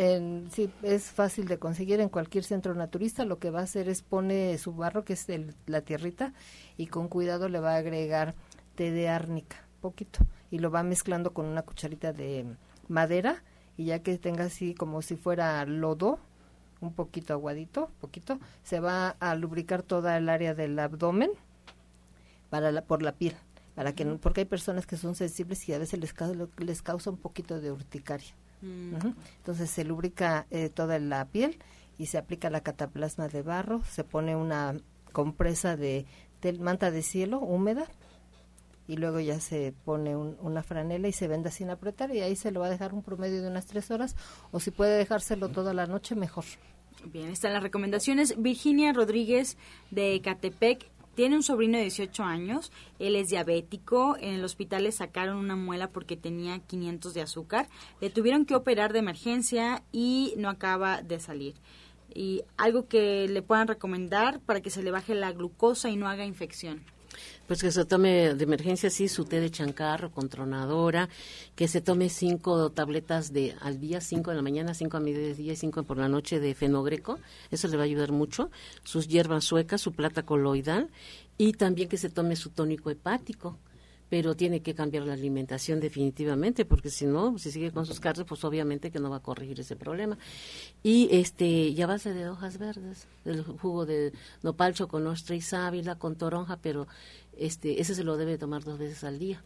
sí, 0.51 0.69
es 0.83 1.05
fácil 1.05 1.47
de 1.47 1.57
conseguir 1.57 1.99
en 1.99 2.09
cualquier 2.09 2.43
centro 2.43 2.75
naturista. 2.75 3.25
Lo 3.25 3.39
que 3.39 3.49
va 3.49 3.61
a 3.61 3.63
hacer 3.63 3.89
es 3.89 4.03
pone 4.03 4.57
su 4.59 4.73
barro, 4.73 5.03
que 5.03 5.13
es 5.13 5.25
la 5.65 5.81
tierrita, 5.81 6.33
y 6.77 6.87
con 6.87 7.07
cuidado 7.07 7.49
le 7.49 7.59
va 7.59 7.73
a 7.73 7.77
agregar 7.77 8.35
té 8.75 8.91
de 8.91 9.09
árnica, 9.09 9.67
poquito, 9.81 10.19
y 10.51 10.59
lo 10.59 10.69
va 10.69 10.83
mezclando 10.83 11.33
con 11.33 11.45
una 11.45 11.63
cucharita 11.63 12.13
de 12.13 12.45
madera 12.87 13.43
y 13.79 13.85
ya 13.85 13.99
que 13.99 14.17
tenga 14.17 14.43
así 14.43 14.75
como 14.75 15.01
si 15.01 15.15
fuera 15.15 15.65
lodo, 15.65 16.19
un 16.81 16.91
poquito 16.91 17.31
aguadito, 17.31 17.89
poquito, 18.01 18.37
se 18.61 18.81
va 18.81 19.11
a 19.21 19.35
lubricar 19.35 19.83
toda 19.83 20.17
el 20.17 20.27
área 20.27 20.53
del 20.53 20.77
abdomen 20.77 21.31
para 22.49 22.73
la, 22.73 22.81
por 22.81 23.01
la 23.01 23.13
piel, 23.13 23.37
para 23.75 23.95
que 23.95 24.05
porque 24.05 24.41
hay 24.41 24.45
personas 24.45 24.85
que 24.85 24.97
son 24.97 25.15
sensibles 25.15 25.69
y 25.69 25.73
a 25.73 25.79
veces 25.79 25.97
les, 25.97 26.13
les 26.57 26.81
causa 26.81 27.09
un 27.09 27.15
poquito 27.15 27.61
de 27.61 27.71
urticaria. 27.71 28.35
Mm. 28.61 28.95
Entonces 29.37 29.69
se 29.69 29.85
lubrica 29.85 30.45
eh, 30.51 30.67
toda 30.67 30.99
la 30.99 31.23
piel 31.23 31.57
y 31.97 32.07
se 32.07 32.17
aplica 32.17 32.49
la 32.49 32.59
cataplasma 32.59 33.29
de 33.29 33.43
barro, 33.43 33.81
se 33.85 34.03
pone 34.03 34.35
una 34.35 34.75
compresa 35.13 35.77
de 35.77 36.05
manta 36.59 36.91
de 36.91 37.01
cielo 37.01 37.39
húmeda 37.39 37.87
y 38.89 38.97
luego 38.97 39.19
ya 39.19 39.39
se 39.39 39.71
pone 39.85 40.17
una 40.17 40.63
franela 40.63 41.07
y 41.07 41.13
se 41.13 41.27
venda 41.27 41.51
sin 41.51 41.69
apretar 41.69 42.09
y 42.13 42.21
ahí 42.21 42.35
se 42.35 42.49
lo 42.49 42.61
va 42.61 42.65
a 42.65 42.69
dejar 42.71 42.91
un 42.91 43.03
promedio 43.03 43.39
de 43.39 43.47
unas 43.47 43.67
tres 43.67 43.91
horas 43.91 44.15
o 44.51 44.59
si 44.59 44.71
puede 44.71 44.97
dejárselo 44.97 45.49
toda 45.49 45.75
la 45.75 45.85
noche 45.85 46.15
mejor. 46.15 46.45
Bien, 47.05 47.29
están 47.29 47.53
las 47.53 47.61
recomendaciones. 47.61 48.41
Virginia 48.41 48.91
Rodríguez 48.91 49.57
de 49.91 50.19
Catepec 50.21 50.89
tiene 51.13 51.35
un 51.35 51.43
sobrino 51.43 51.77
de 51.77 51.83
18 51.83 52.23
años, 52.23 52.71
él 52.97 53.15
es 53.15 53.29
diabético, 53.29 54.17
en 54.19 54.33
el 54.33 54.43
hospital 54.43 54.85
le 54.85 54.91
sacaron 54.91 55.37
una 55.37 55.55
muela 55.55 55.91
porque 55.91 56.17
tenía 56.17 56.57
500 56.57 57.13
de 57.13 57.21
azúcar, 57.21 57.69
le 58.01 58.09
tuvieron 58.09 58.45
que 58.45 58.55
operar 58.55 58.91
de 58.91 58.99
emergencia 58.99 59.83
y 59.91 60.33
no 60.35 60.49
acaba 60.49 61.03
de 61.03 61.19
salir. 61.19 61.53
Y 62.11 62.41
algo 62.57 62.87
que 62.87 63.27
le 63.27 63.43
puedan 63.43 63.67
recomendar 63.67 64.39
para 64.39 64.61
que 64.61 64.71
se 64.71 64.81
le 64.81 64.89
baje 64.89 65.13
la 65.13 65.31
glucosa 65.31 65.91
y 65.91 65.95
no 65.95 66.09
haga 66.09 66.25
infección. 66.25 66.81
Pues 67.47 67.61
que 67.61 67.71
se 67.71 67.85
tome 67.85 68.35
de 68.35 68.43
emergencia, 68.43 68.89
sí, 68.89 69.07
su 69.07 69.25
té 69.25 69.39
de 69.39 69.49
chancarro 69.49 70.11
con 70.11 70.29
tronadora, 70.29 71.09
que 71.55 71.67
se 71.67 71.81
tome 71.81 72.09
cinco 72.09 72.71
tabletas 72.71 73.33
de 73.33 73.55
al 73.61 73.79
día, 73.79 74.01
cinco 74.01 74.31
en 74.31 74.37
la 74.37 74.43
mañana, 74.43 74.73
cinco 74.73 74.97
a 74.97 74.99
mediodía 74.99 75.53
y 75.53 75.55
cinco 75.55 75.83
por 75.83 75.97
la 75.97 76.07
noche 76.07 76.39
de 76.39 76.53
fenogreco. 76.53 77.19
Eso 77.51 77.67
le 77.67 77.77
va 77.77 77.83
a 77.83 77.85
ayudar 77.85 78.11
mucho. 78.11 78.51
Sus 78.83 79.07
hierbas 79.07 79.45
suecas, 79.45 79.81
su 79.81 79.93
plata 79.93 80.23
coloidal 80.23 80.89
y 81.37 81.53
también 81.53 81.89
que 81.89 81.97
se 81.97 82.09
tome 82.09 82.35
su 82.35 82.49
tónico 82.49 82.89
hepático 82.89 83.57
pero 84.09 84.35
tiene 84.35 84.61
que 84.61 84.73
cambiar 84.73 85.05
la 85.05 85.13
alimentación 85.13 85.79
definitivamente 85.79 86.65
porque 86.65 86.89
si 86.89 87.05
no 87.05 87.37
si 87.37 87.51
sigue 87.51 87.71
con 87.71 87.85
sus 87.85 87.99
carnes 87.99 88.25
pues 88.27 88.43
obviamente 88.43 88.91
que 88.91 88.99
no 88.99 89.09
va 89.09 89.17
a 89.17 89.21
corregir 89.21 89.59
ese 89.59 89.75
problema. 89.75 90.17
Y 90.83 91.09
este 91.11 91.73
ya 91.73 91.87
base 91.87 92.13
de 92.13 92.29
hojas 92.29 92.57
verdes 92.57 93.07
el 93.25 93.43
jugo 93.43 93.85
de 93.85 94.13
nopalcho 94.43 94.87
con 94.87 95.05
ostra 95.07 95.35
y 95.35 95.41
sábila 95.41 95.95
con 95.95 96.15
toronja 96.15 96.57
pero 96.61 96.87
este 97.37 97.81
ese 97.81 97.95
se 97.95 98.03
lo 98.03 98.17
debe 98.17 98.37
tomar 98.37 98.63
dos 98.63 98.79
veces 98.79 99.03
al 99.03 99.19
día. 99.19 99.43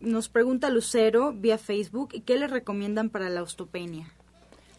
Nos 0.00 0.28
pregunta 0.28 0.68
Lucero 0.68 1.32
vía 1.32 1.56
Facebook 1.56 2.22
qué 2.26 2.36
le 2.36 2.46
recomiendan 2.46 3.10
para 3.10 3.30
la 3.30 3.42
osteopenia 3.42 4.12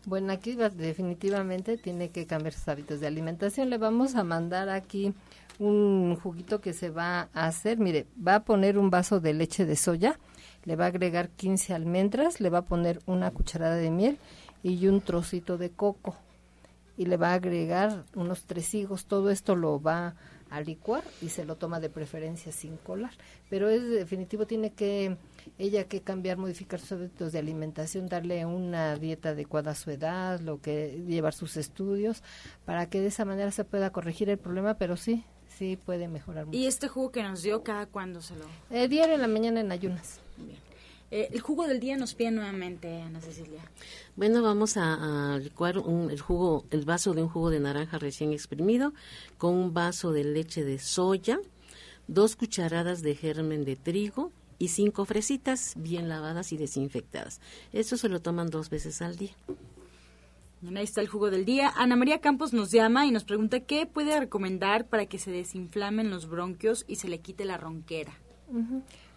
bueno, 0.05 0.31
aquí 0.33 0.55
definitivamente 0.55 1.77
tiene 1.77 2.09
que 2.09 2.27
cambiar 2.27 2.53
sus 2.53 2.67
hábitos 2.67 2.99
de 2.99 3.07
alimentación. 3.07 3.71
Le 3.71 3.79
vamos 3.79 4.15
a 4.15 4.23
mandar 4.23 4.69
aquí 4.69 5.13
un 5.60 6.16
juguito 6.16 6.62
que 6.62 6.74
se 6.74 6.89
va 6.89 7.30
a 7.34 7.47
hacer. 7.47 7.78
Mire, 7.78 8.08
va 8.16 8.36
a 8.36 8.43
poner 8.43 8.78
un 8.78 8.89
vaso 8.89 9.20
de 9.20 9.34
leche 9.34 9.66
de 9.66 9.76
soya, 9.76 10.20
le 10.64 10.76
va 10.76 10.86
a 10.86 10.88
agregar 10.88 11.30
15 11.30 11.74
almendras, 11.74 12.39
le 12.39 12.49
va 12.49 12.60
a 12.60 12.66
poner 12.66 13.01
una 13.06 13.32
cucharada 13.32 13.76
de 13.76 13.91
miel 13.91 14.18
y 14.64 14.88
un 14.88 15.01
trocito 15.01 15.58
de 15.58 15.70
coco. 15.70 16.16
Y 16.97 17.06
le 17.06 17.18
va 17.18 17.32
a 17.32 17.36
agregar 17.36 18.06
unos 18.16 18.45
tres 18.45 18.74
higos. 18.74 19.06
Todo 19.06 19.30
esto 19.30 19.56
lo 19.56 19.82
va 19.82 20.16
a 20.49 20.62
licuar 20.62 21.03
y 21.22 21.30
se 21.30 21.43
lo 21.43 21.56
toma 21.56 21.80
de 21.80 21.89
preferencia 21.89 22.51
sin 22.51 22.78
colar. 22.78 23.12
Pero 23.49 23.70
es 23.70 23.82
definitivo, 23.89 24.45
tiene 24.45 24.72
que 24.72 25.18
ella 25.58 25.86
que 25.86 26.01
cambiar, 26.01 26.38
modificar 26.38 26.80
sus 26.80 26.93
hábitos 26.93 27.32
de 27.32 27.39
alimentación, 27.39 28.08
darle 28.08 28.45
una 28.45 28.95
dieta 28.95 29.30
adecuada 29.30 29.72
a 29.72 29.76
su 29.76 29.91
edad, 29.91 30.39
lo 30.39 30.62
que 30.62 31.03
llevar 31.06 31.34
sus 31.34 31.58
estudios, 31.58 32.24
para 32.66 32.89
que 32.89 33.01
de 33.01 33.08
esa 33.08 33.26
manera 33.26 33.51
se 33.51 33.66
pueda 33.66 33.91
corregir 33.91 34.30
el 34.30 34.38
problema, 34.38 34.76
pero 34.76 34.97
sí, 34.97 35.26
sí 35.58 35.78
puede 35.78 36.08
mejorar 36.08 36.45
mucho. 36.45 36.58
¿Y 36.58 36.68
este 36.68 36.88
jugo 36.88 37.12
que 37.12 37.24
nos 37.24 37.41
dio 37.41 37.64
cada 37.64 37.86
cuándo 37.86 38.22
se 38.22 38.36
lo...? 38.36 38.45
Eh, 38.72 38.88
diario 38.88 39.16
en 39.16 39.22
la 39.22 39.28
mañana 39.28 39.60
en 39.62 39.72
ayunas. 39.72 40.20
Eh, 41.12 41.30
el 41.32 41.39
jugo 41.39 41.68
del 41.68 41.80
día 41.80 41.97
nos 41.97 42.14
pide 42.16 42.32
nuevamente, 42.32 43.01
Ana 43.01 43.22
Cecilia. 43.22 43.62
Bueno, 44.16 44.41
vamos 44.41 44.76
a, 44.76 45.38
licuar 45.41 45.78
un, 45.78 46.10
el 46.10 46.20
jugo, 46.20 46.66
el 46.72 46.84
vaso 46.84 47.14
de 47.14 47.22
un 47.22 47.30
jugo 47.30 47.51
de 47.51 47.60
naranja 47.60 47.99
recién 47.99 48.34
exprimido 48.34 48.93
con 49.38 49.53
un 49.53 49.74
vaso 49.74 50.12
de 50.12 50.24
leche 50.24 50.64
de 50.64 50.80
soya, 50.80 51.39
dos 52.08 52.36
cucharadas 52.36 53.01
de 53.01 53.16
germen 53.16 53.66
de 53.66 53.76
trigo 53.76 54.32
y 54.58 54.70
cinco 54.70 55.06
fresitas 55.06 55.74
bien 55.78 56.10
lavadas 56.10 56.51
y 56.51 56.58
desinfectadas. 56.58 57.39
Esto 57.72 57.97
se 57.97 58.10
lo 58.10 58.20
toman 58.20 58.49
dos 58.49 58.70
veces 58.70 59.01
al 59.01 59.16
día. 59.16 59.36
Ahí 60.76 60.84
está 60.84 61.01
el 61.01 61.07
jugo 61.07 61.30
del 61.30 61.45
día. 61.45 61.72
Ana 61.76 61.95
María 61.95 62.20
Campos 62.20 62.53
nos 62.53 62.72
llama 62.72 63.05
y 63.05 63.11
nos 63.11 63.24
pregunta 63.24 63.59
qué 63.59 63.86
puede 63.86 64.20
recomendar 64.20 64.88
para 64.88 65.05
que 65.05 65.20
se 65.20 65.32
desinflamen 65.32 66.09
los 66.09 66.28
bronquios 66.28 66.86
y 66.88 66.95
se 66.95 67.07
le 67.07 67.20
quite 67.20 67.45
la 67.45 67.57
ronquera. 67.57 68.13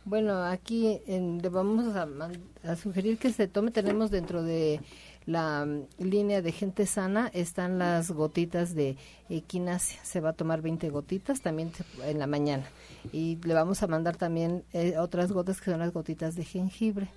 Bueno, 0.05 0.43
aquí 0.43 1.01
le 1.07 1.49
vamos 1.49 1.95
a, 1.95 2.77
sugerir 2.77 3.19
que 3.19 3.31
se 3.31 3.47
tome, 3.47 3.71
tenemos 3.71 4.11
dentro 4.11 4.43
de 4.43 4.81
la 5.27 5.67
mm, 5.67 6.03
línea 6.03 6.41
de 6.41 6.53
gente 6.53 6.87
sana, 6.87 7.31
están 7.35 7.79
las 7.79 8.11
gotitas 8.11 8.75
de 8.75 8.97
equinacia, 9.29 10.01
se 10.03 10.21
va 10.21 10.31
a 10.31 10.33
tomar 10.33 10.63
20 10.63 10.89
gotitas 10.89 11.43
también 11.43 11.73
en 12.05 12.19
la 12.19 12.27
mañana 12.27 12.65
y 13.13 13.37
le 13.45 13.53
vamos 13.53 13.83
a 13.83 13.87
mandar 13.87 14.17
también 14.17 14.65
eh, 14.73 14.97
otras 14.99 15.31
gotas 15.31 15.61
que 15.61 15.71
son 15.71 15.81
las 15.81 15.93
gotitas 15.93 16.35
de 16.37 16.45
jengibre. 16.45 17.09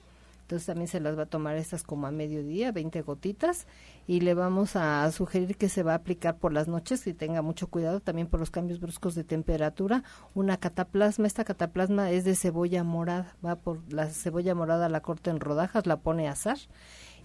Entonces 0.51 0.65
también 0.65 0.89
se 0.89 0.99
las 0.99 1.17
va 1.17 1.23
a 1.23 1.27
tomar 1.27 1.55
estas 1.55 1.81
como 1.81 2.07
a 2.07 2.11
mediodía, 2.11 2.73
20 2.73 3.03
gotitas, 3.03 3.67
y 4.05 4.19
le 4.19 4.33
vamos 4.33 4.75
a 4.75 5.09
sugerir 5.13 5.55
que 5.55 5.69
se 5.69 5.81
va 5.81 5.93
a 5.93 5.95
aplicar 5.95 6.39
por 6.39 6.51
las 6.51 6.67
noches 6.67 7.07
y 7.07 7.13
tenga 7.13 7.41
mucho 7.41 7.67
cuidado 7.67 8.01
también 8.01 8.27
por 8.27 8.41
los 8.41 8.51
cambios 8.51 8.81
bruscos 8.81 9.15
de 9.15 9.23
temperatura. 9.23 10.03
Una 10.35 10.57
cataplasma, 10.57 11.25
esta 11.25 11.45
cataplasma 11.45 12.11
es 12.11 12.25
de 12.25 12.35
cebolla 12.35 12.83
morada, 12.83 13.37
va 13.45 13.55
por 13.55 13.79
la 13.93 14.07
cebolla 14.07 14.53
morada, 14.53 14.89
la 14.89 14.99
corta 14.99 15.31
en 15.31 15.39
rodajas, 15.39 15.87
la 15.87 16.01
pone 16.01 16.27
a 16.27 16.33
asar 16.33 16.57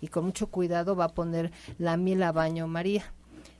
y 0.00 0.06
con 0.06 0.24
mucho 0.24 0.46
cuidado 0.46 0.94
va 0.94 1.06
a 1.06 1.14
poner 1.14 1.50
la 1.78 1.96
miel 1.96 2.22
a 2.22 2.30
baño 2.30 2.68
María. 2.68 3.12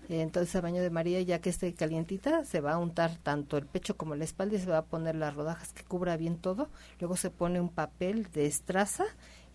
Entonces 0.08 0.54
a 0.54 0.60
baño 0.60 0.82
de 0.82 0.90
María, 0.90 1.20
ya 1.22 1.40
que 1.40 1.50
esté 1.50 1.74
calientita, 1.74 2.44
se 2.44 2.60
va 2.60 2.74
a 2.74 2.78
untar 2.78 3.16
tanto 3.16 3.56
el 3.56 3.66
pecho 3.66 3.96
como 3.96 4.14
la 4.14 4.22
espalda 4.22 4.56
y 4.56 4.60
se 4.60 4.70
va 4.70 4.78
a 4.78 4.84
poner 4.84 5.16
las 5.16 5.34
rodajas 5.34 5.72
que 5.72 5.82
cubra 5.82 6.16
bien 6.16 6.36
todo. 6.36 6.68
Luego 7.00 7.16
se 7.16 7.30
pone 7.30 7.60
un 7.60 7.70
papel 7.70 8.28
de 8.32 8.46
estraza 8.46 9.04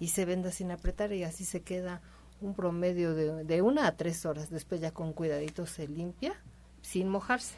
y 0.01 0.07
se 0.07 0.25
venda 0.25 0.51
sin 0.51 0.71
apretar 0.71 1.13
y 1.13 1.23
así 1.23 1.45
se 1.45 1.61
queda 1.61 2.01
un 2.41 2.55
promedio 2.55 3.13
de, 3.13 3.43
de 3.43 3.61
una 3.61 3.85
a 3.85 3.95
tres 3.95 4.25
horas. 4.25 4.49
Después 4.49 4.81
ya 4.81 4.91
con 4.91 5.13
cuidadito 5.13 5.67
se 5.67 5.87
limpia 5.87 6.33
sin 6.81 7.07
mojarse 7.07 7.55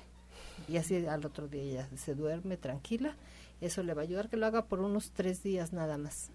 y 0.68 0.76
así 0.76 1.06
al 1.08 1.26
otro 1.26 1.48
día 1.48 1.88
ya 1.90 1.98
se 1.98 2.16
duerme 2.16 2.58
tranquila. 2.58 3.16
Eso 3.62 3.82
le 3.82 3.94
va 3.94 4.02
a 4.02 4.04
ayudar 4.04 4.30
que 4.30 4.36
lo 4.36 4.46
haga 4.46 4.66
por 4.66 4.82
unos 4.82 5.12
tres 5.12 5.42
días 5.42 5.72
nada 5.72 5.98
más. 5.98 6.32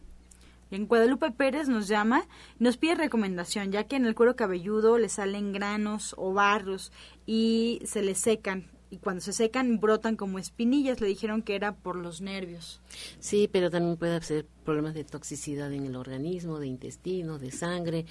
En 0.71 0.87
Guadalupe 0.87 1.31
Pérez 1.31 1.69
nos 1.69 1.89
llama 1.89 2.25
nos 2.59 2.79
pide 2.79 2.95
recomendación, 2.95 3.71
ya 3.71 3.85
que 3.85 3.97
en 3.97 4.07
el 4.07 4.15
cuero 4.15 4.35
cabelludo 4.35 4.97
le 4.97 5.11
salen 5.11 5.53
granos 5.53 6.15
o 6.17 6.33
barros 6.33 6.91
y 7.27 7.83
se 7.85 8.03
le 8.03 8.15
secan 8.15 8.71
y 8.91 8.99
cuando 8.99 9.21
se 9.21 9.33
secan 9.33 9.81
brotan 9.81 10.17
como 10.17 10.39
espinillas. 10.39 11.01
Le 11.01 11.07
dijeron 11.07 11.43
que 11.43 11.55
era 11.55 11.77
por 11.77 11.97
los 11.97 12.21
nervios. 12.21 12.81
Sí, 13.19 13.49
pero 13.51 13.71
también 13.71 13.97
puede 13.97 14.21
ser 14.23 14.47
problemas 14.65 14.95
de 14.95 15.05
toxicidad 15.05 15.73
en 15.73 15.87
el 15.87 15.97
organismo, 15.97 16.59
de 16.59 16.67
intestino, 16.67 17.39
de 17.39 17.51
sangre. 17.51 18.07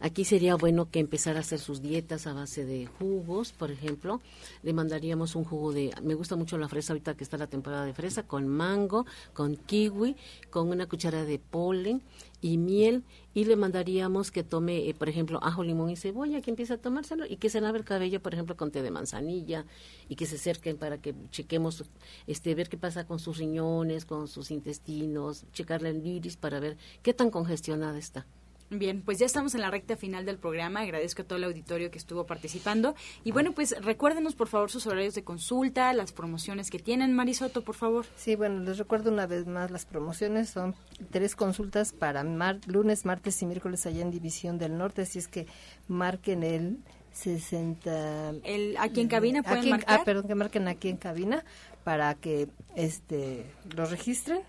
Aquí 0.00 0.24
sería 0.24 0.54
bueno 0.54 0.90
que 0.90 1.00
empezara 1.00 1.38
a 1.38 1.40
hacer 1.40 1.58
sus 1.58 1.82
dietas 1.82 2.28
a 2.28 2.32
base 2.32 2.64
de 2.64 2.86
jugos, 2.86 3.50
por 3.50 3.72
ejemplo. 3.72 4.20
Le 4.62 4.72
mandaríamos 4.72 5.34
un 5.34 5.42
jugo 5.42 5.72
de, 5.72 5.92
me 6.02 6.14
gusta 6.14 6.36
mucho 6.36 6.56
la 6.56 6.68
fresa 6.68 6.92
ahorita 6.92 7.16
que 7.16 7.24
está 7.24 7.36
la 7.36 7.48
temporada 7.48 7.84
de 7.84 7.94
fresa, 7.94 8.22
con 8.22 8.46
mango, 8.46 9.06
con 9.32 9.56
kiwi, 9.56 10.14
con 10.50 10.68
una 10.68 10.86
cuchara 10.86 11.24
de 11.24 11.40
polen 11.40 12.00
y 12.40 12.58
miel 12.58 13.02
y 13.34 13.44
le 13.44 13.56
mandaríamos 13.56 14.30
que 14.30 14.44
tome, 14.44 14.88
eh, 14.88 14.94
por 14.94 15.08
ejemplo, 15.08 15.40
ajo, 15.42 15.64
limón 15.64 15.90
y 15.90 15.96
cebolla, 15.96 16.40
que 16.42 16.50
empiece 16.50 16.74
a 16.74 16.78
tomárselo 16.78 17.26
y 17.26 17.36
que 17.36 17.50
se 17.50 17.60
lave 17.60 17.78
el 17.78 17.84
cabello, 17.84 18.22
por 18.22 18.34
ejemplo, 18.34 18.56
con 18.56 18.70
té 18.70 18.82
de 18.82 18.92
manzanilla 18.92 19.64
y 20.08 20.14
que 20.14 20.26
se 20.26 20.36
acerquen 20.36 20.76
para 20.76 20.98
que 20.98 21.12
chequemos, 21.30 21.84
este, 22.28 22.54
ver 22.54 22.68
qué 22.68 22.76
pasa 22.76 23.04
con 23.04 23.18
sus 23.18 23.38
riñones, 23.38 24.04
con 24.04 24.28
sus 24.28 24.52
intestinos, 24.52 25.44
checarle 25.52 25.90
el 25.90 26.06
iris 26.06 26.36
para 26.36 26.60
ver 26.60 26.76
qué 27.02 27.12
tan 27.12 27.30
congestionada 27.30 27.98
está. 27.98 28.26
Bien, 28.70 29.00
pues 29.02 29.18
ya 29.18 29.24
estamos 29.24 29.54
en 29.54 29.62
la 29.62 29.70
recta 29.70 29.96
final 29.96 30.26
del 30.26 30.36
programa. 30.36 30.80
Agradezco 30.80 31.22
a 31.22 31.24
todo 31.24 31.38
el 31.38 31.44
auditorio 31.44 31.90
que 31.90 31.96
estuvo 31.96 32.26
participando. 32.26 32.94
Y 33.24 33.32
bueno, 33.32 33.52
pues 33.52 33.74
recuérdenos 33.82 34.34
por 34.34 34.48
favor 34.48 34.70
sus 34.70 34.86
horarios 34.86 35.14
de 35.14 35.24
consulta, 35.24 35.92
las 35.94 36.12
promociones 36.12 36.70
que 36.70 36.78
tienen. 36.78 37.14
Marisoto, 37.14 37.62
por 37.62 37.76
favor. 37.76 38.04
Sí, 38.16 38.36
bueno, 38.36 38.60
les 38.60 38.76
recuerdo 38.76 39.10
una 39.10 39.26
vez 39.26 39.46
más 39.46 39.70
las 39.70 39.86
promociones. 39.86 40.50
Son 40.50 40.74
tres 41.10 41.34
consultas 41.34 41.92
para 41.92 42.22
lunes, 42.66 43.06
martes 43.06 43.40
y 43.40 43.46
miércoles 43.46 43.86
allá 43.86 44.02
en 44.02 44.10
División 44.10 44.58
del 44.58 44.76
Norte. 44.76 45.02
Así 45.02 45.18
es 45.18 45.28
que 45.28 45.46
marquen 45.86 46.42
el 46.42 46.78
60. 47.12 48.34
El, 48.44 48.76
aquí 48.78 49.00
en 49.00 49.08
cabina 49.08 49.42
pueden 49.42 49.60
aquí, 49.60 49.70
marcar. 49.70 50.00
Ah, 50.00 50.04
perdón, 50.04 50.28
que 50.28 50.34
marquen 50.34 50.68
aquí 50.68 50.90
en 50.90 50.98
cabina 50.98 51.42
para 51.84 52.14
que 52.14 52.48
este 52.76 53.46
lo 53.74 53.86
registren. 53.86 54.42